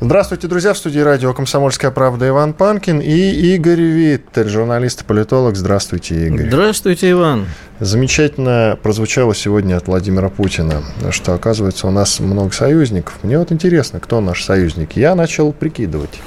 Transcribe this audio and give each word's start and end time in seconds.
Здравствуйте, 0.00 0.48
друзья. 0.48 0.74
В 0.74 0.78
студии 0.78 1.00
радио 1.00 1.32
«Комсомольская 1.32 1.90
правда» 1.90 2.28
Иван 2.28 2.52
Панкин 2.52 3.00
и 3.00 3.54
Игорь 3.54 3.80
Виттель, 3.80 4.48
журналист 4.48 5.02
и 5.02 5.04
политолог. 5.04 5.56
Здравствуйте, 5.56 6.26
Игорь. 6.26 6.48
Здравствуйте, 6.48 7.10
Иван. 7.10 7.46
Замечательно 7.80 8.78
прозвучало 8.82 9.34
сегодня 9.34 9.76
от 9.76 9.86
Владимира 9.86 10.28
Путина, 10.28 10.82
что, 11.10 11.32
оказывается, 11.32 11.86
у 11.86 11.90
нас 11.90 12.20
много 12.20 12.52
союзников. 12.52 13.18
Мне 13.22 13.38
вот 13.38 13.50
интересно, 13.50 14.00
кто 14.00 14.20
наш 14.20 14.44
союзник. 14.44 14.96
Я 14.96 15.14
начал 15.14 15.52
прикидывать. 15.52 16.20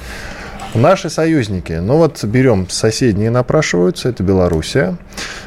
Наши 0.74 1.08
союзники, 1.08 1.72
ну 1.72 1.96
вот 1.96 2.22
берем 2.24 2.68
соседние 2.68 3.30
напрашиваются, 3.30 4.10
это 4.10 4.22
Белоруссия. 4.22 4.98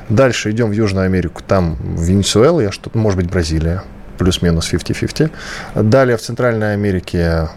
Дальше 0.09 0.51
идем 0.51 0.69
в 0.69 0.73
Южную 0.73 1.05
Америку, 1.05 1.41
там 1.47 1.77
Венесуэла, 1.97 2.61
я 2.61 2.71
что-то, 2.71 2.97
может 2.97 3.19
быть, 3.19 3.29
Бразилия 3.29 3.83
плюс-минус 4.17 4.71
50-50. 4.71 5.31
Далее 5.75 6.17
в 6.17 6.21
Центральной 6.21 6.73
Америке, 6.73 7.49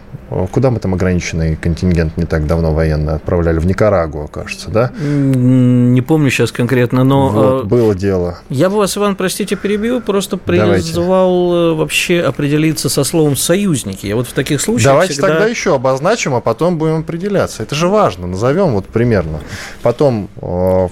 куда 0.51 0.71
мы 0.71 0.79
там 0.79 0.93
ограниченный 0.93 1.55
контингент 1.55 2.17
не 2.17 2.25
так 2.25 2.47
давно 2.47 2.73
военно 2.73 3.15
отправляли? 3.15 3.59
В 3.59 3.65
Никарагуа, 3.65 4.27
кажется, 4.27 4.69
да? 4.69 4.91
Не 4.99 6.01
помню 6.01 6.29
сейчас 6.29 6.51
конкретно, 6.51 7.03
но... 7.03 7.29
Вот, 7.29 7.63
э, 7.63 7.67
было 7.67 7.95
дело. 7.95 8.39
Я 8.49 8.69
бы 8.69 8.77
вас, 8.77 8.97
Иван, 8.97 9.15
простите, 9.15 9.55
перебью, 9.55 10.01
просто 10.01 10.37
призвал 10.37 11.49
Давайте. 11.49 11.73
Э, 11.73 11.73
вообще 11.75 12.21
определиться 12.21 12.89
со 12.89 13.03
словом 13.03 13.35
«союзники». 13.35 14.07
Я 14.07 14.15
вот 14.15 14.27
в 14.27 14.33
таких 14.33 14.61
случаях 14.61 14.93
Давайте 14.93 15.13
всегда... 15.13 15.27
тогда 15.29 15.45
еще 15.45 15.75
обозначим, 15.75 16.33
а 16.33 16.41
потом 16.41 16.77
будем 16.77 16.99
определяться. 16.99 17.63
Это 17.63 17.75
же 17.75 17.87
важно, 17.87 18.27
назовем 18.27 18.73
вот 18.73 18.85
примерно. 18.87 19.41
Потом 19.81 20.29
э, 20.41 20.87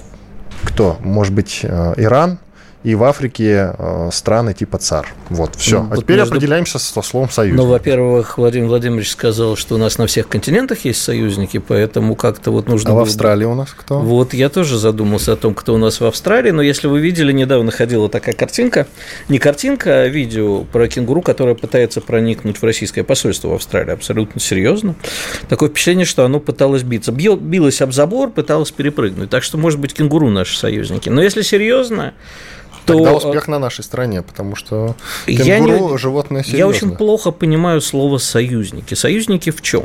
кто? 0.62 0.96
Может 1.00 1.34
быть, 1.34 1.64
Иран? 1.64 2.38
И 2.84 2.94
в 2.94 3.02
Африке 3.02 3.74
э, 3.76 4.10
страны 4.12 4.52
типа 4.52 4.76
ЦАР. 4.76 5.08
Вот, 5.30 5.56
все. 5.56 5.80
Ну, 5.80 5.86
а 5.86 5.94
вот 5.96 6.04
теперь 6.04 6.18
между... 6.18 6.34
определяемся 6.34 6.78
со 6.78 7.00
словом 7.00 7.30
союз. 7.30 7.56
Ну, 7.56 7.64
во-первых, 7.64 8.36
Владимир 8.36 8.68
Владимирович 8.68 9.10
сказал, 9.10 9.56
что 9.56 9.76
у 9.76 9.78
нас 9.78 9.96
на 9.96 10.06
всех 10.06 10.28
континентах 10.28 10.84
есть 10.84 11.02
союзники, 11.02 11.56
поэтому 11.56 12.14
как-то 12.14 12.50
вот 12.50 12.68
нужно... 12.68 12.90
А 12.90 12.92
было... 12.92 13.00
в 13.00 13.02
Австралии 13.04 13.46
у 13.46 13.54
нас 13.54 13.70
кто? 13.70 14.00
Вот, 14.00 14.34
я 14.34 14.50
тоже 14.50 14.78
задумался 14.78 15.32
о 15.32 15.36
том, 15.36 15.54
кто 15.54 15.74
у 15.74 15.78
нас 15.78 15.98
в 15.98 16.04
Австралии, 16.04 16.50
но 16.50 16.60
если 16.60 16.86
вы 16.86 17.00
видели, 17.00 17.32
недавно 17.32 17.72
ходила 17.72 18.10
такая 18.10 18.34
картинка, 18.34 18.86
не 19.30 19.38
картинка, 19.38 20.02
а 20.02 20.08
видео 20.08 20.64
про 20.64 20.86
кенгуру, 20.86 21.22
которое 21.22 21.54
пытается 21.54 22.02
проникнуть 22.02 22.58
в 22.58 22.64
российское 22.64 23.02
посольство 23.02 23.48
в 23.48 23.54
Австралии, 23.54 23.92
абсолютно 23.92 24.42
серьезно. 24.42 24.94
Такое 25.48 25.70
впечатление, 25.70 26.04
что 26.04 26.26
оно 26.26 26.38
пыталось 26.38 26.82
биться. 26.82 27.12
Бил, 27.12 27.36
билось 27.36 27.80
об 27.80 27.92
забор, 27.92 28.30
пыталось 28.30 28.70
перепрыгнуть. 28.72 29.30
Так 29.30 29.42
что, 29.42 29.56
может 29.56 29.80
быть, 29.80 29.94
кенгуру 29.94 30.28
наши 30.28 30.58
союзники. 30.58 31.08
Но 31.08 31.22
если 31.22 31.40
серьезно, 31.40 32.12
то... 32.84 32.94
Тогда 32.94 33.14
успех 33.14 33.48
на 33.48 33.58
нашей 33.58 33.84
стороне, 33.84 34.22
потому 34.22 34.56
что 34.56 34.94
кенгуру 35.26 35.46
я 35.46 35.58
не... 35.58 35.98
животное 35.98 36.42
серьезное. 36.42 36.58
Я 36.58 36.66
очень 36.66 36.96
плохо 36.96 37.30
понимаю 37.30 37.80
слово 37.80 38.18
«союзники». 38.18 38.94
Союзники 38.94 39.50
в 39.50 39.62
чем? 39.62 39.84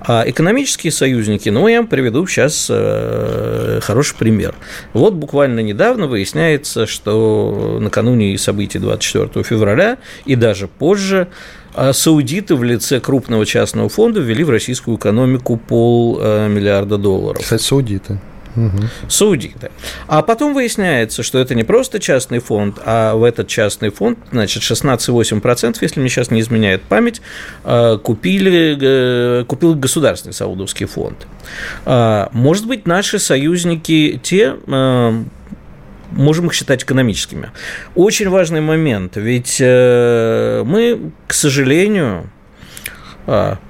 А 0.00 0.24
экономические 0.26 0.92
союзники, 0.92 1.48
ну, 1.48 1.68
я 1.68 1.78
вам 1.78 1.86
приведу 1.86 2.26
сейчас 2.26 2.68
э, 2.70 3.80
хороший 3.82 4.16
пример. 4.16 4.54
Вот 4.92 5.14
буквально 5.14 5.60
недавно 5.60 6.06
выясняется, 6.06 6.86
что 6.86 7.78
накануне 7.80 8.36
событий 8.38 8.78
24 8.78 9.44
февраля 9.44 9.98
и 10.24 10.34
даже 10.36 10.68
позже 10.68 11.28
а 11.72 11.92
саудиты 11.92 12.56
в 12.56 12.64
лице 12.64 12.98
крупного 12.98 13.46
частного 13.46 13.88
фонда 13.88 14.20
ввели 14.20 14.42
в 14.42 14.50
российскую 14.50 14.96
экономику 14.96 15.56
полмиллиарда 15.56 16.98
долларов. 16.98 17.40
Кстати, 17.42 17.62
саудиты 17.62 18.18
угу. 18.56 18.78
саудиты. 19.08 19.70
А 20.06 20.22
потом 20.22 20.54
выясняется, 20.54 21.22
что 21.22 21.38
это 21.38 21.54
не 21.54 21.64
просто 21.64 21.98
частный 22.00 22.38
фонд, 22.38 22.78
а 22.84 23.14
в 23.14 23.24
этот 23.24 23.48
частный 23.48 23.90
фонд, 23.90 24.18
значит, 24.32 24.62
16,8%, 24.62 25.76
если 25.80 26.00
мне 26.00 26.08
сейчас 26.08 26.30
не 26.30 26.40
изменяет 26.40 26.82
память, 26.82 27.20
э, 27.64 27.98
купили, 28.02 28.78
э, 28.80 29.44
купил 29.44 29.74
государственный 29.74 30.32
саудовский 30.32 30.86
фонд. 30.86 31.26
А, 31.84 32.28
может 32.32 32.66
быть, 32.66 32.86
наши 32.86 33.18
союзники 33.18 34.20
те, 34.22 34.56
э, 34.66 35.22
можем 36.12 36.46
их 36.46 36.54
считать 36.54 36.82
экономическими. 36.82 37.50
Очень 37.94 38.28
важный 38.28 38.60
момент, 38.60 39.16
ведь 39.16 39.60
мы, 39.60 41.12
к 41.28 41.32
сожалению, 41.32 42.28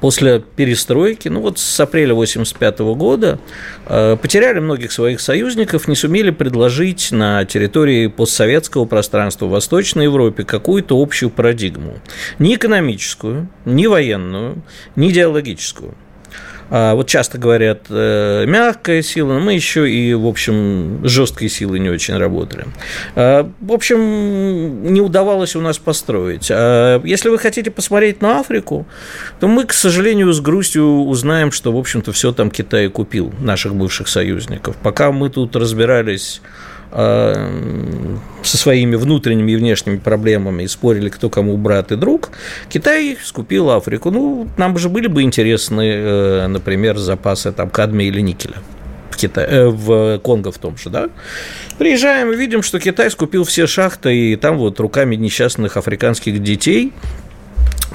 после 0.00 0.40
перестройки, 0.40 1.28
ну 1.28 1.40
вот 1.40 1.58
с 1.58 1.80
апреля 1.80 2.12
1985 2.12 2.94
года, 2.94 3.38
а, 3.86 4.16
потеряли 4.16 4.60
многих 4.60 4.92
своих 4.92 5.20
союзников, 5.20 5.88
не 5.88 5.96
сумели 5.96 6.30
предложить 6.30 7.12
на 7.12 7.44
территории 7.44 8.06
постсоветского 8.06 8.84
пространства 8.84 9.46
в 9.46 9.50
Восточной 9.50 10.04
Европе 10.04 10.44
какую-то 10.44 11.00
общую 11.00 11.30
парадигму. 11.30 11.94
Ни 12.38 12.54
экономическую, 12.54 13.48
ни 13.64 13.86
военную, 13.86 14.62
ни 14.96 15.10
идеологическую. 15.10 15.94
А, 16.70 16.94
вот 16.94 17.08
часто 17.08 17.38
говорят 17.38 17.86
э, 17.90 18.44
мягкая 18.46 19.02
сила, 19.02 19.34
но 19.34 19.40
мы 19.40 19.54
еще 19.54 19.90
и, 19.90 20.14
в 20.14 20.26
общем, 20.26 21.00
жесткой 21.04 21.48
силой 21.48 21.80
не 21.80 21.90
очень 21.90 22.16
работали. 22.16 22.66
А, 23.16 23.50
в 23.60 23.72
общем, 23.72 24.92
не 24.92 25.00
удавалось 25.00 25.56
у 25.56 25.60
нас 25.60 25.78
построить. 25.78 26.48
А 26.50 27.00
если 27.04 27.28
вы 27.28 27.38
хотите 27.38 27.70
посмотреть 27.70 28.22
на 28.22 28.40
Африку, 28.40 28.86
то 29.40 29.48
мы, 29.48 29.64
к 29.64 29.72
сожалению, 29.72 30.32
с 30.32 30.40
грустью 30.40 31.04
узнаем, 31.04 31.50
что, 31.50 31.72
в 31.72 31.76
общем-то, 31.76 32.12
все 32.12 32.32
там 32.32 32.50
Китай 32.50 32.88
купил, 32.88 33.32
наших 33.40 33.74
бывших 33.74 34.08
союзников. 34.08 34.76
Пока 34.76 35.10
мы 35.10 35.28
тут 35.28 35.56
разбирались 35.56 36.40
со 36.92 38.56
своими 38.56 38.96
внутренними 38.96 39.52
и 39.52 39.56
внешними 39.56 39.96
проблемами 39.96 40.64
и 40.64 40.68
спорили, 40.68 41.08
кто 41.08 41.30
кому 41.30 41.56
брат 41.56 41.92
и 41.92 41.96
друг, 41.96 42.30
Китай 42.68 43.16
скупил 43.22 43.70
Африку. 43.70 44.10
Ну, 44.10 44.48
нам 44.56 44.76
же 44.78 44.88
были 44.88 45.06
бы 45.06 45.22
интересны, 45.22 45.82
э, 45.82 46.46
например, 46.48 46.98
запасы 46.98 47.52
там 47.52 47.70
кадмия 47.70 48.08
или 48.08 48.20
никеля 48.20 48.56
в, 49.10 49.16
Китае, 49.16 49.46
э, 49.48 49.68
в 49.68 50.18
Конго 50.18 50.50
в 50.50 50.58
том 50.58 50.76
же, 50.76 50.90
да? 50.90 51.10
Приезжаем 51.78 52.32
и 52.32 52.36
видим, 52.36 52.62
что 52.62 52.80
Китай 52.80 53.10
скупил 53.10 53.44
все 53.44 53.66
шахты, 53.66 54.32
и 54.32 54.36
там 54.36 54.58
вот 54.58 54.80
руками 54.80 55.14
несчастных 55.16 55.76
африканских 55.76 56.42
детей 56.42 56.92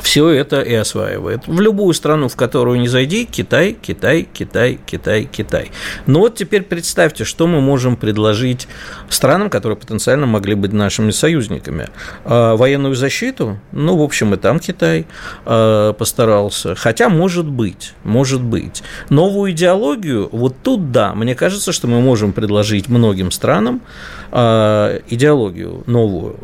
все 0.02 0.30
это 0.30 0.62
и 0.62 0.74
осваивает. 0.74 1.48
В 1.48 1.60
любую 1.62 1.94
страну, 1.94 2.28
в 2.28 2.36
которую 2.36 2.80
не 2.80 2.88
зайди, 2.88 3.26
Китай, 3.26 3.76
Китай, 3.80 4.28
Китай, 4.32 4.80
Китай, 4.86 5.30
Китай. 5.32 5.72
Но 6.06 6.20
вот 6.20 6.36
теперь 6.36 6.64
представьте, 6.64 7.24
что 7.24 7.48
мы 7.48 7.62
можем 7.62 7.96
предложить 7.96 8.68
странам, 9.10 9.50
которые 9.50 9.78
потенциально 9.78 10.26
могли 10.26 10.56
быть 10.56 10.74
нашими 10.74 11.12
союзниками. 11.12 11.90
А, 12.26 12.56
военную 12.56 12.96
защиту, 12.96 13.60
ну, 13.72 13.98
в 13.98 14.02
общем, 14.02 14.34
и 14.34 14.38
там 14.38 14.60
Китай 14.60 15.06
а, 15.46 15.94
постарался. 15.94 16.76
Хотя, 16.76 17.10
может 17.10 17.46
быть, 17.46 17.94
может 18.04 18.42
быть. 18.42 18.84
Новую 19.10 19.52
идеологию, 19.52 20.30
вот 20.32 20.56
тут 20.62 20.92
да, 20.92 21.14
мне 21.16 21.36
кажется, 21.36 21.72
что 21.72 21.88
мы 21.88 22.02
можем 22.02 22.34
предложить 22.34 22.90
многим 22.90 23.32
странам 23.32 23.82
идеологию 24.32 25.84
новую, 25.86 26.40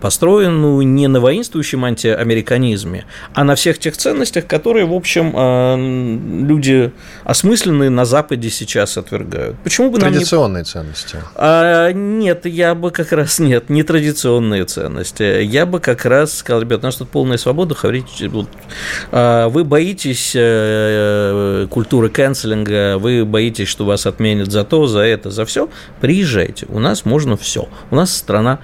построенную 0.00 0.86
не 0.86 1.08
на 1.08 1.20
воинствующем 1.20 1.84
антиамериканизме, 1.84 3.04
а 3.32 3.44
на 3.44 3.54
всех 3.54 3.78
тех 3.78 3.96
ценностях, 3.96 4.46
которые, 4.46 4.86
в 4.86 4.92
общем, 4.92 5.32
э, 5.34 6.46
люди 6.46 6.92
осмысленные 7.24 7.90
на 7.90 8.04
Западе 8.04 8.50
сейчас 8.50 8.98
отвергают. 8.98 9.56
Почему 9.64 9.90
бы 9.90 9.98
Традиционные 9.98 10.60
не... 10.60 10.64
ценности? 10.64 11.18
А, 11.34 11.90
нет, 11.92 12.46
я 12.46 12.74
бы 12.74 12.90
как 12.90 13.12
раз 13.12 13.38
нет, 13.38 13.70
не 13.70 13.82
традиционные 13.82 14.64
ценности. 14.64 15.42
Я 15.42 15.66
бы 15.66 15.80
как 15.80 16.04
раз 16.04 16.38
сказал, 16.38 16.62
ребят, 16.62 16.80
у 16.80 16.86
нас 16.86 16.96
тут 16.96 17.08
полная 17.08 17.38
свобода, 17.38 17.74
говорите, 17.80 18.28
вот, 18.28 18.48
а, 19.10 19.48
вы 19.48 19.64
боитесь 19.64 20.32
э, 20.34 21.66
культуры 21.70 22.10
канцелинга, 22.10 22.98
вы 22.98 23.24
боитесь, 23.24 23.68
что 23.68 23.84
вас 23.84 24.06
отменят 24.06 24.50
за 24.50 24.64
то, 24.64 24.86
за 24.86 25.00
это, 25.00 25.30
за 25.30 25.44
все, 25.44 25.68
приезжайте, 26.00 26.66
у 26.68 26.78
нас 26.78 27.04
можно 27.04 27.23
все. 27.36 27.68
У 27.90 27.96
нас 27.96 28.16
страна 28.16 28.58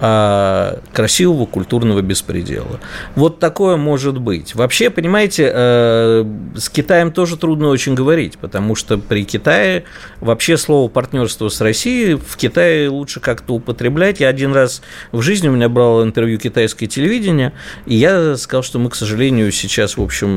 красивого 0.00 1.44
культурного 1.44 2.00
беспредела. 2.00 2.80
Вот 3.16 3.38
такое 3.38 3.76
может 3.76 4.18
быть. 4.18 4.54
Вообще, 4.54 4.88
понимаете, 4.88 5.50
э, 5.52 6.24
с 6.56 6.70
Китаем 6.70 7.12
тоже 7.12 7.36
трудно 7.36 7.68
очень 7.68 7.94
говорить, 7.94 8.38
потому 8.38 8.74
что 8.74 8.96
при 8.96 9.24
Китае 9.24 9.84
вообще 10.20 10.56
слово 10.56 10.88
партнерство 10.88 11.50
с 11.50 11.60
Россией 11.60 12.14
в 12.14 12.36
Китае 12.36 12.88
лучше 12.88 13.20
как-то 13.20 13.54
употреблять. 13.54 14.20
Я 14.20 14.28
один 14.28 14.54
раз 14.54 14.80
в 15.12 15.20
жизни 15.20 15.48
у 15.48 15.52
меня 15.52 15.68
брал 15.68 16.02
интервью 16.02 16.38
китайское 16.38 16.88
телевидение, 16.88 17.52
и 17.84 17.94
я 17.94 18.36
сказал, 18.36 18.62
что 18.62 18.78
мы, 18.78 18.88
к 18.88 18.94
сожалению, 18.94 19.52
сейчас, 19.52 19.98
в 19.98 20.02
общем, 20.02 20.30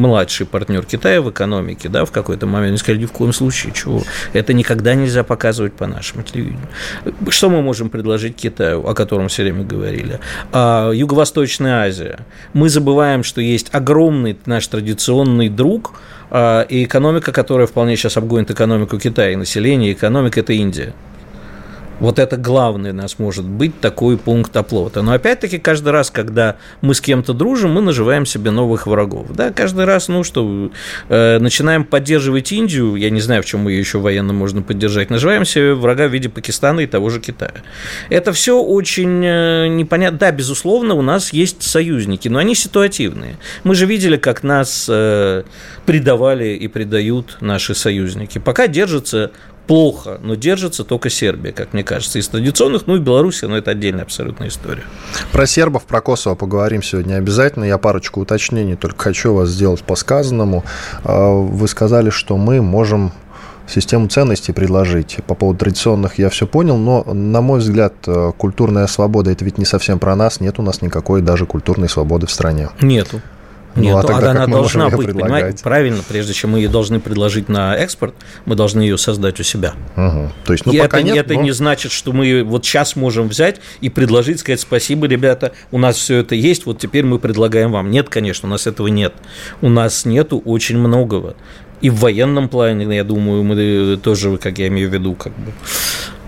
младший 0.00 0.46
партнер 0.46 0.84
Китая 0.86 1.20
в 1.20 1.30
экономике, 1.30 1.90
да, 1.90 2.06
в 2.06 2.12
какой-то 2.12 2.46
момент. 2.46 2.68
Они 2.70 2.78
сказали, 2.78 3.02
ни 3.02 3.06
в 3.06 3.12
коем 3.12 3.34
случае, 3.34 3.74
чего. 3.74 4.02
Это 4.32 4.54
никогда 4.54 4.94
нельзя 4.94 5.22
показывать 5.22 5.74
по 5.74 5.86
нашему 5.86 6.22
телевидению. 6.22 6.68
Что 7.28 7.50
мы 7.50 7.60
можем 7.60 7.90
предложить 7.90 8.36
Китаю? 8.36 8.86
Котором 9.02 9.28
все 9.28 9.42
время 9.42 9.64
говорили, 9.64 10.20
а 10.52 10.90
Юго-Восточная 10.92 11.86
Азия. 11.86 12.18
Мы 12.52 12.68
забываем, 12.68 13.24
что 13.24 13.40
есть 13.40 13.68
огромный 13.74 14.36
наш 14.46 14.66
традиционный 14.66 15.48
друг 15.48 15.94
а, 16.30 16.62
и 16.62 16.84
экономика, 16.84 17.32
которая 17.32 17.66
вполне 17.66 17.96
сейчас 17.96 18.16
обгонит 18.16 18.50
экономику 18.50 18.98
Китая, 18.98 19.32
и 19.32 19.36
население, 19.36 19.90
и 19.90 19.94
экономика– 19.94 20.40
это 20.42 20.52
Индия. 20.52 20.92
Вот 22.02 22.18
это 22.18 22.36
главный 22.36 22.90
у 22.90 22.94
нас 22.94 23.20
может 23.20 23.44
быть 23.44 23.80
такой 23.80 24.18
пункт 24.18 24.56
оплота. 24.56 25.02
Но 25.02 25.12
опять-таки 25.12 25.58
каждый 25.60 25.90
раз, 25.90 26.10
когда 26.10 26.56
мы 26.80 26.94
с 26.94 27.00
кем-то 27.00 27.32
дружим, 27.32 27.70
мы 27.70 27.80
наживаем 27.80 28.26
себе 28.26 28.50
новых 28.50 28.88
врагов. 28.88 29.28
Да, 29.30 29.52
каждый 29.52 29.84
раз, 29.84 30.08
ну 30.08 30.24
что, 30.24 30.72
э, 31.08 31.38
начинаем 31.38 31.84
поддерживать 31.84 32.50
Индию, 32.50 32.96
я 32.96 33.08
не 33.08 33.20
знаю, 33.20 33.44
в 33.44 33.46
чем 33.46 33.68
ее 33.68 33.78
еще 33.78 33.98
военно 33.98 34.32
можно 34.32 34.62
поддержать, 34.62 35.10
наживаем 35.10 35.44
себе 35.44 35.74
врага 35.74 36.08
в 36.08 36.12
виде 36.12 36.28
Пакистана 36.28 36.80
и 36.80 36.88
того 36.88 37.08
же 37.08 37.20
Китая. 37.20 37.62
Это 38.10 38.32
все 38.32 38.60
очень 38.60 39.24
э, 39.24 39.68
непонятно. 39.68 40.18
Да, 40.18 40.32
безусловно, 40.32 40.94
у 40.94 41.02
нас 41.02 41.32
есть 41.32 41.62
союзники, 41.62 42.26
но 42.26 42.40
они 42.40 42.56
ситуативные. 42.56 43.36
Мы 43.62 43.76
же 43.76 43.86
видели, 43.86 44.16
как 44.16 44.42
нас 44.42 44.88
э, 44.88 45.44
предавали 45.86 46.48
и 46.48 46.66
предают 46.66 47.36
наши 47.40 47.76
союзники. 47.76 48.38
Пока 48.38 48.66
держится 48.66 49.30
плохо, 49.66 50.18
но 50.22 50.34
держится 50.34 50.84
только 50.84 51.10
Сербия, 51.10 51.52
как 51.52 51.72
мне 51.72 51.84
кажется. 51.84 52.18
Из 52.18 52.28
традиционных, 52.28 52.86
ну 52.86 52.96
и 52.96 53.00
Беларусь, 53.00 53.42
но 53.42 53.56
это 53.56 53.70
отдельная 53.70 54.02
абсолютная 54.02 54.48
история. 54.48 54.84
Про 55.30 55.46
сербов, 55.46 55.84
про 55.84 56.00
Косово 56.00 56.34
поговорим 56.34 56.82
сегодня 56.82 57.16
обязательно. 57.16 57.64
Я 57.64 57.78
парочку 57.78 58.20
уточнений 58.20 58.76
только 58.76 59.04
хочу 59.04 59.34
вас 59.34 59.48
сделать 59.50 59.82
по 59.82 59.94
сказанному. 59.94 60.64
А, 61.04 61.30
вы 61.30 61.68
сказали, 61.68 62.10
что 62.10 62.36
мы 62.36 62.60
можем 62.62 63.12
систему 63.66 64.08
ценностей 64.08 64.52
предложить. 64.52 65.18
По 65.26 65.34
поводу 65.34 65.60
традиционных 65.60 66.18
я 66.18 66.28
все 66.30 66.46
понял, 66.46 66.76
но, 66.76 67.04
на 67.04 67.40
мой 67.40 67.60
взгляд, 67.60 67.94
э, 68.06 68.32
культурная 68.36 68.86
свобода– 68.86 69.30
это 69.32 69.44
ведь 69.44 69.58
не 69.58 69.64
совсем 69.64 69.98
про 69.98 70.14
нас. 70.16 70.40
Нет 70.40 70.58
у 70.58 70.62
нас 70.62 70.82
никакой 70.82 71.22
даже 71.22 71.46
культурной 71.46 71.88
свободы 71.88 72.26
в 72.26 72.30
стране. 72.30 72.68
Нету. 72.80 73.20
Ну, 73.74 73.82
Нет, 73.82 73.92
ну, 73.94 73.98
а 73.98 74.02
тогда 74.02 74.30
она 74.32 74.46
должна 74.46 74.90
быть, 74.90 75.12
понимаете, 75.12 75.62
правильно, 75.62 76.02
прежде 76.06 76.34
чем 76.34 76.50
мы 76.50 76.58
ее 76.58 76.68
должны 76.68 77.00
предложить 77.00 77.48
на 77.48 77.74
экспорт, 77.76 78.14
мы 78.44 78.54
должны 78.54 78.82
ее 78.82 78.98
создать 78.98 79.40
у 79.40 79.42
себя. 79.42 79.74
Угу. 79.96 80.32
То 80.44 80.52
есть, 80.52 80.66
ну, 80.66 80.72
и 80.72 80.78
пока 80.78 80.98
это, 80.98 81.06
нет, 81.06 81.26
это 81.26 81.34
но... 81.34 81.42
не 81.42 81.52
значит, 81.52 81.92
что 81.92 82.12
мы 82.12 82.42
вот 82.42 82.64
сейчас 82.64 82.96
можем 82.96 83.28
взять 83.28 83.60
и 83.80 83.88
предложить, 83.88 84.40
сказать 84.40 84.60
спасибо, 84.60 85.06
ребята, 85.06 85.52
у 85.70 85.78
нас 85.78 85.96
все 85.96 86.18
это 86.18 86.34
есть, 86.34 86.66
вот 86.66 86.78
теперь 86.78 87.04
мы 87.04 87.18
предлагаем 87.18 87.72
вам. 87.72 87.90
Нет, 87.90 88.08
конечно, 88.08 88.48
у 88.48 88.50
нас 88.50 88.66
этого 88.66 88.88
нет. 88.88 89.14
У 89.60 89.68
нас 89.68 90.04
нету 90.04 90.38
очень 90.44 90.78
многого. 90.78 91.34
И 91.80 91.90
в 91.90 91.96
военном 91.96 92.48
плане, 92.48 92.94
я 92.94 93.04
думаю, 93.04 93.42
мы 93.42 93.96
тоже, 93.96 94.36
как 94.36 94.58
я 94.58 94.68
имею 94.68 94.88
в 94.88 94.92
виду, 94.92 95.14
как 95.14 95.32
бы 95.32 95.52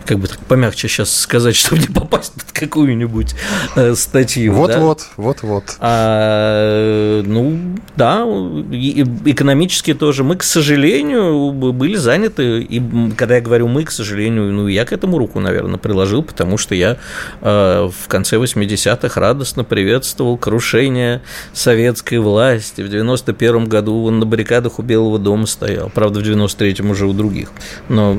как 0.05 0.19
бы 0.19 0.29
так 0.29 0.39
помягче 0.41 0.89
сейчас 0.89 1.15
сказать, 1.15 1.56
чтобы 1.56 1.83
не 1.83 1.89
попасть 1.89 2.33
под 2.33 2.53
какую-нибудь 2.53 3.35
э, 3.77 3.95
статью. 3.95 4.53
Вот-вот, 4.55 4.99
да? 4.99 5.23
вот-вот. 5.23 5.77
А, 5.81 7.23
ну, 7.23 7.77
да, 7.97 8.23
экономически 8.23 9.95
тоже. 9.95 10.25
Мы, 10.25 10.37
к 10.37 10.43
сожалению, 10.43 11.53
были 11.53 11.97
заняты, 11.97 12.61
и 12.61 12.83
когда 13.17 13.37
я 13.37 13.41
говорю 13.41 13.69
мы, 13.69 13.85
к 13.85 13.91
сожалению, 13.91 14.53
ну, 14.53 14.69
я 14.69 14.85
к 14.85 14.93
этому 14.93 15.19
руку, 15.19 15.41
наверное, 15.41 15.79
приложил, 15.79 16.23
потому 16.23 16.59
что 16.59 16.75
я 16.75 16.99
э, 17.41 17.91
в 17.91 18.09
конце 18.09 18.37
80-х 18.37 19.21
радостно 19.21 19.65
приветствовал 19.65 20.37
крушение 20.37 21.23
советской 21.53 22.19
власти. 22.19 22.83
В 22.83 22.89
91 22.89 23.69
году 23.69 24.05
он 24.05 24.19
на 24.19 24.27
баррикадах 24.27 24.79
у 24.79 24.83
Белого 24.83 25.19
дома 25.19 25.47
стоял. 25.47 25.91
Правда, 25.91 26.21
в 26.21 26.23
93-м 26.23 26.91
уже 26.91 27.06
у 27.06 27.12
других. 27.12 27.51
Но 27.89 28.19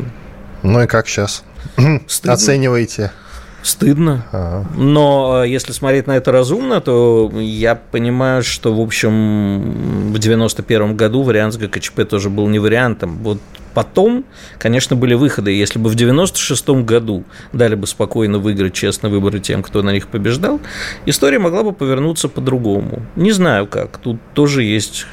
ну 0.65 0.81
и 0.81 0.87
как 0.87 1.07
сейчас? 1.07 1.43
Стыдно. 2.07 2.33
Оцениваете? 2.33 3.11
Стыдно. 3.65 4.25
Ага. 4.31 4.67
Но 4.75 5.43
э, 5.43 5.49
если 5.49 5.71
смотреть 5.71 6.05
на 6.05 6.15
это 6.15 6.31
разумно, 6.31 6.81
то 6.81 7.31
я 7.35 7.73
понимаю, 7.73 8.43
что, 8.43 8.75
в 8.75 8.79
общем, 8.79 10.11
в 10.13 10.19
91 10.19 10.95
году 10.95 11.23
вариант 11.23 11.55
с 11.55 11.57
ГКЧП 11.57 12.01
тоже 12.07 12.29
был 12.29 12.47
не 12.47 12.59
вариантом. 12.59 13.17
Вот 13.23 13.39
потом, 13.73 14.23
конечно, 14.59 14.95
были 14.95 15.15
выходы. 15.15 15.51
Если 15.51 15.79
бы 15.79 15.89
в 15.89 15.95
96 15.95 16.69
году 16.85 17.23
дали 17.53 17.73
бы 17.73 17.87
спокойно 17.87 18.37
выиграть 18.37 18.73
честно 18.73 19.09
выборы 19.09 19.39
тем, 19.39 19.63
кто 19.63 19.81
на 19.81 19.91
них 19.91 20.09
побеждал, 20.09 20.59
история 21.07 21.39
могла 21.39 21.63
бы 21.63 21.73
повернуться 21.73 22.29
по-другому. 22.29 23.01
Не 23.15 23.31
знаю 23.31 23.65
как. 23.65 23.97
Тут 23.97 24.19
тоже 24.35 24.61
есть 24.61 25.07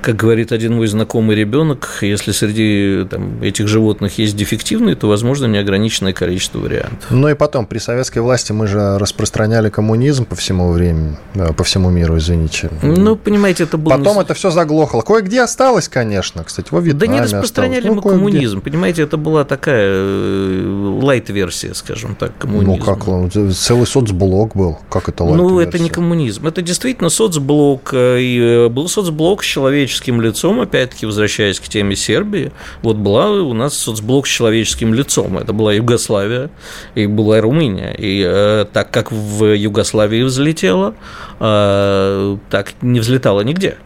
как 0.00 0.16
говорит 0.16 0.52
один 0.52 0.74
мой 0.74 0.86
знакомый 0.86 1.36
ребенок, 1.36 1.98
если 2.00 2.32
среди 2.32 3.06
там, 3.08 3.42
этих 3.42 3.68
животных 3.68 4.18
есть 4.18 4.36
дефективные, 4.36 4.96
то 4.96 5.08
возможно 5.08 5.46
неограниченное 5.46 6.12
количество 6.12 6.58
вариантов. 6.58 7.10
Ну 7.10 7.28
и 7.28 7.34
потом, 7.34 7.66
при 7.66 7.78
советской 7.78 8.20
власти 8.20 8.52
мы 8.52 8.66
же 8.66 8.98
распространяли 8.98 9.68
коммунизм 9.68 10.24
по 10.24 10.36
всему 10.36 10.72
времени, 10.72 11.16
э, 11.34 11.52
по 11.52 11.64
всему 11.64 11.90
миру, 11.90 12.16
извините. 12.18 12.70
Ну, 12.82 13.16
понимаете, 13.16 13.64
это 13.64 13.76
было... 13.76 13.96
Потом 13.96 14.16
не... 14.16 14.22
это 14.22 14.34
все 14.34 14.50
заглохло. 14.50 15.02
Кое-где 15.02 15.42
осталось, 15.42 15.88
конечно, 15.88 16.44
кстати, 16.44 16.68
во 16.70 16.80
Вьетнаме 16.80 17.06
Да 17.06 17.14
не 17.14 17.20
распространяли 17.20 17.78
осталось. 17.80 18.04
мы 18.04 18.10
ну, 18.10 18.16
коммунизм, 18.16 18.60
понимаете, 18.62 19.02
это 19.02 19.16
была 19.16 19.44
такая 19.44 19.92
э, 19.92 20.98
лайт-версия, 21.02 21.74
скажем 21.74 22.14
так, 22.14 22.32
коммунизма. 22.38 22.76
Ну 22.76 23.30
как, 23.30 23.54
целый 23.54 23.86
соцблок 23.86 24.56
был, 24.56 24.78
как 24.88 25.08
это 25.08 25.24
лайт 25.24 25.36
Ну, 25.36 25.60
это 25.60 25.78
не 25.78 25.90
коммунизм, 25.90 26.46
это 26.46 26.62
действительно 26.62 27.10
соцблок, 27.10 27.90
э, 27.92 28.18
и 28.20 28.68
был 28.70 28.88
соцблок 28.88 29.42
человеческий 29.42 29.89
человеческим 29.90 30.20
лицом, 30.20 30.60
опять-таки, 30.60 31.06
возвращаясь 31.06 31.58
к 31.58 31.64
теме 31.64 31.96
Сербии, 31.96 32.52
вот 32.82 32.96
была 32.96 33.30
у 33.30 33.52
нас 33.54 33.74
соцблок 33.76 34.26
с 34.26 34.30
человеческим 34.30 34.94
лицом. 34.94 35.38
Это 35.38 35.52
была 35.52 35.72
Югославия 35.72 36.50
и 36.94 37.06
была 37.06 37.40
Румыния. 37.40 37.94
И 37.98 38.24
э, 38.24 38.66
так 38.72 38.90
как 38.90 39.10
в 39.10 39.44
Югославии 39.44 40.22
взлетела, 40.22 40.94
э, 41.40 42.36
так 42.50 42.74
не 42.82 43.00
взлетала 43.00 43.40
нигде. 43.40 43.76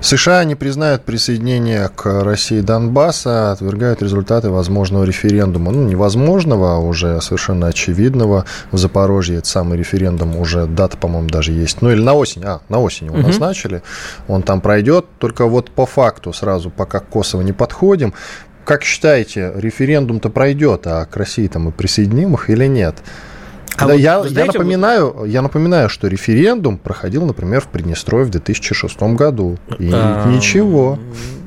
США 0.00 0.44
не 0.44 0.54
признают 0.54 1.04
присоединение 1.04 1.90
к 1.94 2.22
России 2.22 2.60
Донбасса, 2.60 3.52
отвергают 3.52 4.02
результаты 4.02 4.48
возможного 4.48 5.04
референдума. 5.04 5.72
Ну, 5.72 5.84
невозможного, 5.86 6.76
а 6.76 6.78
уже 6.78 7.20
совершенно 7.20 7.66
очевидного. 7.66 8.46
В 8.72 8.78
Запорожье 8.78 9.36
этот 9.36 9.46
самый 9.46 9.78
референдум 9.78 10.36
уже 10.36 10.66
дата, 10.66 10.96
по-моему, 10.96 11.28
даже 11.28 11.52
есть. 11.52 11.82
Ну, 11.82 11.90
или 11.90 12.00
на 12.00 12.14
осень. 12.14 12.42
А, 12.44 12.60
на 12.70 12.80
осень 12.80 13.06
его 13.06 13.18
угу. 13.18 13.26
назначили. 13.26 13.82
Он 14.26 14.42
там 14.42 14.62
пройдет. 14.62 15.04
Только 15.18 15.44
вот 15.44 15.70
по 15.70 15.84
факту 15.84 16.32
сразу, 16.32 16.70
пока 16.70 17.00
к 17.00 17.08
Косово 17.08 17.42
не 17.42 17.52
подходим, 17.52 18.14
как 18.64 18.84
считаете, 18.84 19.52
референдум-то 19.54 20.30
пройдет, 20.30 20.86
а 20.86 21.04
к 21.04 21.16
России-то 21.16 21.58
мы 21.58 21.72
присоединим 21.72 22.34
их 22.34 22.48
или 22.48 22.66
нет? 22.66 22.96
А 23.80 23.86
да, 23.86 23.92
вот, 23.92 24.00
я, 24.00 24.22
знаете, 24.22 24.40
я, 24.40 24.46
напоминаю, 24.46 25.24
я 25.26 25.42
напоминаю, 25.42 25.88
что 25.88 26.08
референдум 26.08 26.78
проходил, 26.78 27.24
например, 27.24 27.60
в 27.60 27.68
Приднестровье 27.68 28.26
в 28.26 28.30
2006 28.30 29.00
году. 29.02 29.58
И 29.78 29.90
а, 29.92 30.26
ничего. 30.28 30.98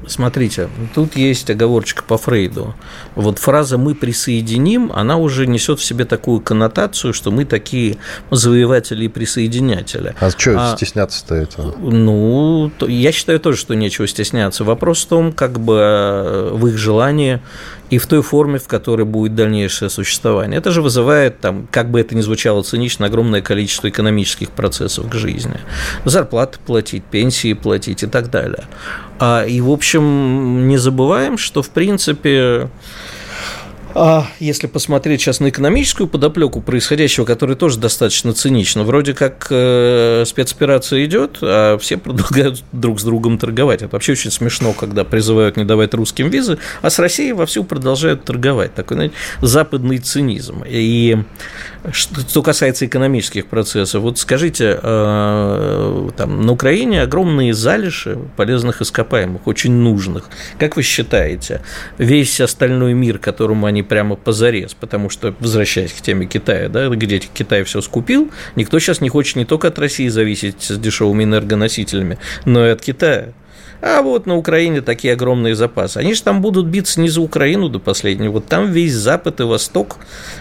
Смотрите, 0.07 0.69
тут 0.93 1.15
есть 1.15 1.49
оговорочка 1.49 2.03
по 2.03 2.17
Фрейду. 2.17 2.75
Вот 3.15 3.39
фраза 3.39 3.77
«мы 3.77 3.95
присоединим», 3.95 4.91
она 4.93 5.17
уже 5.17 5.47
несет 5.47 5.79
в 5.79 5.83
себе 5.83 6.05
такую 6.05 6.41
коннотацию, 6.41 7.13
что 7.13 7.31
мы 7.31 7.45
такие 7.45 7.97
завоеватели 8.29 9.05
и 9.05 9.07
присоединятели. 9.07 10.13
А 10.19 10.29
что 10.29 10.55
а, 10.57 10.75
стесняться-то 10.75 11.35
этого? 11.35 11.75
Ну, 11.79 12.71
я 12.81 13.11
считаю 13.11 13.39
тоже, 13.39 13.57
что 13.57 13.75
нечего 13.75 14.07
стесняться. 14.07 14.63
Вопрос 14.63 15.03
в 15.03 15.07
том, 15.07 15.31
как 15.31 15.59
бы 15.59 15.77
э, 15.79 16.49
в 16.53 16.67
их 16.67 16.77
желании 16.77 17.39
и 17.93 17.99
в 17.99 18.07
той 18.07 18.23
форме, 18.23 18.57
в 18.57 18.67
которой 18.67 19.05
будет 19.05 19.35
дальнейшее 19.35 19.89
существование. 19.89 20.57
Это 20.57 20.71
же 20.71 20.81
вызывает, 20.81 21.39
там, 21.39 21.67
как 21.69 21.91
бы 21.91 21.99
это 21.99 22.15
ни 22.15 22.21
звучало 22.21 22.63
цинично, 22.63 23.05
огромное 23.05 23.41
количество 23.41 23.87
экономических 23.87 24.49
процессов 24.49 25.07
к 25.09 25.13
жизни. 25.13 25.59
Зарплаты 26.03 26.57
платить, 26.65 27.03
пенсии 27.03 27.53
платить 27.53 28.01
и 28.01 28.07
так 28.07 28.31
далее. 28.31 28.63
А, 29.19 29.45
и, 29.45 29.61
в 29.61 29.69
общем, 29.69 30.67
не 30.67 30.77
забываем, 30.77 31.37
что, 31.37 31.61
в 31.61 31.69
принципе, 31.69 32.69
а 33.95 34.27
если 34.39 34.67
посмотреть 34.67 35.21
сейчас 35.21 35.39
на 35.39 35.49
экономическую 35.49 36.07
подоплеку 36.07 36.61
происходящего, 36.61 37.25
которая 37.25 37.55
тоже 37.55 37.79
достаточно 37.79 38.33
цинична, 38.33 38.83
вроде 38.83 39.13
как 39.13 39.47
э, 39.49 40.23
спецоперация 40.25 41.05
идет, 41.05 41.37
а 41.41 41.77
все 41.77 41.97
продолжают 41.97 42.63
друг 42.71 42.99
с 42.99 43.03
другом 43.03 43.37
торговать. 43.37 43.81
Это 43.81 43.91
вообще 43.93 44.13
очень 44.13 44.31
смешно, 44.31 44.73
когда 44.73 45.03
призывают 45.03 45.57
не 45.57 45.65
давать 45.65 45.93
русским 45.93 46.29
визы, 46.29 46.57
а 46.81 46.89
с 46.89 46.99
Россией 46.99 47.33
вовсю 47.33 47.63
продолжают 47.63 48.25
торговать. 48.25 48.73
Такой 48.73 48.95
знаете, 48.95 49.15
западный 49.41 49.99
цинизм. 49.99 50.63
И 50.67 51.17
что 51.91 52.41
касается 52.41 52.85
экономических 52.85 53.47
процессов, 53.47 54.01
вот 54.01 54.17
скажите, 54.17 54.79
э, 54.81 56.09
там, 56.15 56.45
на 56.45 56.51
Украине 56.51 57.01
огромные 57.01 57.53
залежи 57.53 58.17
полезных 58.37 58.81
ископаемых, 58.81 59.47
очень 59.47 59.73
нужных. 59.73 60.29
Как 60.57 60.75
вы 60.75 60.83
считаете, 60.83 61.61
весь 61.97 62.39
остальной 62.39 62.93
мир, 62.93 63.19
которому 63.19 63.65
они 63.65 63.82
прямо 63.83 64.15
позарез, 64.15 64.73
потому 64.73 65.09
что, 65.09 65.35
возвращаясь 65.39 65.93
к 65.93 66.01
теме 66.01 66.25
Китая, 66.25 66.69
да, 66.69 66.89
где 66.89 67.19
Китай 67.19 67.63
все 67.63 67.81
скупил, 67.81 68.31
никто 68.55 68.79
сейчас 68.79 69.01
не 69.01 69.09
хочет 69.09 69.35
не 69.35 69.45
только 69.45 69.67
от 69.67 69.79
России 69.79 70.07
зависеть 70.07 70.61
с 70.63 70.77
дешевыми 70.77 71.23
энергоносителями, 71.23 72.17
но 72.45 72.65
и 72.65 72.69
от 72.69 72.81
Китая. 72.81 73.33
А 73.85 74.01
вот 74.01 74.25
на 74.25 74.37
Украине 74.37 74.81
такие 74.81 75.13
огромные 75.13 75.55
запасы. 75.55 75.97
Они 75.97 76.13
же 76.13 76.23
там 76.23 76.41
будут 76.41 76.67
биться 76.67 77.01
не 77.01 77.09
за 77.09 77.19
Украину 77.19 77.67
до 77.67 77.79
последнего, 77.79 78.31
вот 78.33 78.45
там 78.45 78.71
весь 78.71 78.93
Запад 78.93 79.41
и 79.41 79.43
Восток 79.43 79.97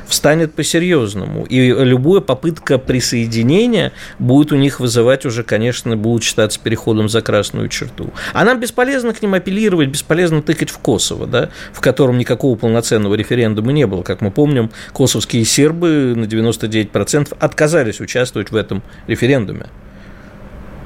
встанет 0.07 0.55
по-серьезному. 0.55 1.45
И 1.47 1.73
любая 1.73 2.21
попытка 2.21 2.79
присоединения 2.79 3.93
будет 4.21 4.53
у 4.53 4.57
них 4.57 4.79
вызывать 4.79 5.27
уже, 5.27 5.43
конечно, 5.43 5.97
будут 5.97 6.23
считаться 6.23 6.61
переходом 6.61 7.09
за 7.09 7.21
красную 7.21 7.69
черту. 7.69 8.11
А 8.33 8.45
нам 8.45 8.61
бесполезно 8.61 9.13
к 9.13 9.21
ним 9.21 9.35
апеллировать, 9.35 9.89
бесполезно 9.89 10.41
тыкать 10.41 10.71
в 10.71 10.79
Косово, 10.79 11.27
да, 11.27 11.51
в 11.73 11.81
котором 11.81 12.19
никакого 12.19 12.57
полноценного 12.57 13.17
референдума 13.17 13.73
не 13.73 13.89
было. 13.89 14.05
Как 14.05 14.21
мы 14.21 14.31
помним, 14.31 14.71
косовские 14.93 15.45
сербы 15.45 16.15
на 16.17 16.27
99% 16.27 17.37
отказались 17.41 18.01
участвовать 18.01 18.53
в 18.53 18.57
этом 18.57 18.85
референдуме. 19.09 19.67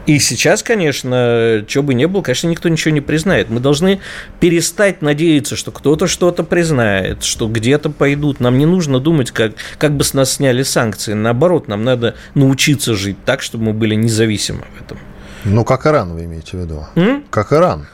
И 0.06 0.20
сейчас, 0.20 0.62
конечно, 0.62 1.64
что 1.66 1.82
бы 1.82 1.92
ни 1.92 2.04
было, 2.04 2.22
конечно, 2.22 2.46
никто 2.46 2.68
ничего 2.68 2.94
не 2.94 3.00
признает. 3.00 3.50
Мы 3.50 3.58
должны 3.58 4.00
перестать 4.38 5.02
надеяться, 5.02 5.56
что 5.56 5.72
кто-то 5.72 6.06
что-то 6.06 6.44
признает, 6.44 7.24
что 7.24 7.48
где-то 7.48 7.90
пойдут. 7.90 8.38
Нам 8.38 8.56
не 8.56 8.66
нужно 8.66 9.00
думать, 9.00 9.32
как, 9.32 9.54
как 9.78 9.96
бы 9.96 10.04
с 10.04 10.14
нас 10.14 10.32
сняли 10.34 10.62
санкции. 10.62 11.12
Наоборот, 11.12 11.66
нам 11.66 11.82
надо 11.82 12.14
научиться 12.34 12.94
жить 12.94 13.16
так, 13.24 13.42
чтобы 13.42 13.64
мы 13.64 13.72
были 13.72 13.96
независимы 13.96 14.64
в 14.78 14.80
этом. 14.80 14.98
Ну, 15.44 15.64
как 15.64 15.86
Иран 15.86 16.14
вы 16.14 16.24
имеете 16.24 16.56
в 16.56 16.60
виду? 16.60 16.86
М? 16.94 17.24
Как 17.30 17.52
Иран. 17.52 17.86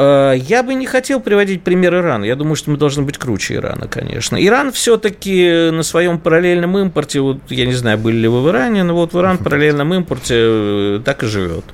Э, 0.00 0.34
я 0.36 0.62
бы 0.62 0.74
не 0.74 0.86
хотел 0.86 1.20
приводить 1.20 1.62
пример 1.62 1.94
Ирана. 1.94 2.24
Я 2.24 2.36
думаю, 2.36 2.56
что 2.56 2.70
мы 2.70 2.78
должны 2.78 3.02
быть 3.02 3.18
круче 3.18 3.56
Ирана, 3.56 3.86
конечно. 3.86 4.42
Иран 4.42 4.72
все-таки 4.72 5.70
на 5.70 5.82
своем 5.82 6.18
параллельном 6.18 6.78
импорте, 6.78 7.20
вот 7.20 7.38
я 7.50 7.66
не 7.66 7.74
знаю, 7.74 7.98
были 7.98 8.16
ли 8.16 8.28
вы 8.28 8.42
в 8.42 8.48
Иране, 8.48 8.82
но 8.82 8.94
вот 8.94 9.12
в 9.12 9.20
Иран 9.20 9.38
в 9.38 9.44
параллельном 9.44 9.92
импорте 9.92 10.34
э, 10.38 11.00
так 11.04 11.22
и 11.22 11.26
живет. 11.26 11.64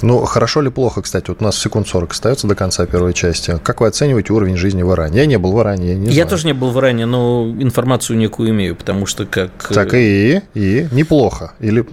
Ну, 0.00 0.24
хорошо 0.24 0.62
или 0.62 0.68
плохо, 0.68 1.02
кстати, 1.02 1.28
вот 1.28 1.42
у 1.42 1.44
нас 1.44 1.58
секунд 1.58 1.88
40 1.88 2.12
остается 2.12 2.46
до 2.46 2.54
конца 2.54 2.86
первой 2.86 3.12
части. 3.12 3.58
Как 3.62 3.80
вы 3.80 3.88
оцениваете 3.88 4.32
уровень 4.32 4.56
жизни 4.56 4.82
в 4.82 4.92
Иране? 4.92 5.18
Я 5.18 5.26
не 5.26 5.38
был 5.38 5.52
в 5.52 5.60
Иране, 5.60 5.88
я 5.88 5.94
не 5.96 6.04
знаю. 6.06 6.16
Я 6.16 6.24
тоже 6.24 6.46
не 6.46 6.52
был 6.54 6.70
в 6.70 6.78
Иране, 6.78 7.04
но 7.04 7.52
информацию 7.58 8.16
некую 8.16 8.50
имею, 8.50 8.76
потому 8.76 9.06
что 9.06 9.26
как... 9.26 9.50
Так 9.74 9.94
и, 9.94 10.40
и 10.54 10.86
неплохо. 10.92 11.54
Или 11.58 11.84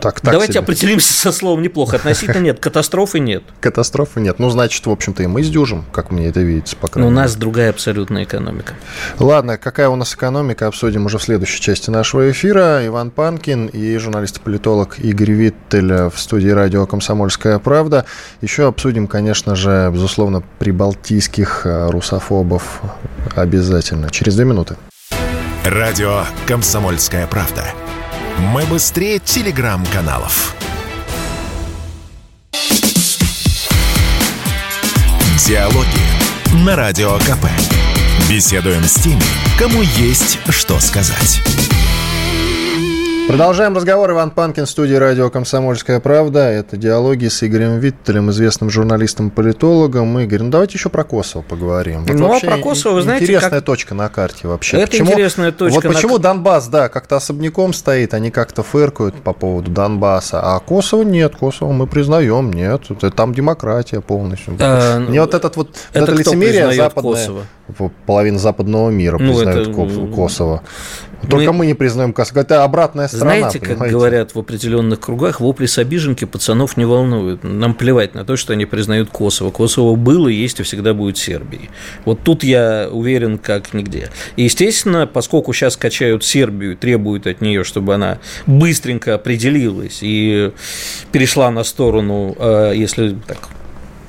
так, 0.00 0.20
так 0.20 0.32
Давайте 0.32 0.54
себе. 0.54 0.60
определимся 0.60 1.12
со 1.12 1.32
словом 1.32 1.62
неплохо. 1.62 1.96
Относительно 1.96 2.42
нет, 2.42 2.60
катастрофы 2.60 3.20
нет. 3.20 3.42
Катастрофы 3.60 4.20
нет. 4.20 4.38
Ну, 4.38 4.50
значит, 4.50 4.84
в 4.86 4.90
общем-то, 4.90 5.22
и 5.22 5.26
мы 5.26 5.42
сдюжим, 5.42 5.84
как 5.92 6.10
мне 6.10 6.28
это 6.28 6.40
видится, 6.40 6.76
по 6.76 6.88
крайней 6.88 7.10
мере. 7.10 7.20
у 7.20 7.22
нас 7.22 7.36
другая 7.36 7.70
абсолютная 7.70 8.24
экономика. 8.24 8.74
Ладно, 9.18 9.58
какая 9.58 9.88
у 9.88 9.96
нас 9.96 10.14
экономика, 10.14 10.66
обсудим 10.66 11.06
уже 11.06 11.18
в 11.18 11.22
следующей 11.22 11.60
части 11.60 11.90
нашего 11.90 12.30
эфира. 12.30 12.86
Иван 12.86 13.10
Панкин 13.10 13.66
и 13.66 13.96
журналист-политолог 13.96 14.98
Игорь 14.98 15.32
Виттель 15.32 16.08
в 16.08 16.14
студии 16.16 16.50
радио 16.50 16.86
«Комсомольская 16.86 17.58
правда». 17.58 18.04
Еще 18.40 18.66
обсудим, 18.66 19.06
конечно 19.06 19.56
же, 19.56 19.90
безусловно, 19.92 20.42
прибалтийских 20.58 21.62
э, 21.64 21.90
русофобов 21.90 22.82
обязательно. 23.34 24.10
Через 24.10 24.36
две 24.36 24.44
минуты. 24.44 24.76
Радио 25.64 26.24
«Комсомольская 26.46 27.26
правда». 27.26 27.64
Мы 28.38 28.64
быстрее 28.66 29.18
телеграм-каналов. 29.18 30.54
Диалоги 35.46 35.86
на 36.64 36.76
Радио 36.76 37.18
КП. 37.18 37.46
Беседуем 38.28 38.82
с 38.84 38.94
теми, 38.94 39.22
кому 39.58 39.82
есть 39.82 40.38
что 40.50 40.80
сказать. 40.80 41.42
Продолжаем 43.26 43.74
разговор. 43.74 44.10
Иван 44.10 44.30
Панкин, 44.30 44.66
студии 44.66 44.94
радио 44.94 45.30
«Комсомольская 45.30 45.98
правда». 45.98 46.40
Это 46.40 46.76
диалоги 46.76 47.28
с 47.28 47.42
Игорем 47.42 47.78
Виттелем, 47.78 48.30
известным 48.30 48.68
журналистом-политологом. 48.68 50.18
Игорь, 50.18 50.42
ну 50.42 50.50
давайте 50.50 50.76
еще 50.76 50.90
про 50.90 51.04
Косово 51.04 51.40
поговорим. 51.40 52.04
Вот 52.04 52.18
ну, 52.18 52.34
а 52.34 52.38
про 52.38 52.58
Косово, 52.58 52.96
вы 52.96 53.02
знаете, 53.02 53.24
Интересная 53.24 53.60
как... 53.60 53.64
точка 53.64 53.94
на 53.94 54.10
карте 54.10 54.46
вообще. 54.46 54.76
Это 54.76 54.90
почему... 54.90 55.12
интересная 55.12 55.52
точка. 55.52 55.74
Вот 55.86 55.94
почему 55.94 56.16
на... 56.18 56.22
Донбасс, 56.22 56.68
да, 56.68 56.90
как-то 56.90 57.16
особняком 57.16 57.72
стоит, 57.72 58.12
они 58.12 58.30
как-то 58.30 58.62
фыркают 58.62 59.14
по 59.14 59.32
поводу 59.32 59.70
Донбасса, 59.70 60.40
а 60.42 60.60
Косово 60.60 61.02
нет, 61.02 61.34
Косово 61.34 61.72
мы 61.72 61.86
признаем, 61.86 62.52
нет, 62.52 62.82
там 63.16 63.34
демократия 63.34 64.02
полностью. 64.02 64.54
А, 64.60 65.00
Мне 65.00 65.22
вот 65.22 65.32
этот 65.32 65.56
вот, 65.56 65.70
это, 65.94 66.04
это 66.04 66.12
лицемерие 66.12 66.74
западное, 66.74 67.12
Косово? 67.12 67.90
половина 68.04 68.38
западного 68.38 68.90
мира 68.90 69.16
ну, 69.18 69.32
признают 69.32 69.68
это... 69.68 70.14
Косово. 70.14 70.62
Только 71.28 71.52
мы... 71.52 71.58
мы 71.58 71.66
не 71.66 71.74
признаем 71.74 72.12
Косово. 72.12 72.40
Это 72.40 72.64
обратная 72.64 73.08
сторона. 73.08 73.38
Знаете, 73.38 73.60
как 73.60 73.78
говорят 73.78 74.34
в 74.34 74.38
определенных 74.38 75.00
кругах, 75.00 75.40
вопли 75.40 75.66
с 75.66 75.78
обиженки 75.78 76.24
пацанов 76.24 76.76
не 76.76 76.84
волнуют. 76.84 77.42
Нам 77.42 77.74
плевать 77.74 78.14
на 78.14 78.24
то, 78.24 78.36
что 78.36 78.52
они 78.52 78.66
признают 78.66 79.10
Косово. 79.10 79.50
Косово 79.50 79.96
было, 79.96 80.28
есть 80.28 80.60
и 80.60 80.62
всегда 80.62 80.94
будет 80.94 81.18
Сербией. 81.18 81.70
Вот 82.04 82.20
тут 82.22 82.44
я 82.44 82.88
уверен, 82.90 83.38
как 83.38 83.74
нигде. 83.74 84.10
И, 84.36 84.44
естественно, 84.44 85.06
поскольку 85.06 85.52
сейчас 85.52 85.76
качают 85.76 86.24
Сербию, 86.24 86.76
требуют 86.76 87.26
от 87.26 87.40
нее, 87.40 87.64
чтобы 87.64 87.94
она 87.94 88.18
быстренько 88.46 89.14
определилась 89.14 89.98
и 90.02 90.52
перешла 91.12 91.50
на 91.50 91.64
сторону, 91.64 92.36
э, 92.38 92.72
если 92.74 93.16
так 93.26 93.48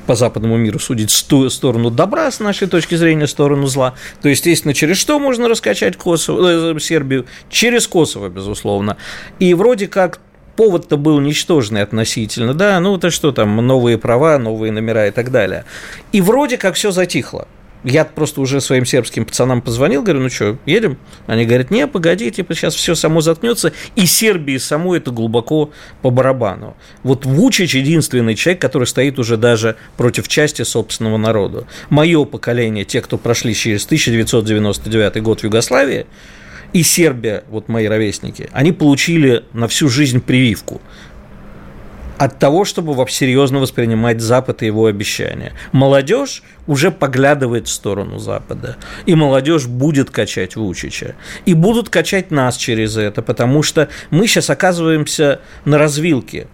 по 0.06 0.16
западному 0.16 0.58
миру 0.58 0.80
судить 0.80 1.12
в 1.12 1.50
сторону 1.50 1.90
добра, 1.90 2.32
с 2.32 2.40
нашей 2.40 2.68
точки 2.68 2.96
зрения, 2.96 3.28
сторону 3.28 3.68
зла, 3.68 3.96
то, 4.22 4.30
естественно, 4.30 4.74
через 4.74 4.98
что 4.98 5.20
можно 5.20 5.48
раскачать 5.48 5.98
Косово, 5.98 6.76
э, 6.76 6.80
Сербию? 6.80 7.26
Через 7.50 7.88
Косово, 7.88 8.30
безусловно. 8.30 8.98
И 9.40 9.54
вроде 9.54 9.88
как 9.88 10.20
повод-то 10.56 10.98
был 10.98 11.20
ничтожный 11.20 11.82
относительно, 11.82 12.54
да, 12.54 12.80
ну 12.80 12.98
то 12.98 13.10
что 13.10 13.32
там, 13.32 13.56
новые 13.56 13.98
права, 13.98 14.38
новые 14.38 14.72
номера 14.72 15.08
и 15.08 15.12
так 15.12 15.32
далее. 15.32 15.66
И 16.12 16.22
вроде 16.22 16.58
как 16.58 16.76
все 16.76 16.92
затихло 16.92 17.48
я 17.84 18.06
просто 18.06 18.42
уже 18.42 18.62
своим 18.62 18.86
сербским 18.86 19.26
пацанам 19.26 19.62
позвонил, 19.62 20.02
говорю, 20.02 20.22
ну 20.22 20.30
что, 20.30 20.58
едем? 20.66 20.98
Они 21.28 21.46
говорят, 21.46 21.72
не, 21.72 21.88
погоди, 21.88 22.32
типа 22.32 22.56
сейчас 22.56 22.76
все 22.76 22.96
само 22.96 23.22
заткнется, 23.22 23.74
и 23.96 24.06
Сербии 24.06 24.58
самой 24.58 24.98
это 24.98 25.12
глубоко 25.12 25.72
по 26.02 26.10
барабану. 26.10 26.76
Вот 27.04 27.26
Вучич 27.26 27.76
единственный 27.76 28.36
человек, 28.36 28.62
который 28.62 28.86
стоит 28.86 29.20
уже 29.20 29.38
даже 29.38 29.76
против 29.98 30.28
части 30.28 30.64
собственного 30.64 31.18
народа. 31.18 31.68
Мое 31.90 32.26
поколение, 32.26 32.86
те, 32.86 33.02
кто 33.02 33.18
прошли 33.18 33.54
через 33.54 33.86
1999 33.86 35.22
год 35.22 35.42
в 35.42 35.44
Югославии, 35.44 36.08
и 36.74 36.84
Сербия, 36.84 37.44
вот 37.50 37.70
мои 37.70 37.86
ровесники, 37.86 38.50
они 38.52 38.74
получили 38.74 39.46
на 39.54 39.68
всю 39.68 39.88
жизнь 39.88 40.20
прививку 40.20 40.82
от 42.18 42.40
того, 42.40 42.66
чтобы 42.66 42.94
серьезно 43.10 43.60
воспринимать 43.60 44.22
Запад 44.22 44.64
и 44.64 44.68
его 44.68 44.86
обещания. 44.86 45.54
Молодежь 45.72 46.44
уже 46.68 46.92
поглядывает 46.92 47.68
в 47.68 47.72
сторону 47.72 48.20
Запада. 48.20 48.78
И 49.06 49.16
молодежь 49.16 49.68
будет 49.68 50.10
качать 50.10 50.56
Вучича. 50.56 51.16
И 51.46 51.54
будут 51.54 51.90
качать 51.90 52.32
нас 52.32 52.58
через 52.58 52.98
это, 52.98 53.22
потому 53.22 53.64
что 53.64 53.90
мы 54.10 54.28
сейчас 54.28 54.50
оказываемся 54.50 55.42
на 55.66 55.78
развилке. 55.78 56.48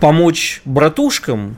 Помочь 0.00 0.60
братушкам 0.64 1.56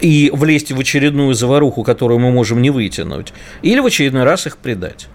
и 0.00 0.30
влезть 0.32 0.72
в 0.72 0.80
очередную 0.80 1.34
заваруху, 1.34 1.82
которую 1.82 2.20
мы 2.20 2.30
можем 2.30 2.62
не 2.62 2.70
вытянуть, 2.70 3.32
или 3.62 3.80
в 3.80 3.86
очередной 3.86 4.24
раз 4.24 4.46
их 4.46 4.56
предать. 4.56 5.08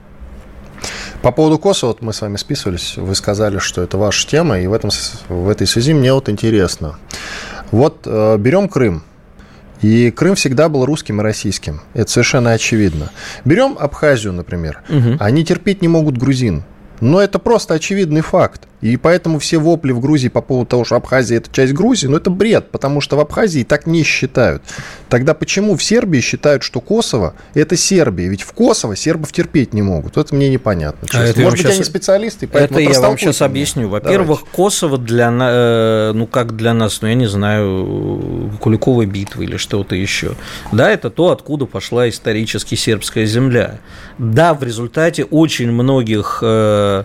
По 1.25 1.31
поводу 1.31 1.57
Косово, 1.57 1.89
вот 1.89 2.03
мы 2.03 2.13
с 2.13 2.21
вами 2.21 2.37
списывались, 2.37 2.97
вы 2.97 3.15
сказали, 3.15 3.57
что 3.57 3.81
это 3.81 3.97
ваша 3.97 4.27
тема, 4.27 4.59
и 4.59 4.67
в, 4.67 4.73
этом, 4.73 4.91
в 5.27 5.49
этой 5.49 5.65
связи 5.65 5.91
мне 5.91 6.13
вот 6.13 6.29
интересно. 6.29 6.99
Вот 7.71 8.01
э, 8.05 8.37
берем 8.37 8.69
Крым. 8.69 9.01
И 9.81 10.11
Крым 10.11 10.35
всегда 10.35 10.69
был 10.69 10.85
русским 10.85 11.19
и 11.19 11.23
российским. 11.23 11.81
Это 11.95 12.11
совершенно 12.11 12.51
очевидно. 12.51 13.09
Берем 13.43 13.75
Абхазию, 13.79 14.33
например. 14.33 14.83
Угу. 14.87 15.17
Они 15.19 15.43
терпеть 15.43 15.81
не 15.81 15.87
могут 15.87 16.15
грузин. 16.15 16.63
Но 17.01 17.19
это 17.19 17.39
просто 17.39 17.73
очевидный 17.73 18.21
факт. 18.21 18.67
И 18.85 18.97
поэтому 18.97 19.39
все 19.39 19.57
вопли 19.57 19.91
в 19.93 19.99
Грузии 19.99 20.27
по 20.27 20.41
поводу 20.41 20.67
того, 20.69 20.85
что 20.85 20.95
Абхазия– 20.95 21.37
это 21.39 21.49
часть 21.51 21.73
Грузии, 21.73 22.05
ну, 22.05 22.17
это 22.17 22.29
бред, 22.29 22.69
потому 22.69 23.01
что 23.01 23.17
в 23.17 23.19
Абхазии 23.19 23.63
так 23.63 23.87
не 23.87 24.03
считают. 24.03 24.61
Тогда 25.09 25.33
почему 25.33 25.75
в 25.75 25.83
Сербии 25.83 26.19
считают, 26.19 26.61
что 26.61 26.81
Косово– 26.81 27.33
это 27.55 27.75
Сербия? 27.77 28.27
Ведь 28.27 28.43
в 28.43 28.53
Косово 28.53 28.95
сербов 28.95 29.31
терпеть 29.31 29.73
не 29.73 29.81
могут. 29.81 30.17
Это 30.17 30.35
мне 30.35 30.49
непонятно. 30.49 31.07
А 31.13 31.23
это 31.23 31.41
Может 31.41 31.57
быть, 31.57 31.65
сейчас... 31.65 31.77
они 31.77 31.83
специалисты, 31.83 32.47
поэтому 32.47 32.79
Это 32.79 32.91
я 32.91 33.01
вам 33.01 33.17
сейчас 33.17 33.39
меня. 33.39 33.49
объясню. 33.49 33.89
Во-первых, 33.89 34.41
Давайте. 34.41 34.55
Косово 34.55 34.97
для, 34.99 35.31
э, 35.31 36.11
ну, 36.13 36.27
как 36.27 36.55
для 36.55 36.75
нас, 36.75 37.01
ну, 37.01 37.07
я 37.07 37.15
не 37.15 37.27
знаю, 37.27 38.51
Куликовой 38.59 39.07
битвы 39.07 39.45
или 39.45 39.57
что-то 39.57 39.95
еще. 39.95 40.35
Да, 40.71 40.91
это 40.91 41.09
то, 41.09 41.31
откуда 41.31 41.65
пошла 41.65 42.07
исторически 42.07 42.75
сербская 42.75 43.25
земля. 43.25 43.79
Да, 44.19 44.53
в 44.53 44.61
результате 44.61 45.23
очень 45.23 45.71
многих 45.71 46.37
э, 46.43 47.03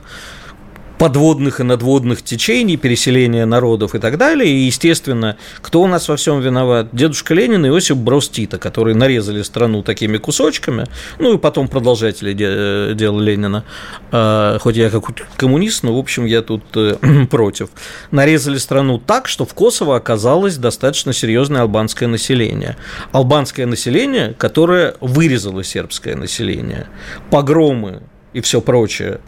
подводных 1.00 1.60
и 1.60 1.62
надводных 1.62 2.20
течений, 2.20 2.76
переселения 2.76 3.46
народов 3.46 3.94
и 3.94 3.98
так 3.98 4.18
далее. 4.18 4.52
И, 4.52 4.66
естественно, 4.66 5.38
кто 5.62 5.80
у 5.80 5.86
нас 5.86 6.06
во 6.10 6.16
всем 6.16 6.42
виноват? 6.42 6.88
Дедушка 6.92 7.32
Ленин 7.32 7.64
и 7.64 7.70
Иосиф 7.70 7.96
Брос 7.96 8.28
Тита, 8.28 8.58
которые 8.58 8.94
нарезали 8.94 9.40
страну 9.40 9.82
такими 9.82 10.18
кусочками, 10.18 10.84
ну 11.18 11.32
и 11.32 11.38
потом 11.38 11.68
продолжатели 11.68 12.34
дела 12.34 13.18
Ленина, 13.18 13.64
а, 14.12 14.58
хоть 14.58 14.76
я 14.76 14.90
как 14.90 15.04
коммунист, 15.38 15.84
но, 15.84 15.96
в 15.96 15.98
общем, 15.98 16.26
я 16.26 16.42
тут 16.42 16.64
э, 16.74 16.96
против, 17.30 17.70
нарезали 18.10 18.58
страну 18.58 18.98
так, 18.98 19.26
что 19.26 19.46
в 19.46 19.54
Косово 19.54 19.96
оказалось 19.96 20.58
достаточно 20.58 21.14
серьезное 21.14 21.62
албанское 21.62 22.10
население. 22.10 22.76
Албанское 23.12 23.64
население, 23.64 24.34
которое 24.36 24.96
вырезало 25.00 25.64
сербское 25.64 26.14
население. 26.14 26.88
Погромы 27.30 28.02
и 28.34 28.42
все 28.42 28.60
прочее 28.60 29.20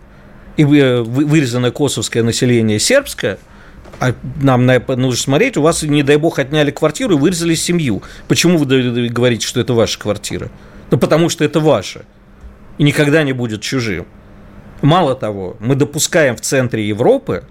и 0.56 0.64
вырезанное 0.64 1.70
косовское 1.70 2.22
население 2.22 2.78
сербское, 2.78 3.38
а 4.00 4.14
нам 4.40 4.66
нужно 4.66 5.16
смотреть, 5.16 5.56
у 5.56 5.62
вас, 5.62 5.82
не 5.82 6.02
дай 6.02 6.16
бог, 6.16 6.38
отняли 6.38 6.70
квартиру 6.70 7.16
и 7.16 7.18
вырезали 7.18 7.54
семью. 7.54 8.02
Почему 8.28 8.58
вы 8.58 9.08
говорите, 9.08 9.46
что 9.46 9.60
это 9.60 9.74
ваша 9.74 9.98
квартира? 9.98 10.50
Ну, 10.90 10.98
потому 10.98 11.28
что 11.28 11.44
это 11.44 11.60
ваша. 11.60 12.02
И 12.78 12.84
никогда 12.84 13.22
не 13.22 13.32
будет 13.32 13.62
чужим. 13.62 14.06
Мало 14.80 15.14
того, 15.14 15.56
мы 15.60 15.76
допускаем 15.76 16.36
в 16.36 16.40
центре 16.40 16.86
Европы 16.86 17.44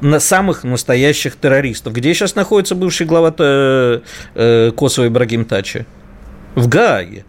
на 0.00 0.20
самых 0.20 0.64
настоящих 0.64 1.36
террористов. 1.36 1.92
Где 1.92 2.14
сейчас 2.14 2.36
находится 2.36 2.74
бывший 2.74 3.06
глава 3.06 3.34
э, 3.36 4.00
э, 4.34 4.70
Косово 4.76 5.08
Ибрагим 5.08 5.44
Тачи? 5.44 5.86
В 6.54 6.68
Гааге. 6.68 7.24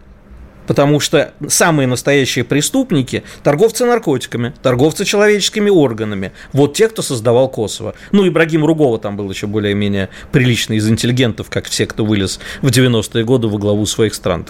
Потому 0.66 1.00
что 1.00 1.32
самые 1.48 1.86
настоящие 1.86 2.44
преступники– 2.44 3.22
торговцы 3.42 3.84
наркотиками, 3.84 4.54
торговцы 4.62 5.04
человеческими 5.04 5.70
органами. 5.70 6.32
Вот 6.52 6.74
те, 6.74 6.88
кто 6.88 7.02
создавал 7.02 7.48
Косово. 7.48 7.94
Ну, 8.12 8.26
Ибрагим 8.26 8.64
Ругова 8.64 8.98
там 8.98 9.16
был 9.16 9.30
еще 9.30 9.46
более-менее 9.46 10.08
приличный 10.32 10.76
из 10.76 10.88
интеллигентов, 10.88 11.50
как 11.50 11.66
все, 11.66 11.86
кто 11.86 12.04
вылез 12.04 12.40
в 12.62 12.68
90-е 12.68 13.24
годы 13.24 13.48
во 13.48 13.58
главу 13.58 13.86
своих 13.86 14.14
стран. 14.14 14.46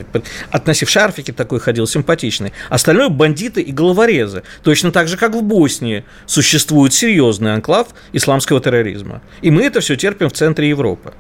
Относив 0.51 0.91
шарфики 0.91 1.33
такой 1.33 1.61
ходил, 1.61 1.87
симпатичный. 1.87 2.53
Остальное– 2.71 3.09
бандиты 3.11 3.61
и 3.61 3.73
головорезы. 3.73 4.43
Точно 4.63 4.91
так 4.91 5.09
же, 5.09 5.17
как 5.17 5.35
в 5.35 5.43
Боснии 5.43 6.05
существует 6.27 6.93
серьезный 6.93 7.55
анклав 7.55 7.89
исламского 8.13 8.61
терроризма. 8.61 9.23
И 9.43 9.51
мы 9.51 9.65
это 9.65 9.81
все 9.81 9.97
терпим 9.97 10.29
в 10.29 10.33
центре 10.33 10.69
Европы. 10.69 11.13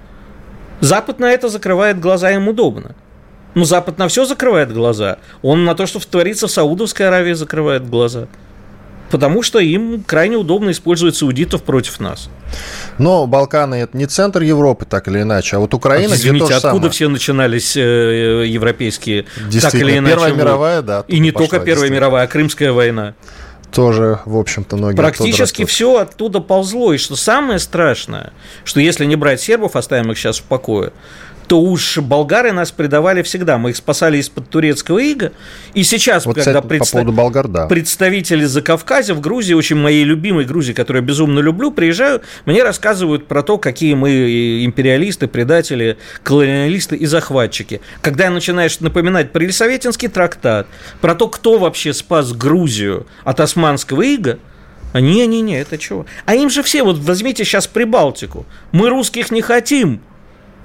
Запад 0.81 1.19
на 1.19 1.31
это 1.31 1.49
закрывает 1.49 2.01
глаза, 2.01 2.31
им 2.33 2.49
удобно– 2.49 2.95
ну, 3.57 3.65
Запад 3.65 3.97
на 3.97 4.07
все 4.07 4.27
закрывает 4.27 4.71
глаза. 4.71 5.17
Он 5.41 5.65
на 5.65 5.75
то, 5.75 5.87
что 5.87 5.99
творится 5.99 6.47
в 6.47 6.51
Саудовской 6.51 7.09
Аравии, 7.09 7.33
закрывает 7.33 7.89
глаза. 7.89 8.29
Потому 9.11 9.43
что 9.43 9.59
им 9.61 10.03
крайне 10.07 10.37
удобно 10.37 10.73
использовать 10.73 11.17
саудитов 11.17 11.63
против 11.63 11.99
нас. 11.99 12.29
Но 12.99 13.27
Балканы 13.27 13.77
это 13.77 13.97
не 13.97 14.05
центр 14.05 14.43
Европы, 14.43 14.85
так 14.85 15.09
или 15.09 15.23
иначе, 15.23 15.57
а 15.57 15.61
вот 15.61 15.73
Украина 15.73 16.13
а, 16.13 16.17
Извините, 16.17 16.45
где 16.45 16.53
то 16.53 16.57
откуда 16.57 16.77
самое. 16.77 16.91
все 16.91 17.09
начинались 17.09 17.77
э, 17.79 18.45
европейские, 18.47 19.25
так 19.63 19.75
или 19.75 19.97
иначе? 19.97 20.17
Первая 20.17 20.35
мировая, 20.35 20.83
да. 20.83 21.05
И 21.09 21.19
не 21.19 21.33
только 21.33 21.59
Первая 21.59 21.89
мировая, 21.89 22.25
а 22.25 22.27
Крымская 22.27 22.73
война. 22.73 23.15
Тоже, 23.73 24.21
в 24.27 24.37
общем-то, 24.37 24.77
многие 24.77 24.97
Практически 24.97 25.65
все 25.65 25.97
оттуда 25.99 26.41
ползло. 26.41 26.93
И 26.93 26.99
что 26.99 27.17
самое 27.17 27.59
страшное, 27.59 28.33
что 28.65 28.81
если 28.81 29.07
не 29.07 29.17
брать 29.17 29.41
сербов, 29.41 29.77
оставим 29.77 30.13
их 30.13 30.19
сейчас 30.19 30.39
в 30.39 30.43
покое, 30.43 30.93
то 31.47 31.61
уж 31.61 31.99
болгары 31.99 32.53
нас 32.53 32.73
предавали 32.73 33.23
всегда. 33.23 33.59
Мы 33.59 33.71
их 33.71 33.77
спасали 33.77 34.19
из-под 34.19 34.51
турецкого 34.51 34.99
ига. 34.99 35.33
И 35.75 35.83
сейчас, 35.85 36.27
вот, 36.27 36.37
когда 36.37 36.61
кстати, 36.61 36.67
предста... 36.69 36.87
по 36.87 37.03
поводу 37.05 37.13
болгар, 37.13 37.49
да. 37.49 37.67
представители 37.67 38.45
Закавказья 38.45 39.15
в 39.15 39.21
Грузии, 39.21 39.55
очень 39.55 39.77
моей 39.77 40.05
любимой 40.05 40.45
Грузии, 40.45 40.73
которую 40.73 41.03
я 41.03 41.07
безумно 41.07 41.41
люблю, 41.41 41.71
приезжаю, 41.71 42.23
мне 42.45 42.63
рассказывают 42.63 43.27
про 43.27 43.43
то, 43.43 43.59
какие 43.59 43.95
мы 43.95 44.65
империалисты, 44.65 45.29
предатели, 45.29 45.99
колониалисты 46.23 46.97
и 46.97 47.07
захватчики. 47.07 47.81
Когда 48.01 48.31
начинаешь 48.31 48.81
напоминать 48.81 49.33
про 49.33 49.43
Елисаветинский 49.43 50.09
трактат, 50.09 50.67
про 51.01 51.15
то, 51.15 51.29
кто 51.29 51.59
вообще 51.59 51.93
спас 51.93 52.33
Грузию 52.33 53.07
от 53.25 53.41
османского 53.41 54.03
ига, 54.03 54.39
не-не-не, 54.95 55.61
это 55.61 55.79
чего? 55.79 56.07
А 56.25 56.35
им 56.35 56.51
же 56.51 56.63
все, 56.63 56.83
вот 56.83 56.99
возьмите 56.99 57.45
сейчас 57.45 57.67
Прибалтику. 57.67 58.47
Мы 58.73 58.89
русских 58.89 59.31
не 59.31 59.43
хотим. 59.43 60.01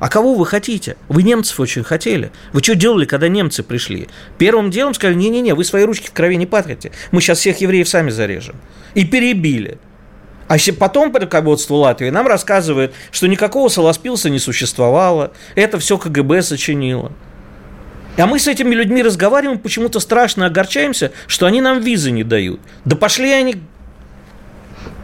А 0.02 0.10
кого 0.10 0.34
вы 0.34 0.48
хотите? 0.48 0.98
Вы 1.10 1.22
немцев 1.22 1.60
очень 1.60 1.84
хотели. 1.84 2.32
Вы 2.54 2.64
что 2.64 2.74
делали, 2.74 3.06
когда 3.06 3.28
немцы 3.28 3.62
пришли? 3.62 4.10
Первым 4.40 4.72
делом 4.72 4.96
сказали, 4.96 5.14
не-не-не, 5.14 5.54
вы 5.54 5.64
свои 5.64 5.84
ручки 5.84 6.08
в 6.08 6.12
крови 6.12 6.38
не 6.38 6.48
патрите. 6.48 6.92
Мы 7.12 7.22
сейчас 7.22 7.38
всех 7.38 7.62
евреев 7.62 7.88
сами 7.88 8.10
зарежем. 8.10 8.56
И 8.96 9.06
перебили. 9.06 9.78
А 10.48 10.58
потом 10.80 11.16
руководство 11.16 11.76
Латвии 11.76 12.10
нам 12.10 12.26
рассказывает, 12.26 12.96
что 13.12 13.28
никакого 13.28 13.70
Солоспилса 13.70 14.32
не 14.32 14.40
существовало, 14.40 15.34
это 15.54 15.78
все 15.78 16.00
КГБ 16.00 16.42
сочинило. 16.42 17.12
А 18.18 18.26
мы 18.26 18.40
с 18.40 18.48
этими 18.48 18.74
людьми 18.74 19.04
разговариваем, 19.04 19.60
почему-то 19.60 20.00
страшно 20.00 20.48
огорчаемся, 20.48 21.12
что 21.28 21.46
они 21.46 21.62
нам 21.62 21.80
визы 21.80 22.10
не 22.10 22.24
дают. 22.24 22.60
Да 22.86 22.96
пошли 22.96 23.32
они 23.32 23.58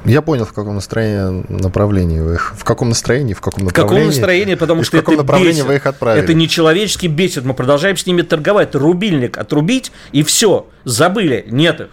я 0.08 0.22
понял, 0.22 0.46
в 0.46 0.54
каком 0.54 0.76
настроении 0.76 1.46
направлении 1.50 2.20
вы 2.20 2.36
их. 2.36 2.54
В 2.58 2.64
каком 2.64 2.90
настроении, 2.90 3.34
в 3.34 3.42
каком 3.42 3.66
направлении. 3.66 3.88
В 3.88 3.96
каком 3.96 4.08
настроении, 4.08 4.56
потому 4.56 4.84
что 4.84 4.98
в 4.98 5.00
каком 5.00 5.14
это 5.16 5.24
направлении 5.24 5.54
бесит. 5.54 5.66
вы 5.66 5.76
их 5.76 5.86
отправили. 5.86 6.24
Это 6.24 6.34
нечеловечески 6.34 7.08
бесит. 7.08 7.46
Мы 7.46 7.54
продолжаем 7.54 7.98
с 7.98 8.06
ними 8.06 8.22
торговать. 8.22 8.76
Рубильник 8.76 9.38
отрубить, 9.38 9.92
и 10.12 10.24
все. 10.24 10.68
Забыли. 10.84 11.46
Нет 11.50 11.82
их. 11.82 11.88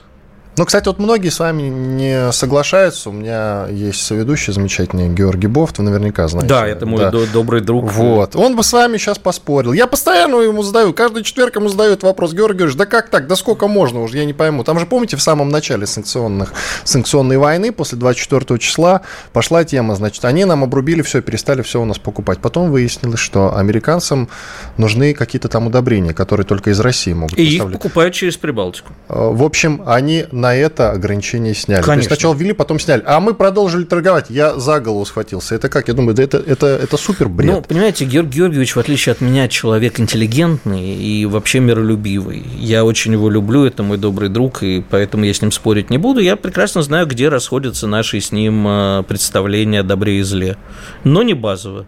Ну, 0.56 0.64
кстати, 0.64 0.86
вот 0.86 0.98
многие 0.98 1.30
с 1.30 1.40
вами 1.40 1.62
не 1.62 2.30
соглашаются. 2.30 3.10
У 3.10 3.12
меня 3.12 3.66
есть 3.70 4.02
соведущий 4.02 4.52
замечательный 4.52 5.08
Георгий 5.08 5.48
Бофт, 5.48 5.78
вы 5.78 5.84
наверняка 5.84 6.28
знаете. 6.28 6.48
Да, 6.48 6.66
это 6.66 6.86
мой 6.86 7.00
да. 7.00 7.10
добрый 7.32 7.60
друг. 7.60 7.90
Вот. 7.90 8.36
Он 8.36 8.54
бы 8.54 8.62
с 8.62 8.72
вами 8.72 8.96
сейчас 8.96 9.18
поспорил. 9.18 9.72
Я 9.72 9.86
постоянно 9.86 10.36
ему 10.36 10.62
задаю, 10.62 10.92
каждый 10.92 11.24
четверг 11.24 11.56
ему 11.56 11.68
задаю 11.68 11.92
этот 11.92 12.04
вопрос. 12.04 12.32
Георгий 12.32 12.58
Георгиевич, 12.58 12.78
да 12.78 12.86
как 12.86 13.08
так, 13.08 13.26
да 13.26 13.34
сколько 13.36 13.66
можно 13.66 14.00
уже, 14.00 14.18
я 14.18 14.24
не 14.24 14.32
пойму. 14.32 14.62
Там 14.62 14.78
же, 14.78 14.86
помните, 14.86 15.16
в 15.16 15.22
самом 15.22 15.48
начале 15.48 15.86
санкционных, 15.86 16.52
санкционной 16.84 17.36
войны, 17.36 17.72
после 17.72 17.98
24 17.98 18.58
числа, 18.60 19.00
пошла 19.32 19.64
тема, 19.64 19.96
значит, 19.96 20.24
они 20.24 20.44
нам 20.44 20.62
обрубили 20.62 21.02
все, 21.02 21.20
перестали 21.20 21.62
все 21.62 21.80
у 21.80 21.84
нас 21.84 21.98
покупать. 21.98 22.38
Потом 22.38 22.70
выяснилось, 22.70 23.18
что 23.18 23.56
американцам 23.56 24.28
нужны 24.76 25.14
какие-то 25.14 25.48
там 25.48 25.66
удобрения, 25.66 26.14
которые 26.14 26.46
только 26.46 26.70
из 26.70 26.78
России 26.78 27.12
могут 27.12 27.38
И 27.38 27.56
их 27.56 27.72
покупают 27.72 28.14
через 28.14 28.36
Прибалтику. 28.36 28.92
Э, 29.08 29.30
в 29.32 29.42
общем, 29.42 29.82
они 29.86 30.26
на 30.44 30.54
это 30.54 30.90
ограничения 30.90 31.54
сняли. 31.54 31.80
Конечно. 31.80 31.94
То 31.94 31.98
есть 32.00 32.08
сначала 32.08 32.34
ввели, 32.34 32.52
потом 32.52 32.78
сняли. 32.78 33.02
А 33.06 33.18
мы 33.18 33.32
продолжили 33.32 33.84
торговать. 33.84 34.26
Я 34.28 34.58
за 34.58 34.78
голову 34.78 35.06
схватился. 35.06 35.54
Это 35.54 35.70
как? 35.70 35.88
Я 35.88 35.94
думаю, 35.94 36.14
да 36.14 36.22
это, 36.22 36.36
это, 36.36 36.66
это 36.66 36.98
супер 36.98 37.30
бред. 37.30 37.50
Ну, 37.50 37.62
понимаете, 37.62 38.04
Георгий 38.04 38.40
Георгиевич, 38.40 38.76
в 38.76 38.78
отличие 38.78 39.12
от 39.12 39.22
меня, 39.22 39.48
человек 39.48 39.98
интеллигентный 39.98 40.96
и 40.96 41.24
вообще 41.24 41.60
миролюбивый. 41.60 42.44
Я 42.58 42.84
очень 42.84 43.12
его 43.12 43.30
люблю, 43.30 43.64
это 43.64 43.82
мой 43.82 43.96
добрый 43.96 44.28
друг, 44.28 44.62
и 44.62 44.84
поэтому 44.90 45.24
я 45.24 45.32
с 45.32 45.40
ним 45.40 45.50
спорить 45.50 45.88
не 45.88 45.96
буду. 45.96 46.20
Я 46.20 46.36
прекрасно 46.36 46.82
знаю, 46.82 47.06
где 47.06 47.30
расходятся 47.30 47.86
наши 47.86 48.20
с 48.20 48.30
ним 48.30 48.66
э, 48.68 49.02
представления 49.08 49.80
о 49.80 49.82
добре 49.82 50.18
и 50.18 50.22
зле. 50.22 50.58
Но 51.04 51.22
не 51.22 51.32
базово. 51.32 51.86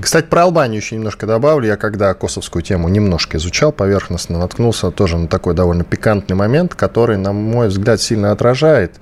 Кстати, 0.00 0.26
про 0.26 0.44
Албанию 0.44 0.80
еще 0.80 0.96
немножко 0.96 1.26
добавлю. 1.26 1.66
Я 1.66 1.76
когда 1.76 2.14
косовскую 2.14 2.62
тему 2.62 2.88
немножко 2.88 3.36
изучал 3.36 3.72
поверхностно, 3.72 4.38
наткнулся 4.38 4.90
тоже 4.90 5.16
на 5.16 5.28
такой 5.28 5.54
довольно 5.54 5.84
пикантный 5.84 6.36
момент, 6.36 6.74
который, 6.74 7.16
на 7.16 7.32
мой 7.32 7.68
взгляд, 7.68 8.00
сильно 8.00 8.32
отражает 8.32 8.94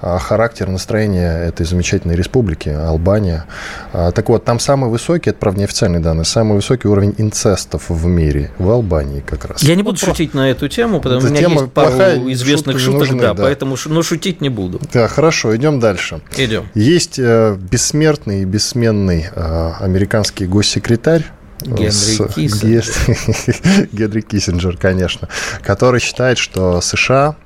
характер 0.00 0.68
настроения 0.68 1.44
этой 1.46 1.66
замечательной 1.66 2.16
республики, 2.16 2.68
Албания. 2.68 3.46
А, 3.92 4.12
так 4.12 4.28
вот, 4.28 4.44
там 4.44 4.60
самый 4.60 4.90
высокий, 4.90 5.30
это, 5.30 5.38
правда, 5.38 5.60
неофициальные 5.60 6.00
данные, 6.00 6.24
самый 6.24 6.54
высокий 6.54 6.88
уровень 6.88 7.14
инцестов 7.18 7.88
в 7.88 8.06
мире, 8.06 8.50
в 8.58 8.70
Албании 8.70 9.20
как 9.20 9.44
раз. 9.44 9.62
Я 9.62 9.74
не 9.74 9.82
буду 9.82 9.98
вот 10.00 10.08
шутить 10.08 10.34
на 10.34 10.50
эту 10.50 10.68
тему, 10.68 11.00
потому 11.00 11.20
что 11.20 11.30
у 11.30 11.32
меня 11.32 11.48
есть 11.48 11.72
пару 11.72 12.32
известных 12.32 12.78
шуток, 12.78 13.00
нужны, 13.00 13.20
да, 13.20 13.34
да, 13.34 13.42
поэтому 13.42 13.76
но 13.86 14.02
шутить 14.02 14.40
не 14.40 14.48
буду. 14.48 14.80
Да, 14.92 15.08
хорошо, 15.08 15.56
идем 15.56 15.80
дальше. 15.80 16.20
Идем. 16.36 16.68
Есть 16.74 17.18
э, 17.18 17.56
бессмертный 17.58 18.42
и 18.42 18.44
бессменный 18.44 19.26
э, 19.34 19.72
американский 19.80 20.46
госсекретарь, 20.46 21.24
Генри 21.64 21.90
с... 21.90 22.24
Киссинджер. 22.28 23.88
Генри 23.92 24.20
Киссинджер, 24.20 24.76
конечно, 24.76 25.28
который 25.62 26.00
считает, 26.00 26.38
что 26.38 26.80
США 26.80 27.36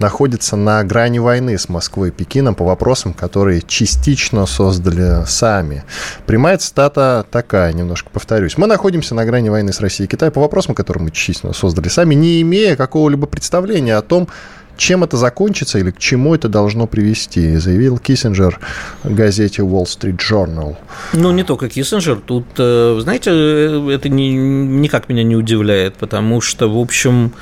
находится 0.00 0.56
на 0.56 0.82
грани 0.84 1.18
войны 1.18 1.58
с 1.58 1.68
Москвой 1.68 2.08
и 2.08 2.12
Пекином 2.12 2.54
по 2.54 2.64
вопросам, 2.64 3.12
которые 3.12 3.62
частично 3.62 4.46
создали 4.46 5.24
сами. 5.26 5.84
Прямая 6.26 6.58
цитата 6.58 7.26
такая, 7.30 7.72
немножко 7.72 8.10
повторюсь. 8.10 8.58
Мы 8.58 8.66
находимся 8.66 9.14
на 9.14 9.24
грани 9.24 9.48
войны 9.48 9.72
с 9.72 9.80
Россией 9.80 10.06
и 10.06 10.10
Китаем 10.10 10.32
по 10.32 10.40
вопросам, 10.40 10.74
которые 10.74 11.04
мы 11.04 11.10
частично 11.10 11.52
создали 11.52 11.88
сами, 11.88 12.14
не 12.14 12.42
имея 12.42 12.76
какого-либо 12.76 13.26
представления 13.26 13.96
о 13.96 14.02
том, 14.02 14.28
чем 14.76 15.04
это 15.04 15.16
закончится 15.16 15.78
или 15.78 15.90
к 15.90 15.98
чему 15.98 16.34
это 16.34 16.48
должно 16.48 16.86
привести, 16.86 17.56
заявил 17.56 17.98
Киссинджер 17.98 18.60
газете 19.04 19.62
Wall 19.62 19.84
Street 19.84 20.18
Journal. 20.18 20.76
Ну, 21.12 21.32
не 21.32 21.44
только 21.44 21.68
Киссинджер. 21.68 22.16
Тут, 22.16 22.46
э, 22.58 22.98
знаете, 23.00 23.30
э, 23.32 23.90
это 23.92 24.08
не, 24.08 24.34
никак 24.34 25.08
меня 25.08 25.22
не 25.22 25.36
удивляет, 25.36 25.94
потому 25.94 26.40
что, 26.40 26.68
в 26.68 26.78
общем, 26.78 27.32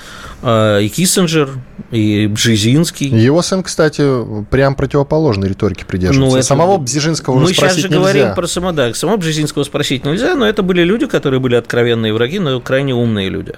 и 0.44 0.90
Киссинджер, 0.94 1.48
и 1.90 2.26
Бжезинский. 2.26 3.08
Его 3.08 3.40
сын, 3.40 3.62
кстати, 3.62 4.02
прям 4.50 4.74
противоположной 4.74 5.48
риторики 5.48 5.84
придерживается. 5.84 6.34
Ну, 6.34 6.38
это... 6.38 6.46
Самого 6.46 6.76
Бжезинского 6.78 7.38
Мы 7.38 7.54
сейчас 7.54 7.76
же 7.76 7.88
нельзя. 7.88 7.98
говорим 7.98 8.34
про 8.34 8.46
само, 8.46 8.72
да, 8.72 8.92
самого 8.92 9.16
Бжезинского 9.16 9.64
спросить 9.64 10.04
нельзя, 10.04 10.34
но 10.34 10.46
это 10.46 10.62
были 10.62 10.82
люди, 10.82 11.06
которые 11.06 11.40
были 11.40 11.54
откровенные 11.54 12.12
враги, 12.12 12.40
но 12.40 12.60
крайне 12.60 12.94
умные 12.94 13.30
люди. 13.30 13.54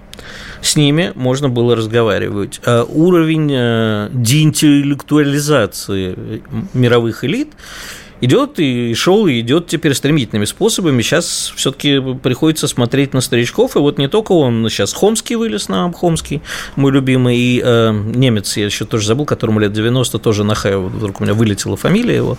С 0.60 0.76
ними 0.76 1.10
можно 1.14 1.48
было 1.48 1.74
разговаривать. 1.74 2.60
А 2.64 2.84
уровень 2.84 3.50
э, 3.52 4.10
деинтеллектуализации 4.12 6.42
мировых 6.72 7.24
элит 7.24 7.52
идет 8.20 8.58
и 8.58 8.94
шел, 8.94 9.26
и 9.26 9.40
идет 9.40 9.66
теперь 9.66 9.94
стремительными 9.94 10.44
способами. 10.44 11.02
Сейчас 11.02 11.52
все-таки 11.56 12.00
приходится 12.22 12.68
смотреть 12.68 13.14
на 13.14 13.20
старичков, 13.20 13.76
и 13.76 13.78
вот 13.78 13.98
не 13.98 14.08
только 14.08 14.32
он, 14.32 14.68
сейчас 14.68 14.92
Хомский 14.92 15.36
вылез 15.36 15.68
на 15.68 15.92
Хомский, 15.92 16.42
мой 16.76 16.92
любимый, 16.92 17.36
и 17.36 17.62
э, 17.64 17.92
немец, 17.92 18.56
я 18.56 18.66
еще 18.66 18.84
тоже 18.84 19.06
забыл, 19.06 19.24
которому 19.24 19.60
лет 19.60 19.72
90, 19.72 20.18
тоже 20.18 20.44
на 20.44 20.54
Хай, 20.54 20.76
вдруг 20.76 21.20
у 21.20 21.24
меня 21.24 21.34
вылетела 21.34 21.76
фамилия 21.76 22.16
его, 22.16 22.38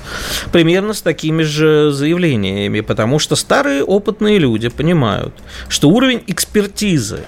примерно 0.52 0.94
с 0.94 1.02
такими 1.02 1.44
же 1.44 1.92
заявлениями, 1.92 2.82
потому 2.82 3.20
что 3.20 3.36
старые 3.36 3.84
опытные 3.84 4.40
люди 4.40 4.70
понимают, 4.70 5.34
что 5.70 5.90
уровень 5.90 6.24
экспертизы 6.28 7.26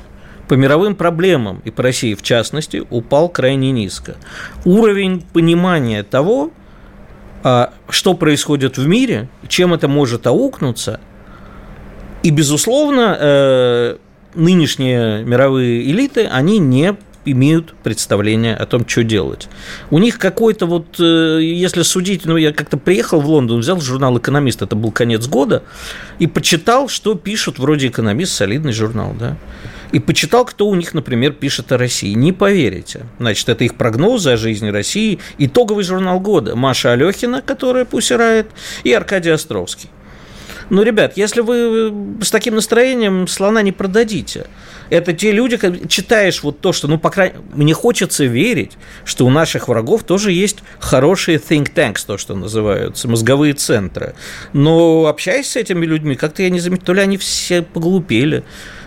по 0.48 0.56
мировым 0.56 0.96
проблемам, 0.96 1.62
и 1.64 1.70
по 1.70 1.84
России 1.84 2.16
в 2.16 2.24
частности, 2.24 2.84
упал 2.90 3.30
крайне 3.30 3.72
низко. 3.72 4.16
Уровень 4.66 5.24
понимания 5.32 6.02
того, 6.02 6.52
что 7.42 8.14
происходит 8.14 8.78
в 8.78 8.88
мире, 8.88 9.30
чем 9.48 9.74
это 9.74 9.88
может 9.88 10.28
аукнуться. 10.28 11.00
И, 12.24 12.32
безусловно, 12.32 13.18
э, 13.20 13.98
нынешние 14.36 15.24
мировые 15.24 15.90
элиты, 15.90 16.26
они 16.26 16.60
не 16.60 16.96
имеют 17.26 17.74
представление 17.84 18.56
о 18.56 18.66
том, 18.66 18.88
что 18.88 19.04
делать. 19.04 19.48
У 19.90 20.00
них 20.00 20.18
какой-то 20.18 20.66
вот, 20.66 21.00
э, 21.00 21.40
если 21.42 21.84
судить, 21.84 22.26
ну, 22.26 22.38
я 22.38 22.52
как-то 22.52 22.78
приехал 22.78 23.22
в 23.22 23.30
Лондон, 23.30 23.60
взял 23.60 23.80
журнал 23.80 24.18
«Экономист», 24.18 24.62
это 24.62 24.76
был 24.76 24.92
конец 24.92 25.28
года, 25.28 25.64
и 26.18 26.28
почитал, 26.28 26.88
что 26.90 27.16
пишут 27.16 27.60
вроде 27.60 27.88
«Экономист», 27.88 28.34
солидный 28.34 28.74
журнал, 28.74 29.16
да 29.18 29.38
и 29.92 30.00
почитал, 30.00 30.46
кто 30.46 30.68
у 30.68 30.76
них, 30.76 30.94
например, 30.94 31.34
пишет 31.34 31.72
о 31.72 31.78
России. 31.78 32.14
Не 32.14 32.32
поверите. 32.32 33.06
Значит, 33.20 33.50
это 33.50 33.64
их 33.64 33.76
прогнозы 33.76 34.32
о 34.32 34.38
жизни 34.38 34.70
России, 34.70 35.20
итоговый 35.38 35.84
журнал 35.84 36.20
года. 36.20 36.56
Маша 36.56 36.94
Алехина, 36.94 37.42
которая 37.42 37.86
пусирает, 37.86 38.48
и 38.84 38.94
Аркадий 38.94 39.32
Островский. 39.32 39.90
Ну, 40.70 40.84
ребят, 40.84 41.14
если 41.16 41.42
вы 41.42 41.92
с 42.22 42.30
таким 42.30 42.56
настроением 42.56 43.28
слона 43.28 43.62
не 43.62 43.72
продадите. 43.72 44.46
Это 44.90 45.14
те 45.14 45.32
люди, 45.32 45.60
читаешь 45.88 46.42
вот 46.42 46.62
то, 46.62 46.74
что, 46.74 46.88
ну, 46.88 46.98
по 46.98 47.10
крайней 47.12 47.36
мне 47.54 47.74
хочется 47.74 48.26
верить, 48.26 48.72
что 49.06 49.26
у 49.26 49.30
наших 49.30 49.68
врагов 49.68 50.04
тоже 50.04 50.32
есть 50.32 50.60
хорошие 50.80 51.38
think 51.38 51.74
tanks, 51.74 52.06
то, 52.06 52.18
что 52.18 52.36
называются, 52.36 53.08
мозговые 53.08 53.54
центры. 53.54 54.16
Но 54.54 55.06
общаясь 55.06 55.50
с 55.50 55.56
этими 55.56 55.86
людьми, 55.86 56.16
как-то 56.16 56.42
я 56.42 56.50
не 56.50 56.60
заметил, 56.60 56.86
то 56.86 56.94
ли 56.94 57.02
они 57.02 57.18
все 57.18 57.62
поглупели, 57.62 58.44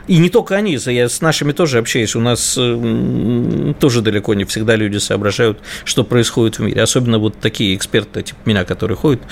и 0.07 0.19
не 0.19 0.31
только 0.31 0.57
они, 0.57 0.79
я 0.87 1.09
с 1.09 1.21
нашими 1.21 1.53
тоже 1.53 1.79
общаюсь. 1.79 2.15
У 2.17 2.21
нас 2.21 2.55
тоже 2.55 4.03
далеко 4.03 4.35
не 4.35 4.45
всегда 4.45 4.77
люди 4.77 4.99
соображают, 4.99 5.59
что 5.85 6.05
происходит 6.05 6.59
в 6.59 6.63
мире. 6.63 6.83
Особенно 6.83 7.19
вот 7.19 7.39
такие 7.41 7.75
эксперты, 7.75 8.23
типа 8.23 8.39
меня, 8.45 8.65
которые 8.65 8.97
ходят 8.97 9.23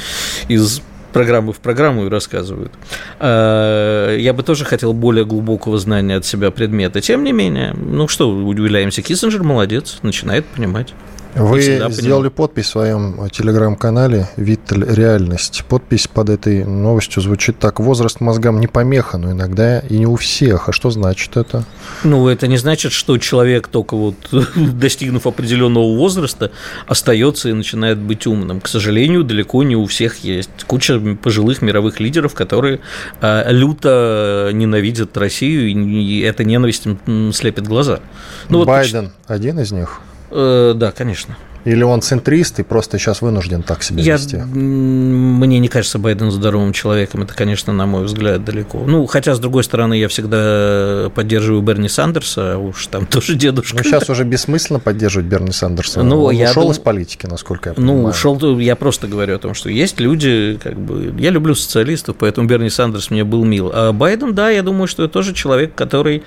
из 0.48 0.83
программы 1.12 1.52
в 1.52 1.59
программу 1.59 2.06
и 2.06 2.09
рассказывают. 2.09 2.72
А, 3.18 4.16
я 4.16 4.33
бы 4.33 4.42
тоже 4.42 4.64
хотел 4.64 4.92
более 4.92 5.24
глубокого 5.24 5.78
знания 5.78 6.16
от 6.16 6.24
себя 6.24 6.50
предмета. 6.50 7.00
Тем 7.00 7.24
не 7.24 7.33
менее, 7.33 7.74
ну 7.74 8.09
что, 8.09 8.30
удивляемся, 8.30 9.02
Киссинджер 9.02 9.42
молодец, 9.42 9.98
начинает 10.02 10.46
понимать. 10.46 10.94
Вы 11.35 11.61
сделали 11.90 12.29
подпись 12.29 12.66
в 12.66 12.71
своем 12.71 13.29
телеграм-канале 13.31 14.29
«Виттель. 14.37 14.85
Реальность». 14.85 15.64
Подпись 15.69 16.09
под 16.09 16.29
этой 16.29 16.64
новостью 16.64 17.23
звучит 17.23 17.59
так. 17.59 17.79
Возраст 17.79 18.21
мозгам 18.21 18.59
не 18.59 18.66
помеха, 18.66 19.16
но 19.16 19.31
иногда 19.31 19.79
и 19.79 19.99
не 19.99 20.07
у 20.07 20.16
всех. 20.16 20.69
А 20.69 20.73
что 20.73 20.90
значит 20.90 21.37
это? 21.37 21.64
Ну, 22.03 22.27
это 22.29 22.49
не 22.49 22.57
значит, 22.57 22.93
что 22.93 23.16
человек, 23.19 23.69
только 23.69 23.97
вот 23.97 24.14
достигнув 24.57 25.27
определенного 25.27 25.97
возраста, 25.97 26.51
остается 26.87 27.49
и 27.49 27.53
начинает 27.53 27.99
быть 27.99 28.27
умным. 28.27 28.61
К 28.61 28.66
сожалению, 28.66 29.23
далеко 29.23 29.62
не 29.62 29.77
у 29.77 29.87
всех 29.87 30.19
есть. 30.25 30.51
Куча 30.66 30.99
пожилых 31.23 31.62
мировых 31.62 32.01
лидеров, 32.01 32.35
которые 32.35 32.81
а, 33.21 33.51
люто 33.51 34.51
ненавидят 34.53 35.16
Россию, 35.16 35.69
и 35.69 36.21
эта 36.21 36.43
ненависть 36.45 36.87
слепит 37.33 37.69
глаза. 37.69 38.01
Ну, 38.49 38.64
Байден 38.64 39.05
вот, 39.05 39.12
один 39.29 39.61
из 39.61 39.71
них? 39.71 40.01
Э, 40.31 40.73
да, 40.75 40.93
конечно. 40.93 41.37
Или 41.64 41.83
он 41.83 42.01
центрист 42.01 42.59
и 42.59 42.62
просто 42.62 42.99
сейчас 42.99 43.20
вынужден 43.20 43.62
так 43.62 43.83
себя 43.83 44.03
Я, 44.03 44.14
вести? 44.14 44.37
Мне 44.37 45.59
не 45.59 45.68
кажется 45.68 45.99
Байден 45.99 46.31
здоровым 46.31 46.73
человеком. 46.73 47.23
Это, 47.23 47.35
конечно, 47.35 47.73
на 47.73 47.87
мой 47.87 48.05
взгляд, 48.05 48.44
далеко. 48.44 48.79
Ну, 48.87 49.07
хотя, 49.07 49.35
с 49.35 49.38
другой 49.38 49.64
стороны, 49.64 49.94
я 49.94 50.09
всегда 50.09 51.11
поддерживаю 51.14 51.62
Берни 51.62 51.88
Сандерса, 51.88 52.55
а 52.55 52.59
уж 52.59 52.87
там 52.87 53.07
тоже 53.11 53.35
дедушка. 53.35 53.77
Ну, 53.77 53.85
сейчас 53.85 54.09
уже 54.09 54.25
бессмысленно 54.25 54.81
поддерживать 54.81 55.29
Берни 55.29 55.53
Сандерса. 55.53 56.03
Ну, 56.03 56.25
он 56.25 56.35
я 56.35 56.51
ушел 56.51 56.62
дум... 56.62 56.73
из 56.73 56.79
политики, 56.79 57.27
насколько 57.27 57.70
я 57.70 57.75
ну, 57.77 57.83
понимаю. 57.83 58.03
Ну, 58.03 58.09
ушел, 58.09 58.59
я 58.59 58.75
просто 58.75 59.07
говорю 59.07 59.37
о 59.37 59.38
том, 59.38 59.53
что 59.55 59.68
есть 59.68 60.01
люди, 60.01 60.59
как 60.62 60.79
бы... 60.79 61.14
Я 61.18 61.31
люблю 61.31 61.55
социалистов, 61.55 62.16
поэтому 62.18 62.49
Берни 62.49 62.70
Сандерс 62.70 63.11
мне 63.11 63.25
был 63.25 63.44
мил. 63.44 63.70
А 63.75 63.92
Байден, 63.92 64.35
да, 64.35 64.49
я 64.49 64.62
думаю, 64.62 64.87
что 64.87 65.05
это 65.05 65.12
тоже 65.12 65.35
человек, 65.35 65.75
который, 65.75 66.23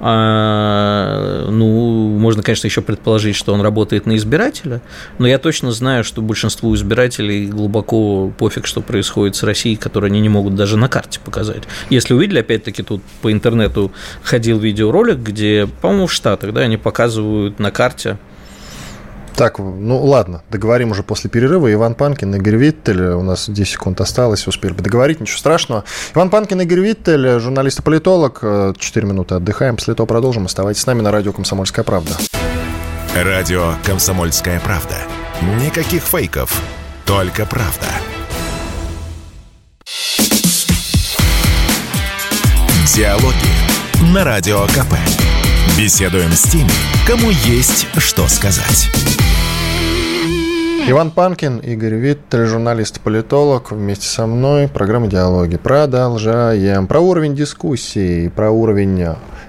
а, 0.00 1.46
ну, 1.50 2.16
можно, 2.18 2.42
конечно, 2.42 2.66
еще 2.66 2.80
предположить, 2.80 3.36
что 3.36 3.52
он 3.52 3.60
работает 3.60 4.06
на 4.06 4.16
избирателя, 4.16 4.77
но 5.18 5.26
я 5.26 5.38
точно 5.38 5.72
знаю, 5.72 6.04
что 6.04 6.22
большинству 6.22 6.74
избирателей 6.74 7.46
глубоко 7.46 8.30
пофиг, 8.36 8.66
что 8.66 8.80
происходит 8.80 9.36
с 9.36 9.42
Россией, 9.42 9.76
которую 9.76 10.10
они 10.10 10.20
не 10.20 10.28
могут 10.28 10.54
даже 10.54 10.76
на 10.76 10.88
карте 10.88 11.20
показать. 11.24 11.64
Если 11.90 12.14
увидели, 12.14 12.40
опять-таки, 12.40 12.82
тут 12.82 13.02
по 13.22 13.32
интернету 13.32 13.92
ходил 14.22 14.58
видеоролик, 14.58 15.18
где, 15.18 15.68
по-моему, 15.80 16.06
в 16.06 16.12
Штатах, 16.12 16.52
да, 16.52 16.62
они 16.62 16.76
показывают 16.76 17.58
на 17.58 17.70
карте 17.70 18.18
так, 19.38 19.60
ну 19.60 20.04
ладно, 20.04 20.42
договорим 20.50 20.90
уже 20.90 21.04
после 21.04 21.30
перерыва. 21.30 21.72
Иван 21.72 21.94
Панкин, 21.94 22.34
Игорь 22.34 22.56
Виттель. 22.56 23.00
У 23.10 23.22
нас 23.22 23.48
10 23.48 23.72
секунд 23.72 24.00
осталось, 24.00 24.48
успели 24.48 24.72
бы 24.72 24.82
договорить, 24.82 25.20
ничего 25.20 25.38
страшного. 25.38 25.84
Иван 26.16 26.28
Панкин, 26.28 26.62
Игорь 26.62 26.80
Виттель, 26.80 27.38
журналист 27.38 27.78
и 27.78 27.82
политолог. 27.82 28.40
4 28.76 29.06
минуты 29.06 29.36
отдыхаем, 29.36 29.76
после 29.76 29.94
этого 29.94 30.08
продолжим. 30.08 30.46
Оставайтесь 30.46 30.80
с 30.80 30.86
нами 30.86 31.02
на 31.02 31.12
радио 31.12 31.32
«Комсомольская 31.32 31.84
правда». 31.84 32.16
Радио 33.14 33.74
«Комсомольская 33.84 34.60
правда». 34.60 34.96
Никаких 35.60 36.02
фейков, 36.02 36.52
только 37.04 37.46
правда. 37.46 37.86
Диалоги 42.94 44.12
на 44.12 44.24
Радио 44.24 44.66
КП. 44.66 44.94
Беседуем 45.76 46.32
с 46.32 46.42
теми, 46.42 46.70
кому 47.06 47.30
есть 47.30 47.86
что 47.98 48.28
сказать. 48.28 48.90
Иван 50.90 51.10
Панкин, 51.10 51.58
Игорь 51.58 51.96
Виттель, 51.96 52.46
журналист-политолог, 52.46 53.72
вместе 53.72 54.06
со 54.06 54.26
мной. 54.26 54.68
Программа 54.68 55.06
«Диалоги». 55.06 55.58
Продолжаем. 55.58 56.86
Про 56.86 57.00
уровень 57.00 57.36
дискуссии, 57.36 58.28
про 58.28 58.50
уровень 58.50 59.04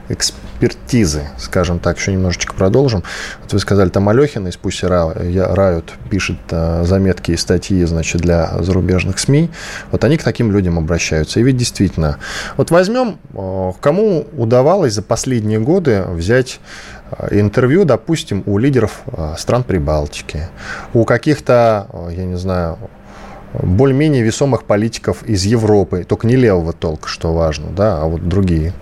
экспертизы, 0.10 1.30
скажем 1.38 1.80
так, 1.80 1.98
еще 1.98 2.12
немножечко 2.12 2.54
продолжим. 2.54 3.04
Вот 3.42 3.54
вы 3.54 3.60
сказали, 3.60 3.90
там 3.90 4.10
Алехина 4.10 4.50
из 4.50 4.58
Пусть 4.58 4.84
Рают 4.84 5.94
пишет 6.10 6.38
э, 6.50 6.84
заметки 6.84 7.32
и 7.32 7.38
статьи, 7.38 7.84
значит, 7.86 8.22
для 8.22 8.62
зарубежных 8.62 9.20
СМИ. 9.20 9.50
Вот 9.92 10.04
они 10.04 10.18
к 10.18 10.24
таким 10.24 10.52
людям 10.52 10.78
обращаются. 10.78 11.40
И 11.40 11.44
ведь 11.44 11.58
действительно, 11.58 12.18
вот 12.58 12.72
возьмем, 12.72 13.20
э, 13.34 13.72
кому 13.80 14.28
удавалось 14.36 14.94
за 14.94 15.04
последние 15.04 15.60
годы 15.60 16.04
взять 16.10 16.60
э, 16.60 16.99
интервью, 17.32 17.86
допустим, 17.86 18.44
у 18.46 18.58
лидеров 18.58 19.02
стран 19.38 19.64
Прибалтики, 19.64 20.48
у 20.94 21.06
каких-то, 21.06 21.88
я 22.12 22.26
не 22.26 22.38
знаю, 22.38 22.78
более-менее 23.54 24.24
весомых 24.24 24.64
политиков 24.64 25.24
из 25.24 25.44
Европы, 25.46 26.06
только 26.08 26.28
не 26.28 26.36
левого 26.36 26.74
толка, 26.74 27.08
что 27.08 27.34
важно, 27.34 27.70
да, 27.76 28.02
а 28.02 28.06
вот 28.06 28.28
другие. 28.28 28.74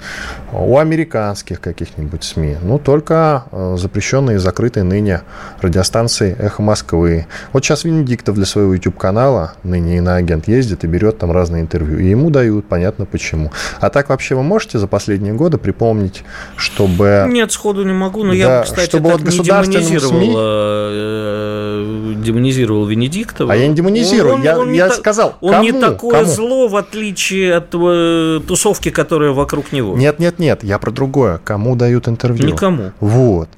У 0.52 0.78
американских 0.78 1.62
каких-нибудь 1.62 2.24
СМИ, 2.24 2.58
ну, 2.62 2.80
только 2.80 3.46
э, 3.52 3.76
запрещенные 3.78 4.36
и 4.36 4.40
закрытые 4.40 4.84
ныне 4.84 5.22
радиостанции 5.62 6.36
«Эхо 6.40 6.62
Москвы». 6.62 7.28
Вот 7.54 7.64
сейчас 7.64 7.84
Венедиктов 7.84 8.36
для 8.36 8.46
своего 8.46 8.74
YouTube-канала, 8.74 9.54
ныне 9.64 9.98
иноагент, 9.98 10.48
ездит 10.48 10.84
и 10.84 10.88
берет 10.88 11.18
там 11.18 11.32
разные 11.32 11.62
интервью, 11.62 12.00
и 12.00 12.10
ему 12.10 12.30
дают, 12.30 12.66
понятно 12.68 13.06
почему. 13.06 13.52
А 13.80 13.90
так 13.90 14.10
вообще 14.10 14.36
вы 14.36 14.44
можете 14.44 14.80
за 14.80 14.88
последние 14.88 15.34
годы 15.34 15.58
припомнить, 15.58 16.24
чтобы... 16.56 17.26
Нет, 17.30 17.52
сходу 17.52 17.84
не 17.84 17.94
могу, 17.94 18.24
но 18.24 18.32
да, 18.32 18.38
я, 18.38 18.62
кстати, 18.64 18.90
чтобы 18.90 19.10
так 19.12 19.22
вот 19.22 19.32
не 19.32 19.40
демонизировал 19.40 20.10
СМИ... 20.10 20.34
Э, 20.38 22.14
демонизировал 22.24 22.86
Венедиктова. 22.86 23.52
А 23.52 23.56
я 23.56 23.68
не 23.68 23.76
демонизирую, 23.76 24.36
Он- 24.36 24.42
я, 24.58 24.64
он 24.64 24.72
не 24.72 24.78
я 24.78 24.88
та- 24.90 24.96
сказал, 24.96 25.36
Он 25.42 25.52
кому, 25.52 25.64
не 25.64 25.72
такое 25.74 26.20
кому? 26.22 26.32
зло, 26.32 26.68
в 26.68 26.76
отличие 26.76 27.56
от 27.56 27.74
э, 27.74 28.40
тусовки, 28.48 28.90
которая 28.90 29.32
вокруг 29.32 29.72
него. 29.72 29.96
Нет, 29.98 30.20
нет, 30.20 30.40
нет, 30.40 30.64
я 30.64 30.78
про 30.80 30.92
другое. 30.92 31.40
Кому 31.44 31.76
дают 31.76 32.08
интервью? 32.08 32.46
Никому. 32.48 32.92
Вот. 33.00 33.50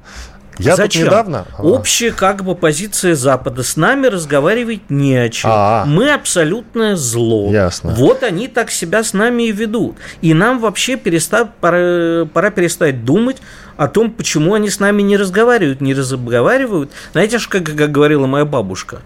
Я 0.58 0.76
Зачем? 0.76 1.04
тут 1.04 1.12
недавно... 1.12 1.46
а, 1.58 1.62
Общая 1.64 2.12
как 2.12 2.44
бы 2.44 2.54
позиция 2.54 3.16
Запада. 3.16 3.64
С 3.64 3.78
нами 3.78 4.08
разговаривать 4.08 4.82
не 4.90 5.16
о 5.16 5.30
чем. 5.30 5.50
А. 5.54 5.86
Мы 5.86 6.12
абсолютное 6.12 6.98
зло. 6.98 7.50
Ясно. 7.50 7.92
Вот 7.92 8.24
они 8.24 8.50
так 8.50 8.70
себя 8.70 9.06
с 9.06 9.14
нами 9.14 9.44
и 9.44 9.52
ведут. 9.54 9.96
И 10.22 10.34
нам 10.34 10.60
вообще 10.60 10.96
переста- 10.96 11.48
пора, 11.62 12.26
пора 12.26 12.50
перестать 12.50 13.06
думать 13.06 13.38
о 13.78 13.88
том, 13.88 14.12
почему 14.12 14.54
они 14.54 14.70
с 14.70 14.82
нами 14.82 15.02
не 15.02 15.16
разговаривают, 15.16 15.80
не 15.80 15.94
разговаривают. 15.94 16.92
Знаете, 17.14 17.38
как, 17.48 17.64
как 17.64 17.90
говорила 17.90 18.28
моя 18.28 18.44
бабушка, 18.44 19.00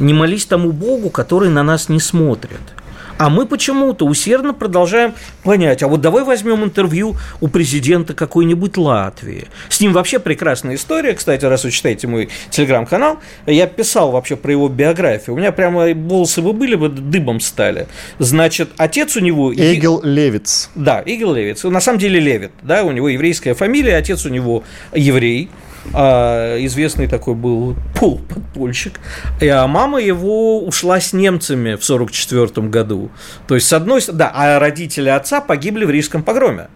не 0.00 0.14
молись 0.14 0.46
тому 0.46 0.72
Богу, 0.72 1.10
который 1.10 1.50
на 1.50 1.62
нас 1.62 1.88
не 1.88 2.00
смотрит. 2.00 2.60
А 3.20 3.28
мы 3.28 3.44
почему-то 3.44 4.06
усердно 4.06 4.54
продолжаем 4.54 5.12
понять, 5.42 5.82
а 5.82 5.88
вот 5.88 6.00
давай 6.00 6.24
возьмем 6.24 6.64
интервью 6.64 7.16
у 7.42 7.48
президента 7.48 8.14
какой-нибудь 8.14 8.78
Латвии. 8.78 9.48
С 9.68 9.78
ним 9.78 9.92
вообще 9.92 10.18
прекрасная 10.20 10.76
история, 10.76 11.12
кстати, 11.12 11.44
раз 11.44 11.64
вы 11.64 11.70
читаете 11.70 12.06
мой 12.06 12.30
телеграм-канал, 12.48 13.18
я 13.46 13.66
писал 13.66 14.10
вообще 14.10 14.36
про 14.36 14.52
его 14.52 14.70
биографию, 14.70 15.34
у 15.34 15.38
меня 15.38 15.52
прямо 15.52 15.92
волосы 15.92 16.40
бы 16.40 16.54
были 16.54 16.76
бы 16.76 16.88
дыбом 16.88 17.40
стали. 17.40 17.88
Значит, 18.18 18.70
отец 18.78 19.18
у 19.18 19.20
него... 19.20 19.52
Эгил 19.52 20.00
Левиц. 20.02 20.70
Да, 20.74 21.00
Игорь 21.00 21.36
Левиц. 21.36 21.64
На 21.64 21.82
самом 21.82 21.98
деле 21.98 22.20
Левит, 22.20 22.52
да, 22.62 22.84
у 22.84 22.90
него 22.90 23.10
еврейская 23.10 23.52
фамилия, 23.52 23.96
отец 23.96 24.24
у 24.24 24.30
него 24.30 24.64
еврей, 24.94 25.50
известный 25.92 27.06
такой 27.06 27.34
был 27.34 27.76
полуподпольщик, 27.98 29.00
И, 29.40 29.48
а 29.48 29.66
мама 29.66 30.00
его 30.00 30.64
ушла 30.64 31.00
с 31.00 31.12
немцами 31.12 31.74
в 31.74 31.84
44 31.84 32.68
году. 32.68 33.10
То 33.46 33.54
есть, 33.54 33.66
с 33.66 33.72
одной 33.72 34.00
стороны, 34.00 34.18
да, 34.18 34.32
а 34.34 34.58
родители 34.58 35.08
отца 35.08 35.40
погибли 35.40 35.84
в 35.84 35.90
Рижском 35.90 36.22
погроме. 36.22 36.68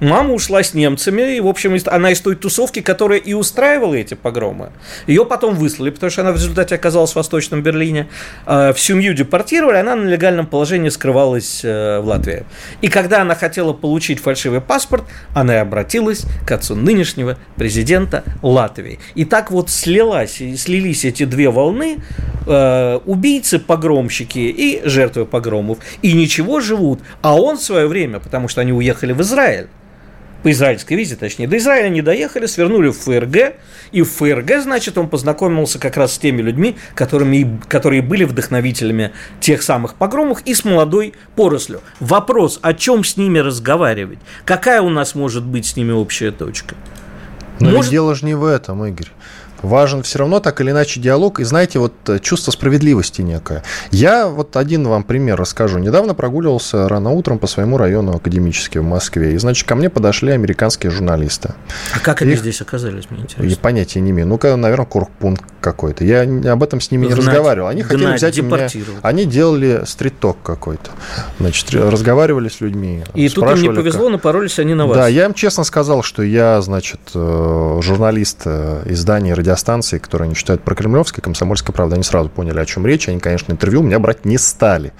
Мама 0.00 0.34
ушла 0.34 0.62
с 0.62 0.74
немцами, 0.74 1.36
и, 1.36 1.40
в 1.40 1.48
общем, 1.48 1.76
она 1.86 2.12
из 2.12 2.20
той 2.20 2.36
тусовки, 2.36 2.80
которая 2.80 3.18
и 3.18 3.32
устраивала 3.32 3.94
эти 3.94 4.14
погромы. 4.14 4.70
Ее 5.06 5.24
потом 5.24 5.54
выслали, 5.54 5.90
потому 5.90 6.10
что 6.10 6.22
она 6.22 6.32
в 6.32 6.36
результате 6.36 6.76
оказалась 6.76 7.12
в 7.12 7.16
Восточном 7.16 7.62
Берлине. 7.62 8.08
Э, 8.46 8.72
В 8.72 8.78
семью 8.78 9.14
депортировали, 9.14 9.76
она 9.76 9.96
на 9.96 10.08
легальном 10.08 10.46
положении 10.46 10.88
скрывалась 10.88 11.62
э, 11.64 11.98
в 12.00 12.06
Латвии. 12.06 12.44
И 12.80 12.88
когда 12.88 13.22
она 13.22 13.34
хотела 13.34 13.72
получить 13.72 14.20
фальшивый 14.20 14.60
паспорт, 14.60 15.04
она 15.34 15.54
и 15.54 15.58
обратилась 15.58 16.24
к 16.46 16.52
отцу 16.52 16.76
нынешнего 16.76 17.36
президента 17.56 18.22
Латвии. 18.42 19.00
И 19.16 19.24
так 19.24 19.50
вот 19.50 19.68
слилась, 19.68 20.40
и 20.40 20.56
слились 20.56 21.04
эти 21.04 21.24
две 21.24 21.50
волны, 21.50 21.98
э, 22.46 23.00
убийцы, 23.04 23.58
погромщики 23.58 24.38
и 24.38 24.80
жертвы 24.84 25.26
погромов. 25.26 25.78
И 26.02 26.12
ничего 26.12 26.60
живут. 26.60 27.00
А 27.20 27.36
он 27.36 27.56
в 27.58 27.62
свое 27.62 27.88
время, 27.88 28.20
потому 28.20 28.46
что 28.46 28.60
они 28.60 28.72
уехали 28.72 29.12
в 29.12 29.20
Израиль, 29.22 29.66
по 30.42 30.50
израильской 30.52 30.96
визе, 30.96 31.16
точнее, 31.16 31.48
до 31.48 31.56
Израиля 31.56 31.88
не 31.88 32.00
доехали, 32.02 32.46
свернули 32.46 32.88
в 32.88 32.98
ФРГ, 32.98 33.54
и 33.90 34.02
в 34.02 34.10
ФРГ, 34.10 34.62
значит, 34.62 34.96
он 34.96 35.08
познакомился 35.08 35.78
как 35.78 35.96
раз 35.96 36.14
с 36.14 36.18
теми 36.18 36.42
людьми, 36.42 36.76
которыми, 36.94 37.60
которые 37.68 38.02
были 38.02 38.24
вдохновителями 38.24 39.12
тех 39.40 39.62
самых 39.62 39.94
погромов 39.94 40.42
и 40.44 40.54
с 40.54 40.64
молодой 40.64 41.14
порослью. 41.34 41.80
Вопрос, 41.98 42.60
о 42.62 42.72
чем 42.74 43.02
с 43.02 43.16
ними 43.16 43.38
разговаривать? 43.38 44.18
Какая 44.44 44.80
у 44.80 44.90
нас 44.90 45.14
может 45.14 45.44
быть 45.44 45.66
с 45.66 45.76
ними 45.76 45.92
общая 45.92 46.30
точка? 46.30 46.76
Но 47.60 47.70
Может- 47.70 47.90
дело 47.90 48.14
же 48.14 48.24
не 48.24 48.34
в 48.34 48.44
этом, 48.44 48.84
Игорь. 48.84 49.08
Важен 49.62 50.02
все 50.02 50.18
равно 50.20 50.40
так 50.40 50.60
или 50.60 50.70
иначе 50.70 51.00
диалог 51.00 51.40
и, 51.40 51.44
знаете, 51.44 51.78
вот 51.78 51.92
э, 52.08 52.18
чувство 52.20 52.50
справедливости 52.52 53.22
некое. 53.22 53.62
Я 53.90 54.28
вот 54.28 54.56
один 54.56 54.86
вам 54.86 55.02
пример 55.02 55.36
расскажу. 55.36 55.78
Недавно 55.78 56.14
прогуливался 56.14 56.88
рано 56.88 57.10
утром 57.10 57.38
по 57.38 57.46
своему 57.46 57.76
району 57.76 58.16
академически 58.16 58.78
в 58.78 58.84
Москве. 58.84 59.34
И, 59.34 59.38
значит, 59.38 59.66
ко 59.66 59.74
мне 59.74 59.90
подошли 59.90 60.32
американские 60.32 60.90
журналисты. 60.92 61.54
А 61.94 61.98
как 61.98 62.22
они 62.22 62.32
Их- 62.32 62.40
здесь 62.40 62.60
оказались, 62.60 63.10
мне 63.10 63.20
Я 63.20 63.24
интересно? 63.24 63.58
понятия 63.62 64.00
не 64.00 64.10
имею. 64.12 64.28
Ну-ка, 64.28 64.54
наверное, 64.56 64.86
корпункт 64.86 65.44
какой-то. 65.60 66.04
Я 66.04 66.24
не- 66.24 66.46
об 66.48 66.62
этом 66.62 66.80
с 66.80 66.90
ними 66.90 67.06
не 67.06 67.12
Гнать- 67.12 67.18
разговаривал. 67.26 67.68
Они 67.68 67.82
хотели 67.82 68.04
гнать, 68.04 68.16
взять 68.18 68.38
у 68.38 68.42
меня... 68.44 68.68
Они 69.02 69.24
делали 69.24 69.82
стрит-ток 69.86 70.38
какой-то. 70.42 70.90
Значит, 71.40 71.74
разговаривали 71.74 72.48
с 72.48 72.60
людьми. 72.60 73.02
И 73.14 73.28
тут 73.28 73.44
им 73.50 73.62
не 73.62 73.68
повезло, 73.70 74.04
как- 74.04 74.12
напоролись 74.12 74.58
они 74.58 74.74
на 74.74 74.86
вас. 74.86 74.96
Да, 74.96 75.08
я 75.08 75.24
им 75.24 75.34
честно 75.34 75.64
сказал, 75.64 76.02
что 76.02 76.22
я, 76.22 76.60
значит, 76.62 77.00
э, 77.14 77.80
журналист 77.82 78.42
э, 78.44 78.82
издания 78.86 79.34
радиостанции, 79.48 79.98
которые 79.98 80.26
они 80.26 80.34
считают 80.34 80.62
прокремлевской, 80.62 81.22
комсомольской 81.22 81.74
правда. 81.74 81.94
Они 81.94 82.04
сразу 82.04 82.28
поняли, 82.28 82.60
о 82.60 82.66
чем 82.66 82.86
речь. 82.86 83.08
Они, 83.08 83.18
конечно, 83.18 83.50
интервью 83.52 83.80
у 83.80 83.82
меня 83.82 83.98
брать 83.98 84.24
не 84.24 84.36
стали 84.36 84.92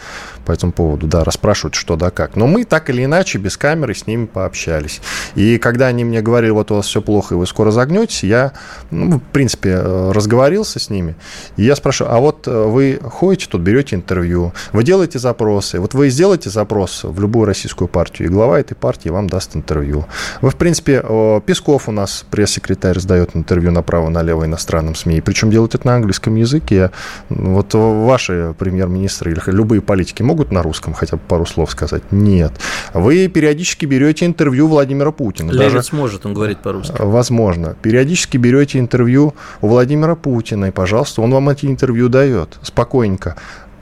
по 0.47 0.53
этому 0.53 0.73
поводу, 0.73 1.07
да, 1.07 1.25
расспрашивают, 1.25 1.75
что 1.75 1.97
да 1.97 2.11
как. 2.11 2.35
Но 2.35 2.47
мы 2.47 2.65
так 2.65 2.89
или 2.89 3.05
иначе 3.05 3.37
без 3.37 3.59
камеры 3.59 3.95
с 3.95 4.07
ними 4.07 4.25
пообщались. 4.25 5.03
И 5.35 5.59
когда 5.59 5.89
они 5.89 6.05
мне 6.05 6.23
говорили, 6.23 6.51
вот 6.51 6.71
у 6.71 6.77
вас 6.77 6.87
все 6.87 7.03
плохо, 7.03 7.35
и 7.35 7.39
вы 7.39 7.47
скоро 7.47 7.71
загнетесь, 7.71 8.25
я, 8.25 8.53
ну, 8.91 9.19
в 9.19 9.23
принципе, 9.33 9.71
э, 9.71 10.13
разговорился 10.13 10.79
с 10.79 10.89
ними. 10.89 11.17
И 11.59 11.65
я 11.65 11.77
спрашиваю, 11.77 12.15
а 12.15 12.19
вот 12.21 12.49
э, 12.49 12.65
вы 12.65 12.99
ходите 13.03 13.47
тут, 13.51 13.61
берете 13.61 13.97
интервью, 13.97 14.55
вы 14.73 14.85
делаете 14.85 15.19
запросы, 15.19 15.79
вот 15.81 15.93
вы 15.93 16.09
сделаете 16.09 16.49
запрос 16.49 17.05
в 17.05 17.21
любую 17.21 17.45
российскую 17.45 17.89
партию, 17.89 18.29
и 18.29 18.31
глава 18.31 18.59
этой 18.59 18.75
партии 18.75 19.11
вам 19.11 19.29
даст 19.29 19.55
интервью. 19.55 20.07
Вы, 20.41 20.51
в 20.51 20.57
принципе, 20.57 21.03
Песков 21.45 21.89
у 21.89 21.93
нас, 21.93 22.25
пресс-секретарь, 22.31 22.99
сдает 22.99 23.37
интервью 23.37 23.71
направо-налево 23.71 24.38
иностранным 24.47 24.95
СМИ, 24.95 25.21
причем 25.21 25.51
делает 25.51 25.75
это 25.75 25.87
на 25.87 25.97
английском 25.97 26.35
языке. 26.35 26.91
Вот 27.29 27.75
ваши 27.75 28.55
премьер-министры 28.59 29.33
или 29.33 29.41
любые 29.47 29.81
политики 29.81 30.23
могут 30.23 30.53
на 30.53 30.63
русском 30.63 30.93
хотя 30.95 31.17
бы 31.17 31.23
пару 31.27 31.47
слов 31.47 31.71
сказать? 31.71 32.03
Нет. 32.11 32.53
Вы 32.95 33.29
периодически 33.29 33.87
берете 33.87 34.27
интервью 34.27 34.69
Владимира 34.69 35.11
Путина. 35.11 35.53
даже- 35.53 35.77
Левиц 35.77 35.93
может, 35.93 36.27
он 36.27 36.35
говорит 36.35 36.59
по-русски. 36.59 36.95
Возможно. 36.99 37.77
Периодически 37.83 38.37
берете 38.37 38.79
интервью 38.79 39.35
у 39.61 39.69
Владимира 39.69 40.15
Путина, 40.15 40.67
и, 40.67 40.71
пожалуйста, 40.71 41.23
он 41.23 41.33
вам 41.33 41.49
эти 41.49 41.67
интервью 41.67 42.09
дает. 42.09 42.59
Спокойненько. 42.63 43.37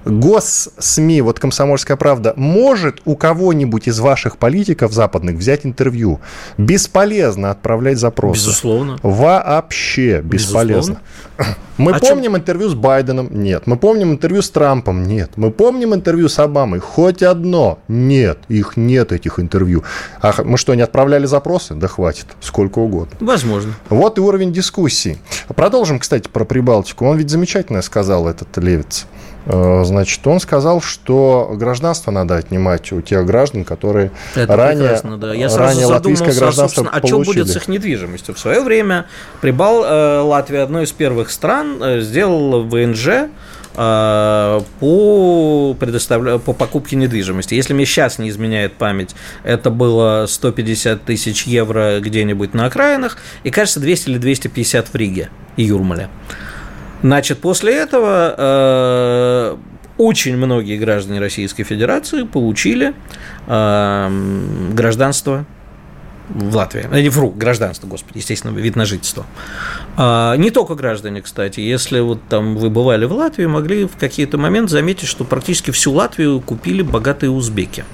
Гос-СМИ, 0.07 1.21
вот 1.21 1.40
«Комсомольская 1.40 1.97
правда», 1.97 2.33
может 2.37 3.01
у 3.05 3.16
кого-нибудь 3.16 3.88
из 3.88 3.99
ваших 3.99 4.37
политиков 4.37 4.92
западных 4.92 5.37
взять 5.37 5.66
интервью? 5.66 6.21
Бесполезно 6.57 7.51
отправлять 7.51 7.99
запросы. 7.99 8.47
Безусловно. 8.47 8.99
Вообще 9.03 10.21
бесполезно. 10.23 11.01
Мы 11.77 11.92
А 11.92 11.99
помним 11.99 12.37
интервью 12.37 12.71
с 12.71 12.75
Байденом? 12.75 13.29
Нет. 13.31 13.66
Мы 13.66 13.77
помним 13.77 14.12
интервью 14.12 14.40
с 14.40 14.49
Трампом? 14.49 15.03
Нет. 15.03 15.33
Мы 15.37 15.51
помним 15.51 15.95
интервью 15.95 16.29
с 16.29 16.38
Обамой? 16.38 16.81
Хоть 16.81 17.23
одно? 17.23 17.81
Нет. 17.88 18.38
Их 18.49 18.77
нет, 18.77 19.12
этих 19.12 19.38
интервью. 19.38 19.85
А 20.23 20.33
мы 20.42 20.57
что, 20.57 20.75
не 20.75 20.83
отправляли 20.83 21.27
запросы? 21.27 21.75
Да 21.75 21.88
хватит. 21.88 22.27
Сколько 22.40 22.79
угодно. 22.79 23.16
Возможно. 23.21 23.75
Вот 23.90 24.16
и 24.16 24.21
уровень 24.23 24.53
дискуссии. 24.53 25.19
Продолжим, 25.49 25.99
кстати, 25.99 26.29
про 26.29 26.45
Прибалтику. 26.45 27.05
Он 27.05 27.19
ведь 27.19 27.29
замечательно 27.29 27.83
сказал, 27.83 28.27
этот 28.27 28.57
Левиц. 28.57 29.07
Э, 29.46 29.85
Значит, 29.85 30.26
он 30.26 30.40
сказал, 30.40 30.80
что 30.80 31.52
гражданство 31.54 32.11
надо 32.11 32.37
отнимать 32.37 32.90
у 32.92 33.00
тех 33.00 33.24
граждан, 33.24 33.64
которые 33.64 34.11
Это 34.35 34.56
ранее, 34.56 34.85
прекрасно, 34.85 35.18
да. 35.18 35.32
Я 35.35 35.48
сразу 35.48 35.70
ранее 35.70 35.87
латвийское 35.87 36.35
гражданство 36.35 36.82
собственно, 36.82 36.90
а 36.90 36.98
что 36.98 37.16
получили. 37.16 37.42
будет 37.42 37.52
с 37.52 37.56
их 37.56 37.68
недвижимостью? 37.68 38.35
В 38.35 38.38
свое 38.38 38.61
время 38.61 39.06
Прибал, 39.40 39.85
э, 39.85 40.20
Латвия, 40.20 40.62
одной 40.62 40.85
из 40.85 40.92
первых 40.92 41.30
стран, 41.30 41.82
э, 41.82 42.00
сделала 42.00 42.61
ВНЖ 42.62 43.30
по, 43.74 44.64
предоставля... 45.78 46.38
по 46.38 46.54
покупке 46.54 46.96
недвижимости. 46.96 47.52
Если 47.52 47.74
мне 47.74 47.85
сейчас 47.85 48.18
не 48.18 48.30
изменяет 48.30 48.72
память, 48.72 49.14
это 49.44 49.68
было 49.68 50.24
150 50.26 51.04
тысяч 51.04 51.42
евро 51.42 52.00
где-нибудь 52.00 52.54
на 52.54 52.64
окраинах, 52.64 53.18
и, 53.44 53.50
кажется, 53.50 53.78
200 53.78 54.09
или 54.09 54.16
250 54.16 54.88
в 54.88 54.94
Риге 54.94 55.28
и 55.59 55.64
Юрмале. 55.64 56.09
Значит, 57.07 57.38
после 57.38 57.73
этого 57.73 58.35
э, 58.37 59.57
очень 59.97 60.37
многие 60.37 60.77
граждане 60.77 61.21
Российской 61.21 61.62
Федерации 61.62 62.25
получили 62.25 62.95
э, 63.47 64.71
гражданство 64.73 65.45
в 66.29 66.57
Латвии. 66.57 66.88
Э, 66.90 67.01
Не 67.01 67.09
вру, 67.09 67.31
гражданство, 67.31 67.87
господи, 67.87 68.19
естественно, 68.19 68.51
вид 68.59 68.75
на 68.75 68.85
жительство. 68.87 69.25
А, 69.97 70.35
не 70.35 70.51
только 70.51 70.75
граждане, 70.75 71.23
кстати. 71.23 71.61
Если 71.61 72.01
вот 72.01 72.19
там 72.29 72.57
вы 72.57 72.71
бывали 72.71 73.05
в 73.05 73.12
Латвии, 73.12 73.47
могли 73.47 73.85
в 73.85 73.97
какие-то 73.97 74.37
моменты 74.37 74.73
заметить, 74.73 75.07
что 75.07 75.23
практически 75.23 75.71
всю 75.71 75.92
Латвию 75.92 76.40
купили 76.40 76.83
богатые 76.83 77.31
узбеки. 77.31 77.85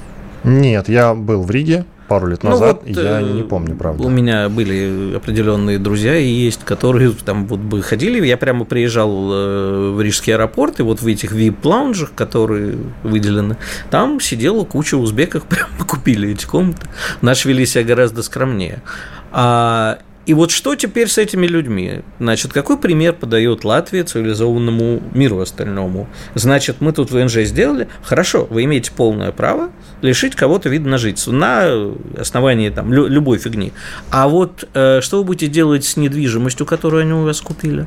Нет, 0.43 0.89
я 0.89 1.13
был 1.13 1.43
в 1.43 1.51
Риге 1.51 1.85
пару 2.13 2.27
лет 2.27 2.43
Ну 2.43 2.51
назад, 2.51 2.81
вот, 2.83 2.89
и 2.89 2.93
я 2.93 3.23
э, 3.23 3.23
не 3.23 3.43
помню, 3.43 3.75
правда. 3.75 4.03
У 4.03 4.11
меня 4.11 4.51
были 4.51 5.17
определенные 5.17 5.79
друзья 5.79 6.15
и 6.15 6.29
есть, 6.29 6.63
которые 6.63 7.13
там 7.25 7.47
вот 7.47 7.61
бы 7.61 7.81
ходили. 7.81 8.27
Я 8.27 8.37
прямо 8.37 8.67
приезжал 8.67 9.31
э, 9.33 9.93
в 9.97 10.01
Рижский 10.03 10.35
аэропорт, 10.35 10.81
и 10.81 10.83
вот 10.83 11.01
в 11.01 11.07
этих 11.07 11.33
VIP-лаунжах, 11.33 12.13
которые 12.15 12.77
выделены, 13.03 13.57
там 13.91 14.21
сидела 14.21 14.65
куча 14.65 14.97
узбеков, 14.97 15.45
прямо 15.49 15.87
купили 15.89 16.33
эти 16.33 16.45
комнаты. 16.45 16.87
Наши 17.23 17.49
вели 17.49 17.65
себя 17.65 17.85
гораздо 17.85 18.23
скромнее. 18.23 18.83
А 19.31 19.99
И 20.25 20.35
вот 20.35 20.51
что 20.53 20.77
теперь 20.77 21.09
с 21.09 21.19
этими 21.19 21.47
людьми? 21.47 22.01
Значит, 22.21 22.53
какой 22.53 22.79
пример 22.79 23.15
подает 23.15 23.65
Латвия 23.65 24.05
цивилизованному 24.05 25.03
миру 25.15 25.41
остальному? 25.41 26.09
Значит, 26.35 26.77
мы 26.81 26.93
тут 26.93 27.11
ВНЖ 27.11 27.39
сделали. 27.45 27.89
Хорошо, 28.03 28.47
вы 28.49 28.65
имеете 28.65 28.93
полное 28.93 29.33
право 29.33 29.71
лишить 30.01 30.35
кого-то 30.37 30.69
вида 30.69 30.89
на 30.89 30.99
жительство 30.99 31.33
на 31.33 31.93
основании 32.19 32.69
там, 32.71 32.93
любой 32.93 33.39
фигни. 33.39 33.73
А 34.11 34.29
вот 34.29 34.69
э, 34.75 35.01
что 35.01 35.19
вы 35.19 35.25
будете 35.25 35.49
делать 35.49 35.85
с 35.85 35.97
недвижимостью, 35.97 36.67
которую 36.67 37.03
они 37.03 37.13
у 37.13 37.25
вас 37.25 37.41
купили? 37.41 37.87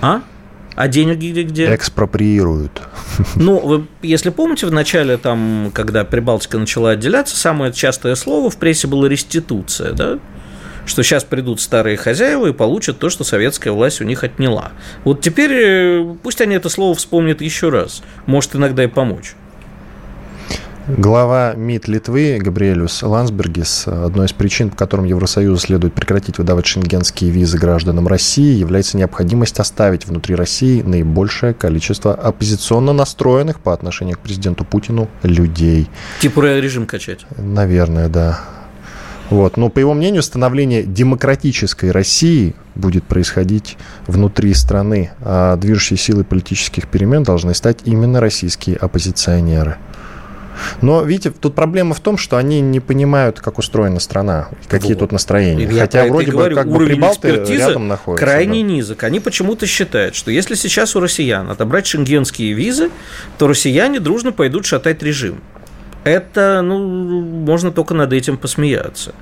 А? 0.00 0.22
А 0.76 0.88
деньги 0.88 1.30
где? 1.30 1.42
где? 1.42 1.74
Экспроприируют. 1.74 2.80
Ну, 3.34 3.58
вы, 3.58 3.86
если 4.02 4.30
помните, 4.30 4.66
в 4.66 4.72
начале, 4.72 5.18
там, 5.18 5.70
когда 5.74 6.04
Прибалтика 6.04 6.58
начала 6.58 6.90
отделяться, 6.90 7.36
самое 7.36 7.72
частое 7.72 8.14
слово 8.14 8.48
в 8.48 8.56
прессе 8.56 8.86
было 8.86 9.06
реституция, 9.06 9.92
да? 9.92 10.18
Что 10.90 11.02
сейчас 11.02 11.24
придут 11.24 11.60
старые 11.60 11.96
хозяева 11.96 12.48
и 12.48 12.52
получат 12.52 12.98
то, 12.98 13.08
что 13.08 13.24
советская 13.24 13.72
власть 13.72 14.00
у 14.00 14.04
них 14.04 14.24
отняла. 14.24 14.72
Вот 15.04 15.20
теперь 15.20 15.52
э, 15.52 16.14
пусть 16.22 16.40
они 16.40 16.56
это 16.56 16.68
слово 16.68 16.94
вспомнят 16.96 17.40
еще 17.40 17.68
раз. 17.70 18.02
Может 18.26 18.56
иногда 18.56 18.84
и 18.84 18.88
помочь. 18.88 19.34
Глава 20.88 21.54
МИД 21.54 21.86
Литвы 21.86 22.38
Габриэлюс 22.40 23.04
Лансбергис, 23.04 23.86
одной 23.86 24.26
из 24.26 24.32
причин, 24.32 24.70
по 24.70 24.76
которым 24.76 25.04
Евросоюзу 25.04 25.58
следует 25.58 25.94
прекратить 25.94 26.38
выдавать 26.38 26.66
шенгенские 26.66 27.30
визы 27.30 27.56
гражданам 27.58 28.08
России, 28.08 28.58
является 28.58 28.96
необходимость 28.96 29.60
оставить 29.60 30.06
внутри 30.06 30.34
России 30.34 30.82
наибольшее 30.82 31.54
количество 31.54 32.14
оппозиционно 32.14 32.92
настроенных 32.92 33.60
по 33.60 33.72
отношению 33.72 34.16
к 34.16 34.20
президенту 34.20 34.64
Путину 34.64 35.08
людей. 35.22 35.88
Типа 36.18 36.40
режим 36.40 36.86
качать? 36.86 37.20
Наверное, 37.36 38.08
да. 38.08 38.40
Вот. 39.30 39.56
Но, 39.56 39.70
по 39.70 39.78
его 39.78 39.94
мнению, 39.94 40.22
становление 40.22 40.82
демократической 40.82 41.90
России 41.90 42.54
будет 42.74 43.04
происходить 43.04 43.78
внутри 44.06 44.52
страны, 44.54 45.12
а 45.20 45.56
движущей 45.56 45.96
силой 45.96 46.24
политических 46.24 46.88
перемен 46.88 47.22
должны 47.22 47.54
стать 47.54 47.78
именно 47.84 48.20
российские 48.20 48.76
оппозиционеры. 48.76 49.76
Но, 50.82 51.02
видите, 51.02 51.30
тут 51.30 51.54
проблема 51.54 51.94
в 51.94 52.00
том, 52.00 52.18
что 52.18 52.36
они 52.36 52.60
не 52.60 52.80
понимают, 52.80 53.40
как 53.40 53.58
устроена 53.58 54.00
страна, 54.00 54.48
какие 54.68 54.92
вот. 54.92 55.00
тут 55.00 55.12
настроения. 55.12 55.64
Я 55.70 55.82
Хотя 55.82 56.04
вроде 56.06 56.26
бы 56.26 56.32
говорю, 56.32 56.56
как 56.56 56.68
бы 56.68 56.84
прибалты 56.84 57.30
рядом 57.30 57.88
находятся. 57.88 58.24
крайне 58.24 58.62
да. 58.62 58.68
низок. 58.68 59.02
Они 59.04 59.20
почему-то 59.20 59.66
считают, 59.66 60.14
что 60.14 60.30
если 60.30 60.54
сейчас 60.54 60.96
у 60.96 61.00
россиян 61.00 61.48
отобрать 61.50 61.86
шенгенские 61.86 62.52
визы, 62.52 62.90
то 63.38 63.46
россияне 63.46 64.00
дружно 64.00 64.32
пойдут 64.32 64.66
шатать 64.66 65.02
режим 65.02 65.40
это, 66.04 66.62
ну, 66.62 66.78
можно 67.44 67.70
только 67.70 67.94
над 67.94 68.12
этим 68.12 68.36
посмеяться. 68.36 69.14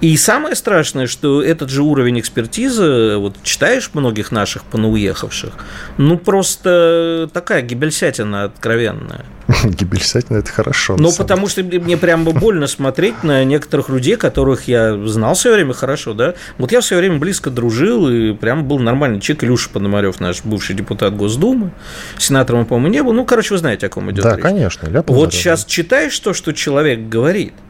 И 0.00 0.16
самое 0.16 0.54
страшное, 0.54 1.06
что 1.06 1.42
этот 1.42 1.70
же 1.70 1.82
уровень 1.82 2.20
экспертизы, 2.20 3.16
вот 3.16 3.36
читаешь 3.42 3.90
многих 3.94 4.30
наших 4.30 4.64
понауехавших, 4.64 5.52
ну 5.96 6.18
просто 6.18 7.30
такая 7.32 7.62
гибельсятина 7.62 8.44
откровенная. 8.44 9.24
Гибельсятина– 9.64 10.38
это 10.38 10.50
хорошо. 10.50 10.96
Ну, 10.98 11.12
потому 11.16 11.48
что 11.48 11.62
мне 11.62 11.96
прямо 11.96 12.32
больно 12.32 12.66
смотреть 12.66 13.22
на 13.22 13.44
некоторых 13.44 13.88
людей, 13.88 14.16
которых 14.16 14.66
я 14.66 15.06
знал 15.06 15.34
в 15.34 15.38
свое 15.38 15.56
время 15.56 15.72
хорошо, 15.72 16.14
да. 16.14 16.34
Вот 16.58 16.72
я 16.72 16.80
в 16.80 16.84
свое 16.84 17.00
время 17.00 17.18
близко 17.18 17.50
дружил, 17.50 18.08
и 18.08 18.32
прям 18.32 18.66
был 18.66 18.78
нормальный 18.78 19.20
человек. 19.20 19.44
Илюша 19.44 19.70
Пономарев, 19.70 20.18
наш 20.18 20.42
бывший 20.42 20.74
депутат 20.74 21.14
Госдумы, 21.16 21.70
сенатором, 22.18 22.66
по-моему, 22.66 22.92
не 22.92 23.02
был. 23.02 23.12
Ну, 23.12 23.24
короче, 23.24 23.54
вы 23.54 23.58
знаете, 23.58 23.86
о 23.86 23.88
ком 23.88 24.10
идет 24.10 24.24
Да, 24.24 24.34
речь. 24.34 24.42
конечно. 24.42 25.04
Вот 25.06 25.32
сейчас 25.32 25.64
читаешь 25.64 26.18
то, 26.18 26.34
что 26.34 26.52
человек 26.52 27.08
говорит– 27.08 27.52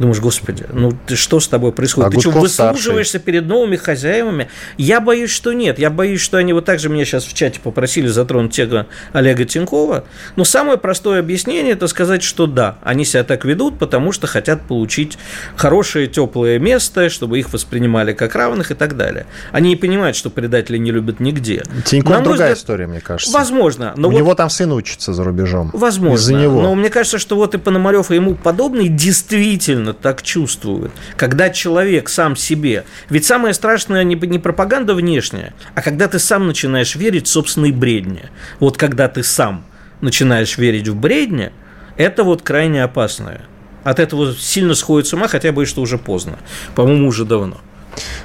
Думаешь, 0.00 0.18
господи, 0.18 0.64
ну 0.72 0.92
ты 1.06 1.14
что 1.14 1.40
с 1.40 1.46
тобой 1.46 1.72
происходит? 1.72 2.08
А 2.08 2.10
ты 2.10 2.20
что, 2.20 2.30
выслуживаешься 2.30 3.18
старший. 3.18 3.24
перед 3.26 3.46
новыми 3.46 3.76
хозяевами? 3.76 4.48
Я 4.78 4.98
боюсь, 5.00 5.30
что 5.30 5.52
нет. 5.52 5.78
Я 5.78 5.90
боюсь, 5.90 6.22
что 6.22 6.38
они 6.38 6.54
вот 6.54 6.64
так 6.64 6.80
же 6.80 6.88
меня 6.88 7.04
сейчас 7.04 7.24
в 7.24 7.34
чате 7.34 7.60
попросили 7.62 8.06
затронуть 8.06 8.52
тему 8.52 8.86
Олега 9.12 9.44
Тинькова. 9.44 10.04
Но 10.36 10.44
самое 10.44 10.78
простое 10.78 11.20
объяснение– 11.20 11.72
это 11.74 11.86
сказать, 11.86 12.22
что 12.22 12.46
да, 12.46 12.78
они 12.82 13.04
себя 13.04 13.24
так 13.24 13.44
ведут, 13.44 13.78
потому 13.78 14.12
что 14.12 14.26
хотят 14.26 14.62
получить 14.62 15.18
хорошее, 15.56 16.06
теплое 16.06 16.58
место, 16.58 17.10
чтобы 17.10 17.38
их 17.38 17.52
воспринимали 17.52 18.14
как 18.14 18.34
равных 18.34 18.70
и 18.70 18.74
так 18.74 18.96
далее. 18.96 19.26
Они 19.52 19.68
не 19.68 19.76
понимают, 19.76 20.16
что 20.16 20.30
предатели 20.30 20.78
не 20.78 20.92
любят 20.92 21.20
нигде. 21.20 21.62
Тиньков 21.84 22.16
На 22.16 22.22
другая 22.22 22.52
взгляд, 22.52 22.58
история, 22.58 22.86
мне 22.86 23.00
кажется. 23.00 23.36
Возможно. 23.36 23.92
Но 23.96 24.08
У 24.08 24.12
вот, 24.12 24.18
него 24.18 24.34
там 24.34 24.48
сын 24.48 24.72
учится 24.72 25.12
за 25.12 25.24
рубежом. 25.24 25.70
Возможно. 25.74 26.16
Из-за 26.16 26.34
него. 26.34 26.62
Но 26.62 26.74
мне 26.74 26.88
кажется, 26.88 27.18
что 27.18 27.36
вот 27.36 27.54
и 27.54 27.58
Пономарев, 27.58 28.10
и 28.10 28.14
ему 28.14 28.34
подобные 28.34 28.88
действительно 28.88 29.89
именно 29.90 29.94
так 29.94 30.22
чувствуют. 30.22 30.92
Когда 31.16 31.50
человек 31.50 32.08
сам 32.08 32.36
себе... 32.36 32.84
Ведь 33.08 33.24
самое 33.24 33.54
страшное 33.54 34.04
не, 34.04 34.14
не 34.14 34.38
пропаганда 34.38 34.94
внешняя, 34.94 35.52
а 35.74 35.82
когда 35.82 36.08
ты 36.08 36.18
сам 36.18 36.46
начинаешь 36.46 36.96
верить 36.96 37.26
в 37.26 37.30
собственные 37.30 37.72
бредни. 37.72 38.24
Вот 38.60 38.76
когда 38.76 39.08
ты 39.08 39.22
сам 39.22 39.64
начинаешь 40.00 40.58
верить 40.58 40.88
в 40.88 40.96
бредни, 40.96 41.50
это 41.96 42.24
вот 42.24 42.42
крайне 42.42 42.84
опасное. 42.84 43.42
От 43.84 43.98
этого 43.98 44.34
сильно 44.34 44.74
сходит 44.74 45.06
с 45.06 45.14
ума, 45.14 45.28
хотя 45.28 45.52
бы 45.52 45.66
что 45.66 45.82
уже 45.82 45.98
поздно. 45.98 46.38
По-моему, 46.74 47.08
уже 47.08 47.24
давно. 47.24 47.56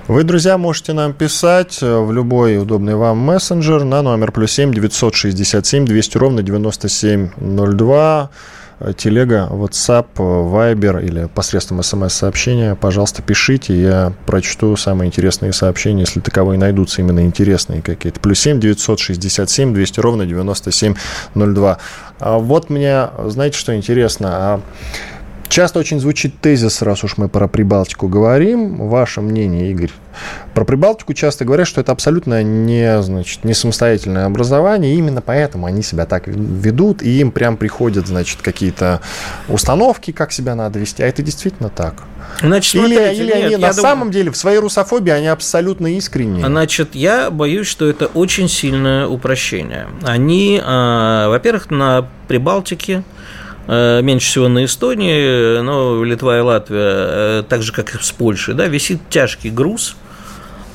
Вы, 0.08 0.24
друзья, 0.24 0.58
можете 0.58 0.94
нам 0.94 1.14
писать 1.14 1.80
э, 1.82 2.00
в 2.00 2.14
любой 2.14 2.60
удобный 2.60 2.96
вам 2.96 3.18
мессенджер 3.18 3.84
на 3.84 4.04
номер 4.04 4.32
плюс 4.32 4.52
7 4.52 4.72
967 4.72 5.86
200 5.86 6.18
ровно 6.18 6.44
9702 6.44 8.30
телега, 8.98 9.48
WhatsApp, 9.52 10.08
э, 10.18 10.22
Viber 10.22 11.04
или 11.04 11.26
посредством 11.34 11.82
смс-сообщения, 11.82 12.76
пожалуйста, 12.76 13.22
пишите. 13.22 13.80
Я 13.80 14.14
прочту 14.26 14.76
самые 14.76 15.08
интересные 15.08 15.54
сообщения, 15.54 16.02
если 16.02 16.20
таковые 16.20 16.60
найдутся 16.60 17.02
именно 17.02 17.22
интересные 17.22 17.82
какие-то. 17.82 18.20
Плюс 18.20 18.40
7 18.40 18.60
967 18.60 19.74
200 19.74 20.00
ровно 20.00 20.26
9702. 20.26 21.78
А 22.20 22.38
вот 22.38 22.70
мне, 22.70 23.10
знаете, 23.26 23.58
что 23.58 23.76
интересно? 23.76 24.30
А 24.32 24.62
Часто 25.48 25.80
очень 25.80 26.00
звучит 26.00 26.40
тезис, 26.40 26.82
раз 26.82 27.04
уж 27.04 27.18
мы 27.18 27.30
про 27.30 27.48
Прибалтику 27.48 28.08
говорим. 28.08 28.88
Ваше 28.90 29.22
мнение, 29.22 29.72
Игорь? 29.72 29.92
Про 30.54 30.66
Прибалтику 30.66 31.14
часто 31.14 31.46
говорят, 31.46 31.68
что 31.68 31.82
это 31.82 31.92
абсолютно 31.92 32.42
не, 32.44 33.02
значит, 33.02 33.44
не 33.44 33.54
самостоятельное 33.54 34.26
образование, 34.26 34.96
и 34.96 34.98
именно 34.98 35.22
поэтому 35.22 35.66
они 35.66 35.84
себя 35.84 36.06
так 36.06 36.28
ведут, 36.28 37.02
и 37.02 37.20
им 37.20 37.32
прям 37.32 37.58
приходят, 37.58 38.08
значит, 38.08 38.42
какие-то 38.42 39.02
установки, 39.48 40.12
как 40.12 40.32
себя 40.32 40.56
надо 40.56 40.80
вести. 40.80 41.04
А 41.04 41.08
это 41.08 41.22
действительно 41.22 41.70
так? 41.70 42.04
Значит, 42.42 42.76
или 42.76 42.96
смотрите, 42.96 43.16
или 43.16 43.26
нет, 43.28 43.36
они 43.36 43.56
на 43.56 43.70
думаю... 43.70 43.74
самом 43.74 44.12
деле 44.12 44.32
в 44.32 44.38
своей 44.38 44.60
русофобии 44.60 45.12
они 45.12 45.28
абсолютно 45.28 45.96
искренние. 45.96 46.46
Значит, 46.46 46.96
я 46.96 47.30
боюсь, 47.30 47.68
что 47.68 47.88
это 47.88 48.08
очень 48.08 48.50
сильное 48.50 49.08
упрощение. 49.08 49.88
Они, 50.04 50.62
э, 50.64 51.28
во-первых, 51.28 51.70
на 51.70 52.08
Прибалтике 52.28 53.04
меньше 53.68 54.28
всего 54.28 54.48
на 54.48 54.66
Эстонии, 54.66 55.62
но 55.62 56.04
Литва 56.04 56.38
и 56.38 56.42
Латвия, 56.42 56.78
э, 56.80 57.44
так 57.48 57.64
же, 57.64 57.72
как 57.72 57.96
и 57.96 57.98
с 58.00 58.12
Польшей, 58.12 58.54
да, 58.54 58.68
висит 58.68 59.00
тяжкий 59.10 59.50
груз, 59.50 59.96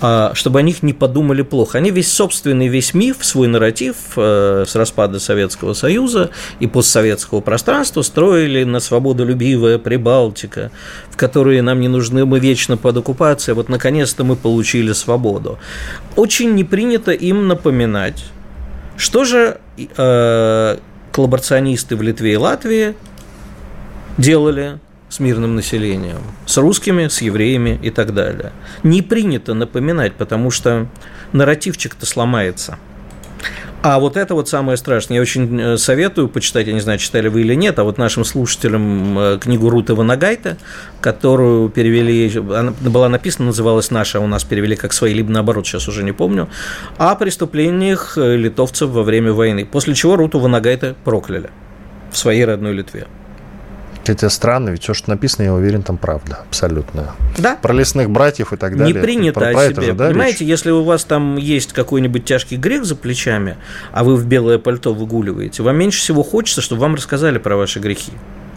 а, 0.02 0.32
чтобы 0.34 0.60
о 0.60 0.62
них 0.62 0.82
не 0.82 0.92
подумали 0.92 1.42
плохо. 1.42 1.78
Они 1.78 1.90
весь 1.90 2.10
собственный, 2.10 2.68
весь 2.68 2.94
миф, 2.94 3.18
свой 3.20 3.48
нарратив 3.48 3.96
э, 4.16 4.64
с 4.66 4.74
распада 4.74 5.20
Советского 5.20 5.74
Союза 5.74 6.30
и 6.58 6.66
постсоветского 6.66 7.40
пространства 7.40 8.00
строили 8.02 8.64
на 8.64 8.80
свободолюбивая 8.80 9.78
Прибалтика, 9.78 10.70
в 11.10 11.16
которой 11.16 11.60
нам 11.60 11.80
не 11.80 11.88
нужны, 11.88 12.24
мы 12.24 12.40
вечно 12.40 12.78
под 12.78 12.96
оккупацией, 12.96 13.54
вот 13.54 13.68
наконец-то 13.68 14.24
мы 14.24 14.36
получили 14.36 14.92
свободу. 14.92 15.58
Очень 16.16 16.54
не 16.54 16.64
принято 16.64 17.12
им 17.12 17.46
напоминать, 17.46 18.24
что 18.96 19.24
же 19.24 19.58
коллаборационисты 21.12 21.96
в 21.96 22.02
Литве 22.02 22.34
и 22.34 22.36
Латвии 22.36 22.94
делали 24.18 24.78
с 25.08 25.20
мирным 25.20 25.56
населением, 25.56 26.22
с 26.46 26.56
русскими, 26.56 27.08
с 27.08 27.20
евреями 27.20 27.78
и 27.82 27.90
так 27.90 28.14
далее. 28.14 28.52
Не 28.82 29.02
принято 29.02 29.54
напоминать, 29.54 30.14
потому 30.14 30.50
что 30.50 30.86
нарративчик-то 31.32 32.06
сломается– 32.06 32.78
а 33.82 33.98
вот 33.98 34.16
это 34.16 34.34
вот 34.34 34.48
самое 34.48 34.76
страшное. 34.76 35.16
Я 35.16 35.22
очень 35.22 35.60
э, 35.60 35.76
советую 35.78 36.28
почитать, 36.28 36.66
я 36.66 36.74
не 36.74 36.80
знаю, 36.80 36.98
читали 36.98 37.28
вы 37.28 37.40
или 37.40 37.54
нет, 37.54 37.78
а 37.78 37.84
вот 37.84 37.96
нашим 37.96 38.24
слушателям 38.24 39.18
э, 39.18 39.38
книгу 39.38 39.70
Рута 39.70 39.94
Ванагайта, 39.94 40.58
которую 41.00 41.70
перевели, 41.70 42.30
она 42.36 42.74
была 42.80 43.08
написана, 43.08 43.46
называлась 43.46 43.90
«Наша», 43.90 44.18
а 44.18 44.20
у 44.20 44.26
нас 44.26 44.44
перевели 44.44 44.76
как 44.76 44.92
«Свои», 44.92 45.14
либо 45.14 45.30
наоборот, 45.30 45.66
сейчас 45.66 45.88
уже 45.88 46.04
не 46.04 46.12
помню, 46.12 46.48
о 46.98 47.14
преступлениях 47.14 48.18
э, 48.18 48.36
литовцев 48.36 48.90
во 48.90 49.02
время 49.02 49.32
войны. 49.32 49.64
После 49.64 49.94
чего 49.94 50.16
Руту 50.16 50.40
Ванагайта 50.40 50.94
прокляли 51.04 51.50
в 52.12 52.18
своей 52.18 52.44
родной 52.44 52.74
Литве. 52.74 53.06
Хотя 54.10 54.28
странно, 54.28 54.70
ведь 54.70 54.82
все, 54.82 54.92
что 54.92 55.08
написано, 55.08 55.44
я 55.44 55.54
уверен, 55.54 55.84
там 55.84 55.96
правда, 55.96 56.40
абсолютно. 56.48 57.14
Да. 57.38 57.54
Про 57.62 57.72
лесных 57.72 58.10
братьев 58.10 58.52
и 58.52 58.56
так 58.56 58.76
далее. 58.76 58.92
Не 58.92 59.00
принято 59.00 59.38
про, 59.38 59.52
про 59.52 59.60
о 59.60 59.68
себе. 59.68 59.82
Же, 59.82 59.92
да, 59.92 60.08
Понимаете, 60.08 60.40
речь? 60.40 60.48
если 60.48 60.72
у 60.72 60.82
вас 60.82 61.04
там 61.04 61.36
есть 61.36 61.72
какой-нибудь 61.72 62.24
тяжкий 62.24 62.56
грех 62.56 62.84
за 62.84 62.96
плечами, 62.96 63.56
а 63.92 64.02
вы 64.02 64.16
в 64.16 64.26
белое 64.26 64.58
пальто 64.58 64.92
выгуливаете, 64.92 65.62
вам 65.62 65.76
меньше 65.76 66.00
всего 66.00 66.24
хочется, 66.24 66.60
чтобы 66.60 66.80
вам 66.80 66.96
рассказали 66.96 67.38
про 67.38 67.54
ваши 67.54 67.78
грехи. 67.78 68.10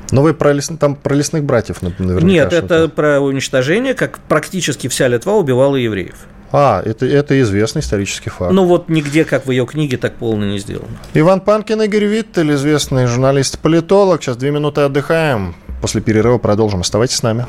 Но 0.10 0.24
вы 0.24 0.34
про, 0.34 0.54
лес... 0.54 0.72
там, 0.80 0.96
про 0.96 1.14
лесных 1.14 1.44
братьев 1.44 1.84
наверняка 1.84 2.26
Нет, 2.26 2.52
это 2.52 2.90
про 2.90 3.20
уничтожение, 3.20 3.94
как 3.94 4.18
практически 4.22 4.88
вся 4.88 5.08
Литва 5.08 5.36
убивала 5.36 5.76
евреев. 5.76 6.16
А, 6.56 6.84
это, 6.86 7.08
это 7.08 7.42
известный 7.42 7.80
исторический 7.82 8.30
факт. 8.30 8.54
Ну 8.54 8.66
вот 8.66 8.88
нигде, 8.88 9.26
как 9.26 9.48
в 9.48 9.52
ее 9.52 9.66
книге, 9.66 9.98
так 9.98 10.16
полно 10.16 10.46
не 10.46 10.60
сделано. 10.60 11.00
Иван 11.16 11.42
Панкин, 11.42 11.82
Игорь 11.82 12.06
Виттель, 12.06 12.54
известный 12.54 13.08
журналист-политолог. 13.08 14.22
Сейчас 14.22 14.38
две 14.38 14.52
минуты 14.52 14.82
отдыхаем. 14.82 15.56
После 15.82 16.00
перерыва 16.00 16.38
продолжим. 16.38 16.82
Оставайтесь 16.82 17.16
с 17.16 17.24
нами. 17.24 17.48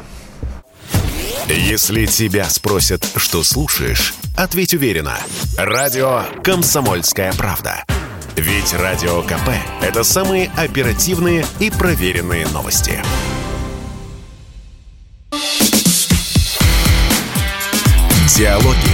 Если 1.48 2.06
тебя 2.06 2.44
спросят, 2.44 3.06
что 3.16 3.42
слушаешь, 3.42 4.14
ответь 4.36 4.72
уверенно. 4.72 5.18
Радио 5.58 6.22
«Комсомольская 6.42 7.34
правда». 7.34 7.84
Ведь 8.36 8.72
Радио 8.72 9.20
КП– 9.22 9.50
это 9.82 10.02
самые 10.02 10.50
оперативные 10.56 11.44
и 11.60 11.70
проверенные 11.70 12.46
новости. 12.48 13.00
Диалоги 18.36 18.93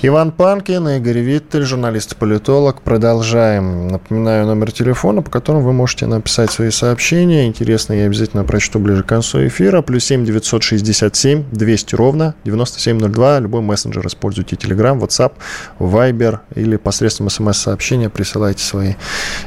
Иван 0.00 0.30
Панкин, 0.30 0.86
Игорь 0.90 1.18
Виттель, 1.18 1.64
журналист-политолог. 1.64 2.82
Продолжаем. 2.82 3.88
Напоминаю 3.88 4.46
номер 4.46 4.70
телефона, 4.70 5.22
по 5.22 5.30
которому 5.32 5.62
вы 5.62 5.72
можете 5.72 6.06
написать 6.06 6.52
свои 6.52 6.70
сообщения. 6.70 7.48
Интересно, 7.48 7.94
я 7.94 8.06
обязательно 8.06 8.44
прочту 8.44 8.78
ближе 8.78 9.02
к 9.02 9.06
концу 9.06 9.44
эфира. 9.48 9.82
Плюс 9.82 10.04
7 10.04 10.24
967 10.24 11.46
200 11.50 11.94
ровно 11.96 12.36
9702. 12.44 13.40
Любой 13.40 13.60
мессенджер 13.62 14.06
используйте. 14.06 14.54
Telegram, 14.54 14.96
WhatsApp, 15.00 15.32
Viber 15.80 16.38
или 16.54 16.76
посредством 16.76 17.28
смс-сообщения 17.28 18.08
присылайте 18.08 18.62
свои 18.62 18.94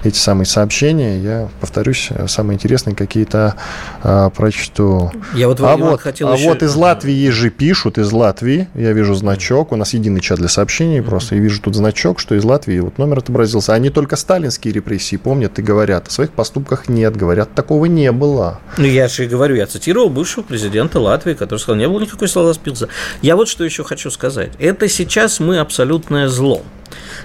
эти 0.04 0.18
самые 0.18 0.48
сообщения. 0.48 1.18
Я 1.22 1.50
повторюсь, 1.62 2.10
самые 2.28 2.56
интересные 2.56 2.94
какие-то 2.94 3.56
а, 4.04 4.30
прочту. 4.32 5.14
Я 5.34 5.48
вот, 5.48 5.62
а 5.62 5.78
вот, 5.78 6.02
хотел 6.02 6.28
а 6.28 6.36
еще... 6.36 6.50
вот 6.50 6.62
из 6.62 6.76
Латвии 6.76 7.30
же 7.30 7.50
пишут, 7.50 7.98
из 7.98 8.12
Латвии. 8.12 8.68
Я 8.76 8.92
вижу 8.92 9.16
значок. 9.16 9.72
У 9.72 9.78
нас 9.78 9.94
единый 9.94 10.20
чат 10.20 10.41
для 10.42 10.50
сообщений 10.50 11.02
просто. 11.02 11.36
И 11.36 11.40
вижу 11.40 11.62
тут 11.62 11.76
значок, 11.76 12.20
что 12.20 12.36
из 12.36 12.44
Латвии 12.44 12.80
вот 12.80 12.98
номер 12.98 13.20
отобразился. 13.20 13.74
Они 13.74 13.90
только 13.90 14.16
сталинские 14.16 14.74
репрессии 14.74 15.16
помнят 15.16 15.58
и 15.60 15.62
говорят. 15.62 16.08
О 16.08 16.12
своих 16.12 16.32
поступках 16.32 16.90
нет. 16.90 17.16
Говорят, 17.16 17.54
такого 17.54 17.86
не 17.86 18.12
было. 18.12 18.60
Ну, 18.78 18.86
я 18.86 19.08
же 19.08 19.26
и 19.26 19.28
говорю, 19.28 19.56
я 19.56 19.68
цитировал 19.68 20.10
бывшего 20.10 20.44
президента 20.44 21.00
Латвии, 21.00 21.34
который 21.34 21.60
сказал, 21.60 21.78
не 21.78 21.88
было 21.88 22.02
никакой 22.02 22.28
слова 22.28 22.52
спилза. 22.54 22.90
Я 23.22 23.36
вот 23.36 23.48
что 23.48 23.64
еще 23.64 23.84
хочу 23.84 24.12
сказать. 24.12 24.52
Это 24.60 24.90
сейчас 24.90 25.40
мы 25.40 25.60
абсолютное 25.60 26.28
зло. 26.28 26.62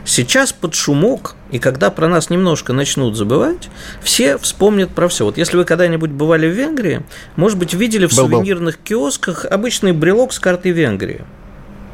Сейчас 0.05 0.53
под 0.53 0.75
шумок, 0.75 1.35
и 1.51 1.59
когда 1.59 1.91
про 1.91 2.09
нас 2.09 2.31
немножко 2.31 2.73
начнут 2.73 3.17
забывать, 3.17 3.69
все 4.01 4.39
вспомнят 4.39 4.91
про 4.91 5.09
все. 5.09 5.25
Вот 5.25 5.39
если 5.39 5.57
вы 5.57 5.65
когда-нибудь 5.65 6.11
бывали 6.11 6.49
в 6.49 6.53
Венгрии, 6.53 7.03
может 7.35 7.59
быть, 7.59 7.75
видели 7.75 8.07
в 8.07 8.11
был, 8.11 8.29
сувенирных 8.29 8.79
киосках 8.79 9.45
обычный 9.45 9.93
брелок 9.93 10.33
с 10.33 10.39
картой 10.39 10.71
Венгрии. 10.71 11.25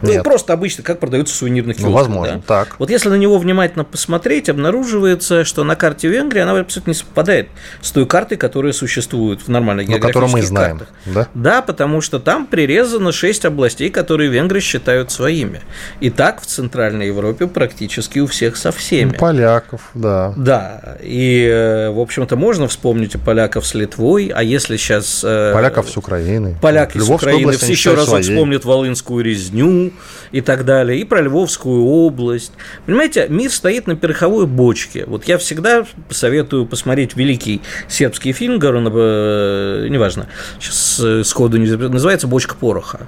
Ну, 0.02 0.10
Нет. 0.10 0.24
просто 0.24 0.52
обычно, 0.52 0.82
как 0.82 0.98
продаются 0.98 1.34
в 1.34 1.38
сувенирных 1.38 1.78
ну, 1.78 1.88
киосках. 1.88 2.08
Ну, 2.08 2.14
возможно, 2.14 2.36
да? 2.36 2.42
так. 2.46 2.76
Вот 2.78 2.90
если 2.90 3.08
на 3.08 3.14
него 3.14 3.38
внимательно 3.38 3.84
посмотреть, 3.84 4.48
обнаруживается, 4.48 5.44
что 5.44 5.62
на 5.64 5.76
карте 5.76 6.08
Венгрии 6.08 6.40
она 6.40 6.58
абсолютно 6.58 6.90
не 6.90 6.94
совпадает 6.94 7.48
с 7.80 7.92
той 7.92 8.04
картой, 8.06 8.36
которая 8.36 8.72
существует 8.72 9.40
в 9.42 9.48
нормальных 9.48 9.86
ну, 9.86 9.94
географических 9.94 10.32
мы 10.32 10.42
знаем, 10.42 10.78
картах. 10.78 10.94
Да? 11.06 11.28
да, 11.34 11.62
потому 11.62 12.00
что 12.00 12.18
там 12.18 12.46
прирезано 12.46 13.12
6 13.12 13.44
областей, 13.44 13.90
которые 13.90 14.28
венгры 14.28 14.60
считают 14.60 15.12
своими. 15.12 15.60
И 16.00 16.10
так 16.10 16.40
в 16.40 16.46
Центральной 16.46 17.06
Европе 17.06 17.46
практически 17.46 18.18
у 18.18 18.26
всех 18.26 18.56
со 18.56 18.72
всеми. 18.72 19.10
Ну, 19.12 19.18
поляков, 19.18 19.90
да. 19.94 20.34
Да, 20.36 20.96
и, 21.00 21.46
э, 21.48 21.90
в 21.90 22.00
общем-то, 22.00 22.36
можно 22.36 22.66
вспомнить 22.66 23.12
поляков 23.20 23.66
с 23.66 23.74
Литвой, 23.74 24.32
а 24.34 24.42
если 24.42 24.76
сейчас... 24.76 25.22
Э, 25.24 25.52
поляков 25.54 25.88
с 25.88 25.96
Украины. 25.96 26.56
Поляки 26.60 26.98
с 26.98 27.08
Украины 27.08 27.52
еще 27.52 27.94
разок 27.94 28.22
вспомнят 28.22 28.64
Волынскую 28.64 29.24
резню, 29.24 29.91
и 30.30 30.40
так 30.40 30.64
далее, 30.64 30.98
и 30.98 31.04
про 31.04 31.20
Львовскую 31.20 31.84
область. 31.84 32.52
Понимаете, 32.86 33.26
мир 33.28 33.50
стоит 33.50 33.86
на 33.86 33.96
перховой 33.96 34.46
бочке. 34.46 35.04
Вот 35.06 35.24
я 35.24 35.38
всегда 35.38 35.86
советую 36.10 36.66
посмотреть 36.66 37.16
великий 37.16 37.62
сербский 37.88 38.32
фильм, 38.32 38.58
говорю, 38.58 38.90
э, 38.92 39.86
неважно, 39.88 40.28
сейчас 40.58 41.00
э, 41.02 41.24
сходу 41.24 41.58
не 41.58 41.70
называется 41.70 42.26
«Бочка 42.26 42.54
пороха». 42.54 43.06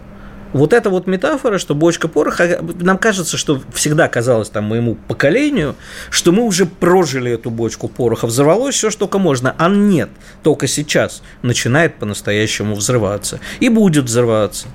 Вот 0.55 0.73
эта 0.73 0.89
вот 0.89 1.09
метафора, 1.09 1.59
что 1.59 1.75
бочка 1.75 2.07
пороха, 2.07 2.61
нам 2.81 2.97
кажется, 2.97 3.37
что 3.37 3.61
всегда 3.75 4.07
казалось 4.07 4.51
там 4.51 4.65
моему 4.65 4.95
поколению, 4.95 5.75
что 6.11 6.31
мы 6.31 6.45
уже 6.45 6.65
прожили 6.65 7.33
эту 7.33 7.51
бочку 7.51 7.89
пороха, 7.89 8.29
взорвалось 8.29 8.77
все, 8.77 8.91
что 8.91 9.01
только 9.01 9.19
можно, 9.19 9.57
а 9.59 9.69
нет, 9.69 10.11
только 10.45 10.69
сейчас 10.69 11.25
начинает 11.43 11.97
по-настоящему 11.97 12.77
взрываться 12.77 13.41
и 13.59 13.69
будет 13.69 14.05
взрываться. 14.05 14.69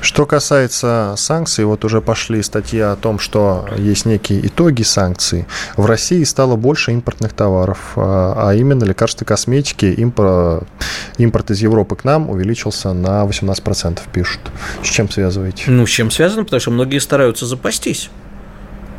Что 0.00 0.26
касается 0.26 1.14
санкций, 1.16 1.64
вот 1.64 1.84
уже 1.84 2.00
пошли 2.00 2.42
статьи 2.42 2.80
о 2.80 2.94
том, 2.96 3.18
что 3.18 3.68
есть 3.76 4.06
некие 4.06 4.46
итоги 4.46 4.82
санкций. 4.82 5.46
В 5.76 5.86
России 5.86 6.22
стало 6.24 6.56
больше 6.56 6.92
импортных 6.92 7.32
товаров, 7.32 7.92
а, 7.96 8.48
а 8.48 8.54
именно 8.54 8.84
лекарства 8.84 9.24
и 9.24 9.26
косметики. 9.26 9.86
Импорт, 9.86 10.66
импорт 11.18 11.50
из 11.50 11.60
Европы 11.60 11.96
к 11.96 12.04
нам 12.04 12.30
увеличился 12.30 12.92
на 12.92 13.24
18%, 13.24 13.98
пишут. 14.12 14.40
С 14.82 14.86
чем 14.86 15.10
связываете? 15.10 15.64
Ну, 15.66 15.84
с 15.86 15.90
чем 15.90 16.10
связано? 16.10 16.44
Потому 16.44 16.60
что 16.60 16.70
многие 16.70 16.98
стараются 16.98 17.46
запастись. 17.46 18.10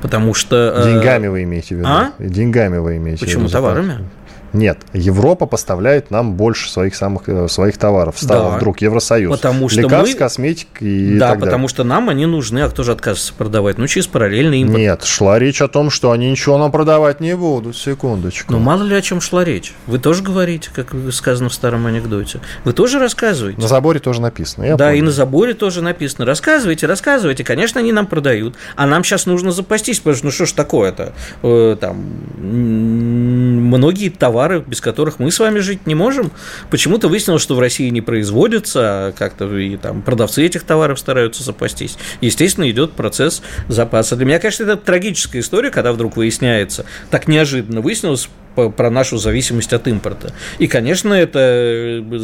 Потому 0.02 0.34
что... 0.34 0.74
Э, 0.78 0.94
Деньгами 0.94 1.28
вы 1.28 1.44
имеете 1.44 1.76
в 1.76 1.80
виду? 1.80 1.90
А? 1.90 2.12
Деньгами 2.20 2.78
вы 2.78 2.98
имеете 2.98 3.26
Почему? 3.26 3.46
в 3.46 3.48
виду? 3.48 3.58
Почему? 3.58 3.74
Товарами? 3.74 4.10
Нет, 4.54 4.80
Европа 4.94 5.46
поставляет 5.46 6.12
нам 6.12 6.34
больше 6.34 6.70
своих 6.70 6.96
самых 6.96 7.28
э, 7.28 7.48
своих 7.48 7.78
товаров. 7.78 8.16
Стало 8.18 8.52
да, 8.52 8.58
вдруг 8.58 8.82
Евросоюз. 8.82 9.36
Потому 9.36 9.70
что 9.70 9.82
Лекарств, 9.82 10.14
мы... 10.14 10.20
косметик 10.20 10.68
и 10.82 11.18
Да, 11.18 11.32
так 11.32 11.40
потому 11.42 11.68
что 11.68 11.84
нам 11.84 12.10
они 12.10 12.26
нужны, 12.26 12.60
а 12.60 12.70
кто 12.70 12.84
же 12.84 12.92
отказывается 12.92 13.34
продавать? 13.34 13.78
Ну, 13.78 13.88
через 13.88 14.08
параллельный 14.08 14.62
импорт. 14.62 14.80
Нет, 14.80 15.04
шла 15.04 15.40
речь 15.40 15.62
о 15.62 15.68
том, 15.68 15.90
что 15.90 16.12
они 16.12 16.32
ничего 16.32 16.58
нам 16.58 16.72
продавать 16.72 17.20
не 17.20 17.36
будут. 17.36 17.78
Секундочку. 17.78 18.52
Ну, 18.52 18.60
мало 18.60 18.84
ли 18.84 18.96
о 18.96 19.02
чем 19.02 19.22
шла 19.22 19.44
речь. 19.44 19.74
Вы 19.88 20.00
тоже 20.00 20.24
говорите, 20.24 20.70
как 20.74 20.94
сказано 21.12 21.50
в 21.50 21.54
старом 21.54 21.86
анекдоте. 21.86 22.40
Вы 22.64 22.74
тоже 22.74 23.00
рассказываете. 23.00 23.62
На 23.62 23.68
заборе 23.68 24.00
тоже 24.00 24.22
написано. 24.22 24.66
Я 24.66 24.76
да, 24.76 24.86
помню. 24.86 25.00
и 25.00 25.02
на 25.02 25.12
заборе 25.12 25.54
тоже 25.54 25.82
написано. 25.82 26.26
Рассказывайте, 26.26 26.88
рассказывайте. 26.88 27.44
Конечно, 27.44 27.80
они 27.80 27.92
нам 27.92 28.08
продают. 28.08 28.56
А 28.76 28.86
нам 28.86 29.04
сейчас 29.04 29.26
нужно 29.26 29.52
запастись, 29.52 30.00
потому 30.00 30.16
что 30.16 30.26
ну 30.26 30.32
что 30.32 30.46
ж 30.46 30.52
такое-то? 30.54 31.14
Э, 31.44 31.78
там 31.80 31.98
многие 32.40 34.10
товары, 34.10 34.39
без 34.48 34.80
которых 34.80 35.20
мы 35.20 35.32
с 35.32 35.40
вами 35.40 35.60
жить 35.60 35.86
не 35.86 35.96
можем. 35.96 36.32
Почему-то 36.70 37.08
выяснилось, 37.08 37.42
что 37.42 37.56
в 37.56 37.60
России 37.60 37.90
не 37.90 38.02
производится, 38.02 38.80
а 38.82 39.12
как-то 39.12 39.58
и 39.58 39.78
там 39.78 40.02
продавцы 40.02 40.46
этих 40.46 40.64
товаров 40.64 41.00
стараются 41.00 41.44
запастись. 41.44 41.98
Естественно, 42.22 42.70
идет 42.70 42.94
процесс 42.94 43.42
запаса. 43.68 44.16
Для 44.16 44.26
меня, 44.26 44.40
конечно, 44.40 44.64
это 44.64 44.78
трагическая 44.78 45.42
история, 45.42 45.72
когда 45.72 45.92
вдруг 45.92 46.16
выясняется, 46.18 46.86
так 47.10 47.28
неожиданно 47.28 47.82
выяснилось 47.82 48.30
про 48.56 48.90
нашу 48.90 49.18
зависимость 49.18 49.74
от 49.74 49.88
импорта. 49.88 50.34
И, 50.58 50.68
конечно, 50.68 51.14
это 51.14 51.40
э, 51.40 52.20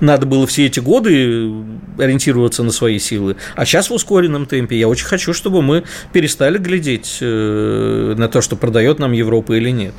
надо 0.00 0.26
было 0.26 0.46
все 0.46 0.66
эти 0.66 0.80
годы 0.80 1.50
ориентироваться 1.98 2.62
на 2.62 2.70
свои 2.70 2.98
силы. 2.98 3.36
А 3.54 3.66
сейчас 3.66 3.90
в 3.90 3.94
ускоренном 3.94 4.46
темпе 4.46 4.78
я 4.78 4.88
очень 4.88 5.06
хочу, 5.06 5.34
чтобы 5.34 5.60
мы 5.60 5.84
перестали 6.12 6.58
глядеть 6.58 7.18
э, 7.20 8.14
на 8.16 8.28
то, 8.28 8.40
что 8.40 8.56
продает 8.56 8.98
нам 8.98 9.12
Европа 9.12 9.52
или 9.52 9.70
нет. 9.70 9.94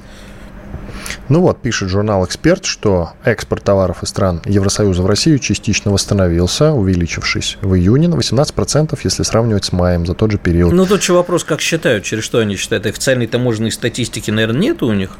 Ну 1.29 1.41
вот, 1.41 1.61
пишет 1.61 1.89
журнал 1.89 2.25
«Эксперт», 2.25 2.65
что 2.65 3.11
экспорт 3.23 3.63
товаров 3.63 4.03
из 4.03 4.09
стран 4.09 4.41
Евросоюза 4.45 5.01
в 5.01 5.05
Россию 5.05 5.39
частично 5.39 5.91
восстановился, 5.91 6.71
увеличившись 6.71 7.57
в 7.61 7.75
июне 7.75 8.07
на 8.07 8.15
18%, 8.15 8.97
если 9.03 9.23
сравнивать 9.23 9.65
с 9.65 9.71
маем 9.71 10.05
за 10.05 10.13
тот 10.13 10.31
же 10.31 10.37
период. 10.37 10.73
Ну, 10.73 10.85
тут 10.85 11.01
еще 11.01 11.13
вопрос, 11.13 11.43
как 11.43 11.61
считают, 11.61 12.03
через 12.03 12.23
что 12.23 12.39
они 12.39 12.55
считают. 12.55 12.85
Официальной 12.85 13.27
таможенной 13.27 13.71
статистики, 13.71 14.31
наверное, 14.31 14.61
нет 14.61 14.83
у 14.83 14.93
них 14.93 15.11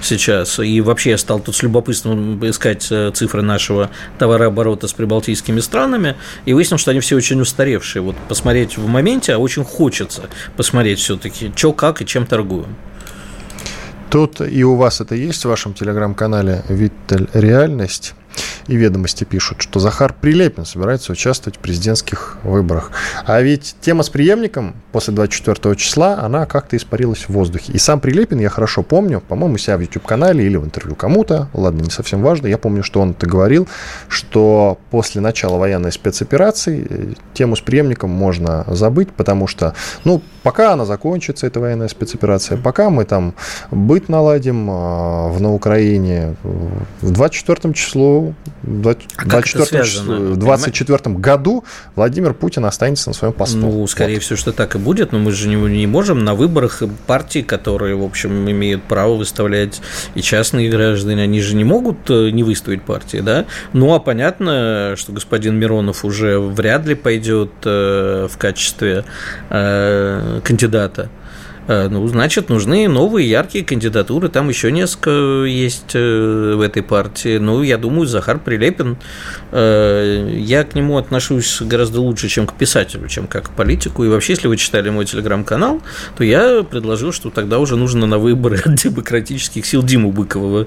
сейчас. 0.00 0.58
И 0.58 0.80
вообще 0.80 1.10
я 1.10 1.18
стал 1.18 1.40
тут 1.40 1.56
с 1.56 1.62
любопытством 1.62 2.38
искать 2.48 2.86
э, 2.90 3.10
цифры 3.14 3.42
нашего 3.42 3.90
товарооборота 4.18 4.88
с 4.88 4.92
прибалтийскими 4.92 5.60
странами, 5.60 6.16
и 6.44 6.52
выяснил, 6.52 6.78
что 6.78 6.90
они 6.90 7.00
все 7.00 7.16
очень 7.16 7.40
устаревшие. 7.40 8.02
Вот 8.02 8.16
посмотреть 8.28 8.78
в 8.78 8.86
моменте, 8.86 9.34
а 9.34 9.38
очень 9.38 9.64
хочется 9.64 10.28
посмотреть 10.56 10.98
все-таки, 10.98 11.52
что, 11.54 11.72
как 11.72 12.02
и 12.02 12.06
чем 12.06 12.26
торгуем. 12.26 12.76
Тут 14.10 14.40
и 14.40 14.64
у 14.64 14.74
вас 14.74 15.02
это 15.02 15.14
есть 15.14 15.44
в 15.44 15.48
вашем 15.48 15.74
телеграм-канале 15.74 16.62
«Виттель 16.68 17.28
Реальность» 17.34 18.14
и 18.68 18.76
ведомости 18.76 19.24
пишут, 19.24 19.62
что 19.62 19.80
Захар 19.80 20.14
Прилепин 20.18 20.64
собирается 20.64 21.12
участвовать 21.12 21.56
в 21.56 21.60
президентских 21.60 22.38
выборах. 22.42 22.92
А 23.24 23.40
ведь 23.40 23.76
тема 23.80 24.02
с 24.02 24.10
преемником 24.10 24.76
после 24.92 25.14
24 25.14 25.74
числа, 25.76 26.18
она 26.20 26.46
как-то 26.46 26.76
испарилась 26.76 27.24
в 27.28 27.30
воздухе. 27.30 27.72
И 27.72 27.78
сам 27.78 28.00
Прилепин, 28.00 28.38
я 28.38 28.48
хорошо 28.48 28.82
помню, 28.82 29.20
по-моему, 29.20 29.58
себя 29.58 29.76
в 29.76 29.80
YouTube-канале 29.80 30.44
или 30.44 30.56
в 30.56 30.64
интервью 30.64 30.94
кому-то, 30.94 31.48
ладно, 31.54 31.82
не 31.82 31.90
совсем 31.90 32.22
важно, 32.22 32.46
я 32.46 32.58
помню, 32.58 32.82
что 32.82 33.00
он 33.00 33.10
это 33.12 33.26
говорил, 33.26 33.68
что 34.08 34.78
после 34.90 35.20
начала 35.20 35.56
военной 35.56 35.92
спецоперации 35.92 36.86
э, 36.88 37.12
тему 37.34 37.56
с 37.56 37.60
преемником 37.60 38.10
можно 38.10 38.64
забыть, 38.68 39.10
потому 39.10 39.46
что, 39.46 39.74
ну, 40.04 40.22
пока 40.48 40.72
она 40.72 40.86
закончится, 40.86 41.46
эта 41.46 41.60
военная 41.60 41.88
спецоперация, 41.88 42.56
пока 42.56 42.88
мы 42.88 43.04
там 43.04 43.34
быт 43.70 44.08
наладим 44.08 44.70
э, 44.70 45.28
в, 45.28 45.40
на 45.42 45.52
Украине, 45.52 46.36
в 47.02 47.10
24 47.10 47.74
числу, 47.74 48.34
в 48.62 48.80
24, 48.80 49.84
числу, 49.84 50.36
24 50.36 51.16
году 51.16 51.64
Владимир 51.96 52.32
Путин 52.32 52.64
останется 52.64 53.10
на 53.10 53.14
своем 53.14 53.34
посту. 53.34 53.58
Ну, 53.58 53.86
скорее 53.86 54.14
вот. 54.14 54.22
всего, 54.22 54.36
что 54.38 54.52
так 54.52 54.74
и 54.74 54.78
будет, 54.78 55.12
но 55.12 55.18
мы 55.18 55.32
же 55.32 55.50
не, 55.50 55.56
не 55.56 55.86
можем 55.86 56.24
на 56.24 56.34
выборах 56.34 56.82
партии, 57.06 57.42
которые, 57.42 57.94
в 57.94 58.02
общем, 58.02 58.50
имеют 58.50 58.82
право 58.84 59.16
выставлять 59.16 59.82
и 60.14 60.22
частные 60.22 60.70
граждане, 60.70 61.24
они 61.24 61.42
же 61.42 61.56
не 61.56 61.64
могут 61.64 62.08
э, 62.08 62.30
не 62.30 62.42
выставить 62.42 62.84
партии, 62.84 63.18
да? 63.18 63.44
Ну, 63.74 63.92
а 63.92 63.98
понятно, 63.98 64.94
что 64.96 65.12
господин 65.12 65.56
Миронов 65.56 66.06
уже 66.06 66.38
вряд 66.38 66.86
ли 66.86 66.94
пойдет 66.94 67.50
э, 67.66 68.28
в 68.30 68.38
качестве 68.38 69.04
э, 69.50 70.37
кандидата. 70.40 71.10
Э, 71.68 71.88
ну, 71.88 72.08
значит, 72.08 72.48
нужны 72.48 72.88
новые 72.88 73.28
яркие 73.28 73.64
кандидатуры. 73.64 74.28
Там 74.30 74.48
еще 74.48 74.72
несколько 74.72 75.44
есть 75.44 75.94
э, 75.94 76.54
в 76.56 76.62
этой 76.62 76.82
партии. 76.82 77.36
Ну, 77.36 77.62
я 77.62 77.76
думаю, 77.76 78.06
Захар 78.06 78.38
Прилепин. 78.38 78.96
Э, 79.52 80.28
я 80.34 80.64
к 80.64 80.74
нему 80.74 80.96
отношусь 80.96 81.60
гораздо 81.60 82.00
лучше, 82.00 82.28
чем 82.28 82.46
к 82.46 82.54
писателю, 82.54 83.06
чем 83.08 83.26
как 83.26 83.48
к 83.48 83.50
политику. 83.50 84.02
И 84.04 84.08
вообще, 84.08 84.32
если 84.32 84.48
вы 84.48 84.56
читали 84.56 84.88
мой 84.88 85.04
телеграм-канал, 85.04 85.82
то 86.16 86.24
я 86.24 86.62
предложил, 86.62 87.12
что 87.12 87.28
тогда 87.28 87.58
уже 87.58 87.76
нужно 87.76 88.06
на 88.06 88.18
выборы 88.18 88.62
от 88.64 88.74
демократических 88.82 89.66
сил 89.66 89.82
Диму 89.82 90.10
Быкова 90.10 90.66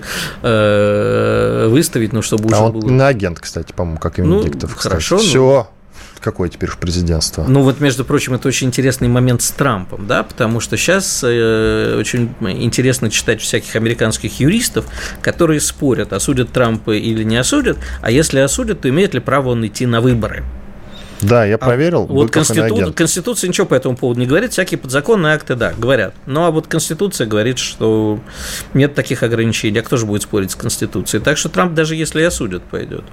выставить, 1.72 2.14
ну, 2.14 2.22
чтобы 2.22 2.44
а 2.54 2.58
уже 2.58 2.62
он 2.62 2.72
было... 2.74 2.90
на 2.90 3.08
агент, 3.08 3.40
кстати, 3.40 3.74
по-моему, 3.74 4.00
как 4.00 4.20
именно 4.20 4.36
ну, 4.36 4.44
Диктов. 4.44 4.76
Хорошо. 4.76 5.18
Все. 5.18 5.68
Какое 6.22 6.50
теперь 6.50 6.70
в 6.70 6.78
президентство. 6.78 7.46
Ну 7.48 7.64
вот, 7.64 7.80
между 7.80 8.06
прочим, 8.06 8.36
это 8.36 8.48
очень 8.48 8.68
интересный 8.68 9.08
момент 9.08 9.42
с 9.42 9.50
Трампом, 9.50 10.06
да, 10.06 10.22
потому 10.22 10.60
что 10.60 10.78
сейчас 10.78 11.24
э, 11.24 11.96
очень 11.98 12.34
интересно 12.42 13.10
читать 13.10 13.42
всяких 13.42 13.76
американских 13.76 14.40
юристов, 14.40 14.86
которые 15.22 15.60
спорят, 15.60 16.14
осудят 16.14 16.52
Трампа 16.52 16.92
или 16.92 17.24
не 17.24 17.38
осудят, 17.38 17.80
а 18.02 18.12
если 18.12 18.40
осудят, 18.40 18.82
то 18.82 18.90
имеет 18.90 19.16
ли 19.16 19.20
право 19.20 19.50
он 19.50 19.66
идти 19.66 19.88
на 19.88 20.00
выборы. 20.00 20.44
Да, 21.22 21.46
я 21.46 21.58
проверил. 21.58 22.04
А 22.10 22.14
вот 22.14 22.32
конститу... 22.32 22.94
Конституция 22.94 23.48
ничего 23.48 23.68
по 23.68 23.76
этому 23.76 23.96
поводу 23.96 24.20
не 24.20 24.26
говорит, 24.26 24.52
всякие 24.52 24.78
подзаконные 24.78 25.36
акты, 25.36 25.56
да, 25.56 25.74
говорят. 25.78 26.14
Ну, 26.26 26.44
а 26.44 26.52
вот 26.52 26.68
Конституция 26.68 27.28
говорит, 27.28 27.58
что 27.58 28.20
нет 28.74 28.96
таких 28.96 29.24
ограничений. 29.24 29.80
А 29.80 29.84
кто 29.84 29.98
же 29.98 30.06
будет 30.06 30.24
спорить 30.24 30.52
с 30.52 30.56
Конституцией? 30.56 31.24
Так 31.24 31.38
что 31.38 31.50
Трамп 31.50 31.74
даже 31.74 31.96
если 31.96 32.22
и 32.22 32.24
осудят, 32.24 32.64
пойдет. 32.64 33.04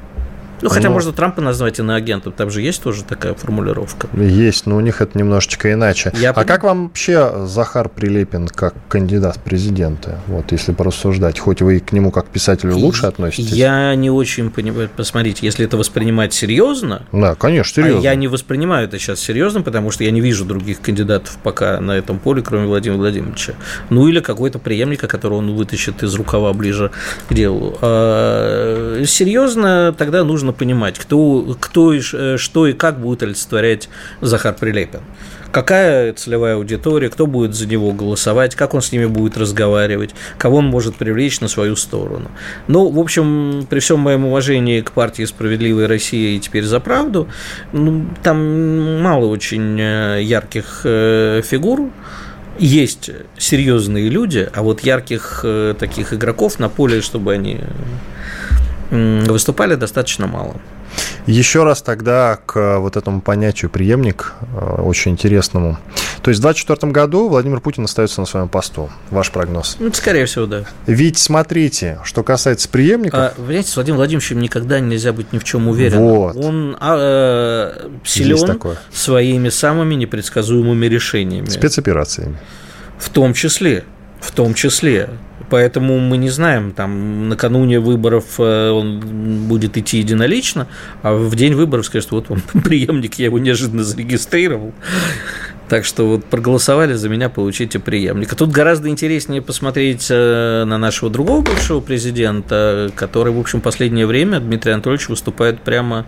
Ну, 0.62 0.68
хотя 0.68 0.88
но... 0.88 0.94
можно 0.94 1.12
Трампа 1.12 1.40
назвать 1.40 1.78
иноагентом, 1.78 2.32
там 2.32 2.50
же 2.50 2.62
есть 2.62 2.82
тоже 2.82 3.04
такая 3.04 3.34
формулировка. 3.34 4.08
Есть, 4.16 4.66
но 4.66 4.76
у 4.76 4.80
них 4.80 5.00
это 5.00 5.18
немножечко 5.18 5.72
иначе. 5.72 6.12
Я 6.16 6.30
а 6.30 6.34
пон... 6.34 6.44
как 6.44 6.64
вам 6.64 6.88
вообще 6.88 7.46
Захар 7.46 7.88
Прилепин 7.88 8.48
как 8.48 8.74
кандидат 8.88 9.36
в 9.36 9.40
президенты? 9.40 10.16
Вот 10.26 10.52
если 10.52 10.72
порассуждать, 10.72 11.38
хоть 11.38 11.62
вы 11.62 11.80
к 11.80 11.92
нему 11.92 12.10
как 12.10 12.26
писателю 12.26 12.76
лучше 12.76 13.06
относитесь? 13.06 13.52
Я 13.52 13.94
не 13.94 14.10
очень 14.10 14.50
понимаю, 14.50 14.88
посмотрите, 14.94 15.46
если 15.46 15.64
это 15.64 15.76
воспринимать 15.76 16.32
серьезно... 16.32 17.02
Да, 17.12 17.34
конечно, 17.34 17.82
серьезно. 17.82 18.00
А 18.00 18.02
я 18.02 18.14
не 18.14 18.28
воспринимаю 18.28 18.86
это 18.86 18.98
сейчас 18.98 19.20
серьезно, 19.20 19.62
потому 19.62 19.90
что 19.90 20.04
я 20.04 20.10
не 20.10 20.20
вижу 20.20 20.44
других 20.44 20.80
кандидатов 20.80 21.38
пока 21.42 21.80
на 21.80 21.92
этом 21.92 22.18
поле, 22.18 22.42
кроме 22.42 22.66
Владимира 22.66 22.98
Владимировича. 22.98 23.54
Ну, 23.90 24.08
или 24.08 24.20
какой-то 24.20 24.58
преемника, 24.58 25.06
которого 25.06 25.38
он 25.38 25.54
вытащит 25.54 26.02
из 26.02 26.14
рукава 26.14 26.52
ближе 26.52 26.90
к 27.28 27.34
делу. 27.34 27.78
А, 27.80 29.02
серьезно, 29.06 29.94
тогда 29.96 30.24
нужно 30.24 30.47
нужно 30.48 30.52
понимать, 30.52 30.98
кто, 30.98 31.56
кто 31.60 31.92
и 31.92 32.00
э, 32.12 32.36
что 32.38 32.66
и 32.66 32.72
как 32.72 32.98
будет 33.00 33.22
олицетворять 33.22 33.88
Захар 34.20 34.54
Прилепин. 34.54 35.00
Какая 35.52 36.12
целевая 36.12 36.56
аудитория, 36.56 37.08
кто 37.08 37.26
будет 37.26 37.54
за 37.54 37.66
него 37.66 37.92
голосовать, 37.92 38.54
как 38.54 38.74
он 38.74 38.82
с 38.82 38.92
ними 38.92 39.06
будет 39.06 39.38
разговаривать, 39.38 40.10
кого 40.38 40.58
он 40.58 40.66
может 40.66 40.96
привлечь 40.96 41.40
на 41.40 41.48
свою 41.48 41.76
сторону. 41.76 42.30
Ну, 42.68 42.90
в 42.90 42.98
общем, 42.98 43.66
при 43.70 43.80
всем 43.80 44.00
моем 44.00 44.26
уважении 44.26 44.82
к 44.82 44.92
партии 44.92 45.24
«Справедливая 45.24 45.88
Россия» 45.88 46.36
и 46.36 46.40
«Теперь 46.40 46.64
за 46.64 46.80
правду», 46.80 47.28
ну, 47.72 48.06
там 48.22 49.00
мало 49.02 49.26
очень 49.26 49.80
э, 49.80 50.22
ярких 50.22 50.82
э, 50.84 51.42
фигур, 51.42 51.90
есть 52.58 53.10
серьезные 53.38 54.08
люди, 54.08 54.48
а 54.52 54.62
вот 54.62 54.80
ярких 54.80 55.44
таких 55.78 56.12
игроков 56.12 56.58
на 56.58 56.68
поле, 56.68 57.02
чтобы 57.02 57.32
они 57.32 57.60
выступали 58.90 59.74
достаточно 59.74 60.26
мало. 60.26 60.56
Еще 61.26 61.64
раз 61.64 61.82
тогда 61.82 62.38
к 62.46 62.78
вот 62.78 62.96
этому 62.96 63.20
понятию 63.20 63.70
преемник, 63.70 64.32
э, 64.54 64.80
очень 64.80 65.12
интересному. 65.12 65.78
То 66.22 66.30
есть 66.30 66.40
в 66.40 66.42
2024 66.42 66.92
году 66.92 67.28
Владимир 67.28 67.60
Путин 67.60 67.84
остается 67.84 68.20
на 68.20 68.26
своем 68.26 68.48
посту. 68.48 68.90
Ваш 69.10 69.30
прогноз? 69.30 69.76
Ну, 69.78 69.92
скорее 69.92 70.24
всего, 70.26 70.46
да. 70.46 70.64
Ведь 70.86 71.18
смотрите, 71.18 72.00
что 72.04 72.22
касается 72.22 72.68
преемников... 72.68 73.20
А, 73.20 73.34
знаете, 73.36 73.68
с 73.70 73.76
Владимиром 73.76 73.98
Владимировичем 73.98 74.40
никогда 74.40 74.80
нельзя 74.80 75.12
быть 75.12 75.32
ни 75.32 75.38
в 75.38 75.44
чем 75.44 75.68
уверенным. 75.68 76.02
Вот. 76.02 76.36
Он 76.36 76.76
а, 76.80 77.74
э, 77.76 77.88
силен 78.04 78.60
своими 78.92 79.50
самыми 79.50 79.94
непредсказуемыми 79.94 80.86
решениями. 80.86 81.48
Спецоперациями. 81.48 82.38
В 82.98 83.10
том 83.10 83.34
числе. 83.34 83.84
В 84.20 84.32
том 84.32 84.54
числе. 84.54 85.10
Поэтому 85.50 85.98
мы 85.98 86.18
не 86.18 86.28
знаем, 86.28 86.72
там 86.72 87.28
накануне 87.28 87.80
выборов 87.80 88.38
э, 88.38 88.70
он 88.70 89.00
будет 89.48 89.78
идти 89.78 89.98
единолично, 89.98 90.66
а 91.02 91.14
в 91.14 91.34
день 91.36 91.54
выборов 91.54 91.86
скажет, 91.86 92.10
вот 92.10 92.30
он 92.30 92.40
преемник, 92.62 93.14
я 93.14 93.26
его 93.26 93.38
неожиданно 93.38 93.82
зарегистрировал. 93.82 94.74
Так 95.68 95.84
что 95.84 96.08
вот 96.08 96.24
проголосовали 96.24 96.94
за 96.94 97.08
меня, 97.08 97.28
получите 97.28 97.78
преемника. 97.78 98.34
Тут 98.34 98.50
гораздо 98.50 98.88
интереснее 98.88 99.42
посмотреть 99.42 100.06
э, 100.08 100.64
на 100.64 100.78
нашего 100.78 101.10
другого 101.10 101.42
бывшего 101.42 101.80
президента, 101.80 102.90
который, 102.94 103.32
в 103.32 103.38
общем, 103.38 103.60
последнее 103.60 104.06
время, 104.06 104.40
Дмитрий 104.40 104.72
Анатольевич, 104.72 105.08
выступает 105.10 105.60
прямо 105.60 106.06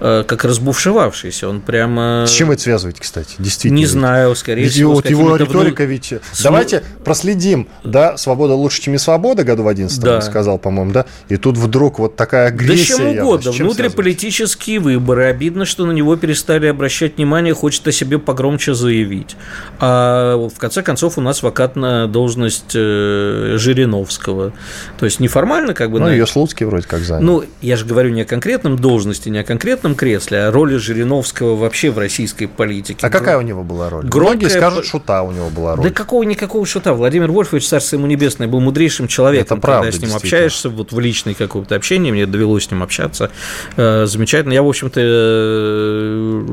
э, 0.00 0.24
как 0.26 0.44
разбушевавшийся. 0.44 1.48
Он 1.48 1.60
прямо... 1.60 2.24
С 2.26 2.30
чем 2.30 2.48
вы 2.48 2.54
это 2.54 2.62
связываете, 2.62 3.02
кстати? 3.02 3.34
Действительно. 3.38 3.78
Не 3.78 3.86
знаю, 3.86 4.34
скорее 4.36 4.62
ведь 4.62 4.72
всего. 4.72 4.94
Вот 4.94 5.10
его 5.10 5.36
риторика 5.36 5.84
ведь... 5.84 6.14
С... 6.32 6.42
Давайте 6.42 6.82
проследим, 7.04 7.68
да, 7.82 8.16
свобода 8.16 8.54
лучше, 8.54 8.80
чем 8.80 8.94
и 8.94 8.98
свобода, 8.98 9.44
году 9.44 9.64
в 9.64 9.68
11 9.68 10.00
да. 10.00 10.22
сказал, 10.22 10.58
по-моему, 10.58 10.92
да? 10.92 11.04
И 11.28 11.36
тут 11.36 11.58
вдруг 11.58 11.98
вот 11.98 12.16
такая 12.16 12.48
агрессия. 12.48 12.96
Да 12.96 13.04
чем 13.04 13.18
угодно. 13.18 13.52
Чем 13.52 13.66
Внутриполитические 13.66 14.78
выборы. 14.78 15.24
Обидно, 15.24 15.66
что 15.66 15.84
на 15.84 15.92
него 15.92 16.16
перестали 16.16 16.66
обращать 16.68 17.18
внимание, 17.18 17.52
хочет 17.52 17.86
о 17.86 17.92
себе 17.92 18.18
погромче 18.18 18.72
заявить 18.72 18.93
заявить. 18.94 19.36
А 19.80 20.36
в 20.36 20.58
конце 20.58 20.82
концов 20.82 21.18
у 21.18 21.20
нас 21.20 21.42
вакантная 21.42 22.06
должность 22.06 22.72
э, 22.74 23.56
Жириновского. 23.58 24.52
То 24.98 25.04
есть 25.04 25.20
неформально 25.20 25.74
как 25.74 25.90
бы... 25.90 25.98
Ну, 25.98 26.06
на... 26.06 26.10
ее 26.10 26.26
Слуцкий 26.26 26.66
вроде 26.66 26.86
как 26.86 27.00
занял. 27.00 27.24
Ну, 27.24 27.44
я 27.60 27.76
же 27.76 27.84
говорю 27.84 28.10
не 28.10 28.22
о 28.22 28.24
конкретном 28.24 28.76
должности, 28.76 29.28
не 29.28 29.38
о 29.38 29.44
конкретном 29.44 29.94
кресле, 29.94 30.44
а 30.44 30.48
о 30.48 30.52
роли 30.52 30.76
Жириновского 30.76 31.56
вообще 31.56 31.90
в 31.90 31.98
российской 31.98 32.46
политике. 32.46 33.06
А 33.06 33.10
Гр... 33.10 33.18
какая 33.18 33.38
у 33.38 33.42
него 33.42 33.62
была 33.64 33.90
роль? 33.90 34.06
Громкая... 34.06 34.36
Многие 34.36 34.48
скажут, 34.48 34.86
шута 34.86 35.22
у 35.22 35.32
него 35.32 35.50
была 35.50 35.76
роль. 35.76 35.88
Да 35.88 35.92
какого 35.92 36.22
никакого 36.22 36.64
шута. 36.66 36.94
Владимир 36.94 37.30
Вольфович, 37.30 37.68
царство 37.68 37.96
ему 37.96 38.06
небесное, 38.06 38.48
был 38.48 38.60
мудрейшим 38.60 39.08
человеком. 39.08 39.58
Это 39.58 39.62
правда, 39.66 39.90
когда 39.90 40.06
с 40.06 40.08
ним 40.08 40.16
общаешься, 40.16 40.68
вот 40.68 40.92
в 40.92 41.00
личной 41.00 41.34
каком-то 41.34 41.74
общении, 41.74 42.12
мне 42.12 42.26
довелось 42.26 42.64
с 42.64 42.70
ним 42.70 42.82
общаться. 42.82 43.30
Э, 43.76 44.06
замечательно. 44.06 44.52
Я, 44.52 44.62
в 44.62 44.68
общем-то, 44.68 45.00
э, 45.02 46.44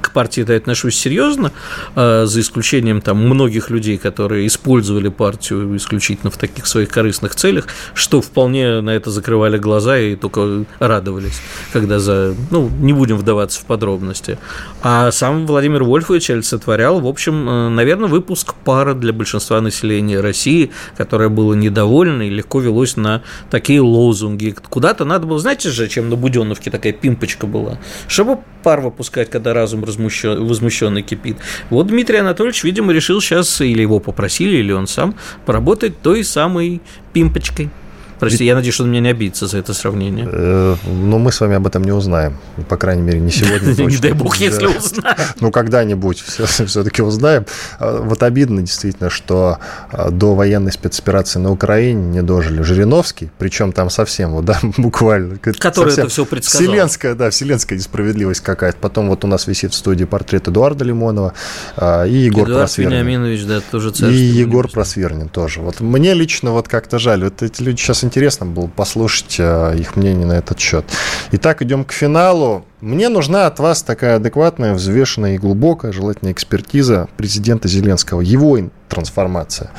к 0.00 0.12
партии-то 0.12 0.54
отношусь 0.56 0.96
серьезно, 0.96 1.35
серьезно, 1.36 1.52
а, 1.94 2.26
за 2.26 2.40
исключением 2.40 3.00
там 3.00 3.18
многих 3.18 3.70
людей, 3.70 3.98
которые 3.98 4.46
использовали 4.46 5.08
партию 5.08 5.76
исключительно 5.76 6.30
в 6.30 6.36
таких 6.36 6.66
своих 6.66 6.88
корыстных 6.88 7.34
целях, 7.34 7.66
что 7.94 8.20
вполне 8.20 8.80
на 8.80 8.90
это 8.90 9.10
закрывали 9.10 9.58
глаза 9.58 9.98
и 9.98 10.16
только 10.16 10.64
радовались, 10.78 11.40
когда 11.72 11.98
за... 11.98 12.34
Ну, 12.50 12.70
не 12.80 12.92
будем 12.92 13.16
вдаваться 13.16 13.60
в 13.60 13.64
подробности. 13.64 14.38
А 14.82 15.10
сам 15.10 15.46
Владимир 15.46 15.84
Вольфович 15.84 16.30
олицетворял, 16.30 17.00
в 17.00 17.06
общем, 17.06 17.48
э, 17.48 17.68
наверное, 17.68 18.08
выпуск 18.08 18.54
пара 18.64 18.94
для 18.94 19.12
большинства 19.12 19.60
населения 19.60 20.20
России, 20.20 20.70
которое 20.96 21.28
было 21.28 21.54
недовольно 21.54 22.22
и 22.22 22.30
легко 22.30 22.60
велось 22.60 22.96
на 22.96 23.22
такие 23.50 23.80
лозунги. 23.80 24.54
Куда-то 24.68 25.04
надо 25.04 25.26
было, 25.26 25.38
знаете 25.38 25.70
же, 25.70 25.88
чем 25.88 26.08
на 26.08 26.16
Буденовке 26.16 26.70
такая 26.70 26.92
пимпочка 26.92 27.46
была, 27.46 27.78
чтобы 28.08 28.38
пар 28.62 28.80
выпускать, 28.80 29.30
когда 29.30 29.54
разум 29.54 29.82
возмущенный 29.82 31.02
кипит. 31.02 31.25
Вот 31.70 31.88
Дмитрий 31.88 32.18
Анатольевич, 32.18 32.64
видимо, 32.64 32.92
решил 32.92 33.20
сейчас, 33.20 33.60
или 33.60 33.82
его 33.82 34.00
попросили, 34.00 34.56
или 34.56 34.72
он 34.72 34.86
сам, 34.86 35.14
поработать 35.44 36.00
той 36.02 36.24
самой 36.24 36.80
пимпочкой. 37.12 37.70
Прости, 38.18 38.44
я 38.44 38.54
надеюсь, 38.54 38.74
что 38.74 38.84
он 38.84 38.90
меня 38.90 39.00
не 39.00 39.10
обидится 39.10 39.46
за 39.46 39.58
это 39.58 39.74
сравнение. 39.74 40.28
Э, 40.30 40.76
но 40.86 41.18
мы 41.18 41.32
с 41.32 41.40
вами 41.40 41.56
об 41.56 41.66
этом 41.66 41.84
не 41.84 41.92
узнаем. 41.92 42.38
По 42.68 42.76
крайней 42.76 43.02
мере, 43.02 43.20
не 43.20 43.30
сегодня. 43.30 43.74
Не 43.86 43.96
дай 43.98 44.12
бог, 44.12 44.36
если 44.36 44.66
узнаем. 44.66 45.16
Ну, 45.40 45.50
когда-нибудь 45.50 46.20
все-таки 46.20 47.02
узнаем. 47.02 47.46
А, 47.78 48.00
вот 48.02 48.22
обидно 48.22 48.62
действительно, 48.62 49.10
что 49.10 49.58
а, 49.90 50.10
до 50.10 50.34
военной 50.34 50.72
спецоперации 50.72 51.38
на 51.38 51.52
Украине 51.52 52.06
не 52.06 52.22
дожили 52.22 52.62
Жириновский, 52.62 53.30
причем 53.38 53.72
там 53.72 53.90
совсем, 53.90 54.32
вот, 54.32 54.44
да, 54.44 54.58
буквально. 54.76 55.38
Который 55.38 55.92
это 55.92 56.08
все 56.08 56.24
предсказал. 56.24 56.66
Вселенская, 56.66 57.14
да, 57.14 57.30
вселенская 57.30 57.78
несправедливость 57.78 58.40
какая-то. 58.40 58.78
Потом 58.80 59.08
вот 59.08 59.24
у 59.24 59.28
нас 59.28 59.46
висит 59.46 59.72
в 59.72 59.76
студии 59.76 60.04
портрет 60.04 60.48
Эдуарда 60.48 60.84
Лимонова 60.84 61.34
а, 61.76 62.04
и 62.04 62.14
Егор 62.14 62.44
Эдуард 62.44 62.60
Просвернин. 62.60 63.46
Да, 63.46 63.60
тоже 63.70 63.92
И 64.10 64.14
Егор 64.14 64.68
Просвернин 64.68 65.28
тоже. 65.28 65.60
Вот 65.60 65.80
мне 65.80 66.14
лично 66.14 66.52
вот 66.52 66.68
как-то 66.68 66.98
жаль. 66.98 67.24
Вот 67.24 67.42
эти 67.42 67.62
люди 67.62 67.80
сейчас 67.80 68.04
интересно 68.06 68.46
было 68.46 68.66
послушать 68.68 69.38
их 69.38 69.96
мнение 69.96 70.26
на 70.26 70.32
этот 70.34 70.58
счет. 70.58 70.84
Итак, 71.32 71.60
идем 71.62 71.84
к 71.84 71.92
финалу. 71.92 72.64
Мне 72.82 73.08
нужна 73.08 73.46
от 73.46 73.58
вас 73.58 73.82
такая 73.82 74.16
адекватная, 74.16 74.74
взвешенная 74.74 75.36
и 75.36 75.38
глубокая, 75.38 75.92
желательно 75.92 76.30
экспертиза 76.30 77.08
президента 77.16 77.68
Зеленского, 77.68 78.20
его 78.20 78.58
трансформация. 78.88 79.70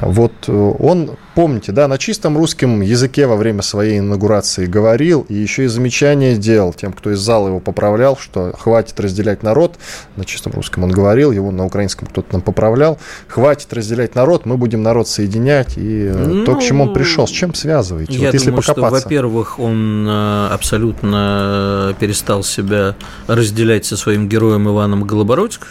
Вот 0.00 0.32
э, 0.48 0.52
он, 0.52 1.12
помните, 1.34 1.70
да, 1.70 1.86
на 1.86 1.98
чистом 1.98 2.36
русском 2.36 2.80
языке 2.80 3.26
во 3.26 3.36
время 3.36 3.62
своей 3.62 3.98
инаугурации 3.98 4.66
говорил, 4.66 5.26
и 5.28 5.34
еще 5.34 5.64
и 5.64 5.66
замечания 5.68 6.34
делал 6.36 6.72
тем, 6.72 6.92
кто 6.92 7.12
из 7.12 7.18
зала 7.18 7.48
его 7.48 7.60
поправлял, 7.60 8.16
что 8.16 8.52
хватит 8.58 8.98
разделять 8.98 9.42
народ. 9.42 9.76
На 10.16 10.24
чистом 10.24 10.54
русском 10.54 10.82
он 10.82 10.90
говорил, 10.90 11.30
его 11.30 11.50
на 11.50 11.66
украинском 11.66 12.08
кто-то 12.08 12.32
нам 12.32 12.40
поправлял. 12.40 12.98
Хватит 13.28 13.72
разделять 13.72 14.14
народ, 14.14 14.46
мы 14.46 14.56
будем 14.56 14.82
народ 14.82 15.06
соединять. 15.06 15.74
И 15.76 16.10
ну, 16.12 16.44
то, 16.44 16.56
к 16.56 16.62
чему 16.62 16.84
он 16.84 16.94
пришел, 16.94 17.28
с 17.28 17.30
чем 17.30 17.54
связываете? 17.54 18.14
Я 18.14 18.26
вот, 18.26 18.34
если 18.34 18.46
думаю, 18.46 18.62
покопаться. 18.62 19.00
что, 19.00 19.08
во-первых, 19.08 19.58
он 19.60 20.06
э, 20.08 20.48
абсолютно 20.50 21.94
перестал 22.00 22.21
стал 22.22 22.44
себя 22.44 22.94
разделять 23.26 23.84
со 23.84 23.96
своим 23.96 24.28
героем 24.28 24.68
Иваном 24.68 25.02
Голобородько. 25.02 25.66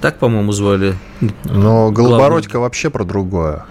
Так, 0.00 0.18
по-моему, 0.18 0.50
звали. 0.50 0.96
Но 1.44 1.92
Голобородько 1.92 2.52
главный. 2.52 2.66
вообще 2.66 2.90
про 2.90 3.04
другое. 3.04 3.64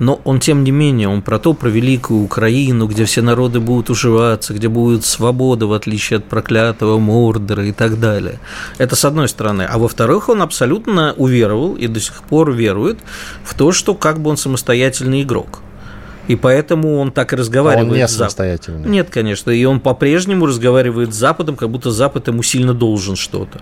Но 0.00 0.20
он, 0.24 0.40
тем 0.40 0.64
не 0.64 0.72
менее, 0.72 1.08
он 1.08 1.22
про 1.22 1.38
то, 1.38 1.54
про 1.54 1.68
великую 1.68 2.24
Украину, 2.24 2.88
где 2.88 3.04
все 3.04 3.22
народы 3.22 3.60
будут 3.60 3.90
уживаться, 3.90 4.54
где 4.54 4.68
будет 4.68 5.04
свобода, 5.04 5.66
в 5.66 5.72
отличие 5.72 6.16
от 6.16 6.24
проклятого 6.24 6.98
Мордора 6.98 7.64
и 7.64 7.72
так 7.72 8.00
далее. 8.00 8.40
Это 8.78 8.96
с 8.96 9.04
одной 9.04 9.28
стороны. 9.28 9.62
А 9.62 9.78
во-вторых, 9.78 10.28
он 10.28 10.42
абсолютно 10.42 11.14
уверовал 11.16 11.76
и 11.76 11.86
до 11.86 12.00
сих 12.00 12.24
пор 12.24 12.50
верует 12.50 12.98
в 13.44 13.54
то, 13.54 13.70
что 13.70 13.94
как 13.94 14.18
бы 14.18 14.30
он 14.30 14.36
самостоятельный 14.36 15.22
игрок. 15.22 15.60
И 16.28 16.36
поэтому 16.36 16.98
он 16.98 17.10
так 17.10 17.32
и 17.32 17.36
разговаривает. 17.36 17.88
А 17.88 17.92
он 17.92 17.96
не 17.96 18.08
самостоятельный. 18.08 18.88
Нет, 18.88 19.10
конечно. 19.10 19.50
И 19.50 19.64
он 19.64 19.80
по-прежнему 19.80 20.46
разговаривает 20.46 21.12
с 21.12 21.16
Западом, 21.16 21.56
как 21.56 21.70
будто 21.70 21.90
Запад 21.90 22.28
ему 22.28 22.42
сильно 22.42 22.74
должен 22.74 23.16
что-то. 23.16 23.60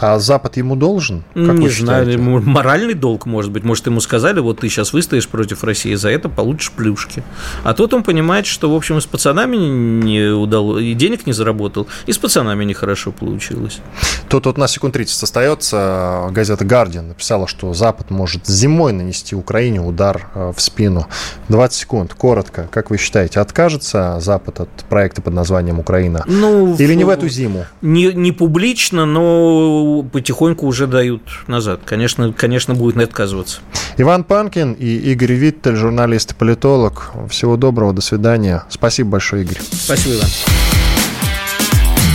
А 0.00 0.18
Запад 0.18 0.56
ему 0.56 0.76
должен? 0.76 1.24
Как 1.34 1.58
не 1.58 1.68
знаю, 1.68 2.10
ему 2.10 2.40
моральный 2.40 2.94
долг, 2.94 3.26
может 3.26 3.52
быть. 3.52 3.64
Может, 3.64 3.86
ему 3.86 4.00
сказали, 4.00 4.40
вот 4.40 4.60
ты 4.60 4.68
сейчас 4.68 4.92
выстоишь 4.92 5.28
против 5.28 5.62
России, 5.62 5.94
за 5.94 6.08
это 6.08 6.28
получишь 6.28 6.72
плюшки. 6.72 7.22
А 7.64 7.74
тут 7.74 7.92
он 7.92 8.02
понимает, 8.02 8.46
что, 8.46 8.70
в 8.72 8.74
общем, 8.74 9.00
с 9.00 9.06
пацанами 9.06 9.56
не 9.56 10.32
удалось, 10.32 10.82
и 10.82 10.94
денег 10.94 11.26
не 11.26 11.32
заработал, 11.32 11.86
и 12.06 12.12
с 12.12 12.18
пацанами 12.18 12.64
нехорошо 12.64 13.12
получилось. 13.12 13.80
Тут 14.28 14.46
вот 14.46 14.56
на 14.56 14.68
секунд 14.68 14.94
30 14.94 15.22
остается. 15.22 16.28
Газета 16.30 16.64
«Гардиан» 16.64 17.08
написала, 17.08 17.46
что 17.46 17.74
Запад 17.74 18.10
может 18.10 18.46
зимой 18.46 18.92
нанести 18.92 19.36
Украине 19.36 19.80
удар 19.80 20.28
э, 20.34 20.52
в 20.56 20.60
спину. 20.60 21.06
20 21.48 21.78
секунд, 21.78 22.14
коротко. 22.14 22.68
Как 22.70 22.90
вы 22.90 22.96
считаете, 22.96 23.40
откажется 23.40 24.18
Запад 24.20 24.60
от 24.60 24.70
проекта 24.88 25.20
под 25.20 25.34
названием 25.34 25.78
«Украина»? 25.78 26.24
Ну, 26.26 26.74
Или 26.76 26.94
не 26.94 27.04
в 27.04 27.08
эту 27.10 27.28
зиму? 27.28 27.66
Не, 27.82 28.12
не 28.12 28.32
публично, 28.32 29.04
но 29.04 29.89
потихоньку 30.12 30.66
уже 30.66 30.86
дают 30.86 31.22
назад. 31.46 31.80
Конечно, 31.84 32.32
конечно, 32.32 32.74
будет 32.74 32.96
не 32.96 33.04
отказываться. 33.04 33.60
Иван 33.96 34.24
Панкин 34.24 34.72
и 34.72 34.96
Игорь 35.12 35.32
Виттель, 35.32 35.76
журналист 35.76 36.32
и 36.32 36.34
политолог. 36.34 37.12
Всего 37.28 37.56
доброго, 37.56 37.92
до 37.92 38.00
свидания. 38.00 38.64
Спасибо 38.68 39.10
большое, 39.10 39.44
Игорь. 39.44 39.58
Спасибо, 39.70 40.14
Иван. 40.16 40.28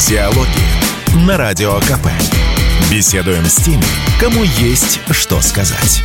Диалоги 0.08 1.26
на 1.28 1.38
Радио 1.38 1.80
КП. 1.82 2.08
Беседуем 2.92 3.46
с 3.46 3.56
теми, 3.56 3.84
кому 4.20 4.44
есть 4.44 5.00
что 5.12 5.42
сказать. 5.42 6.04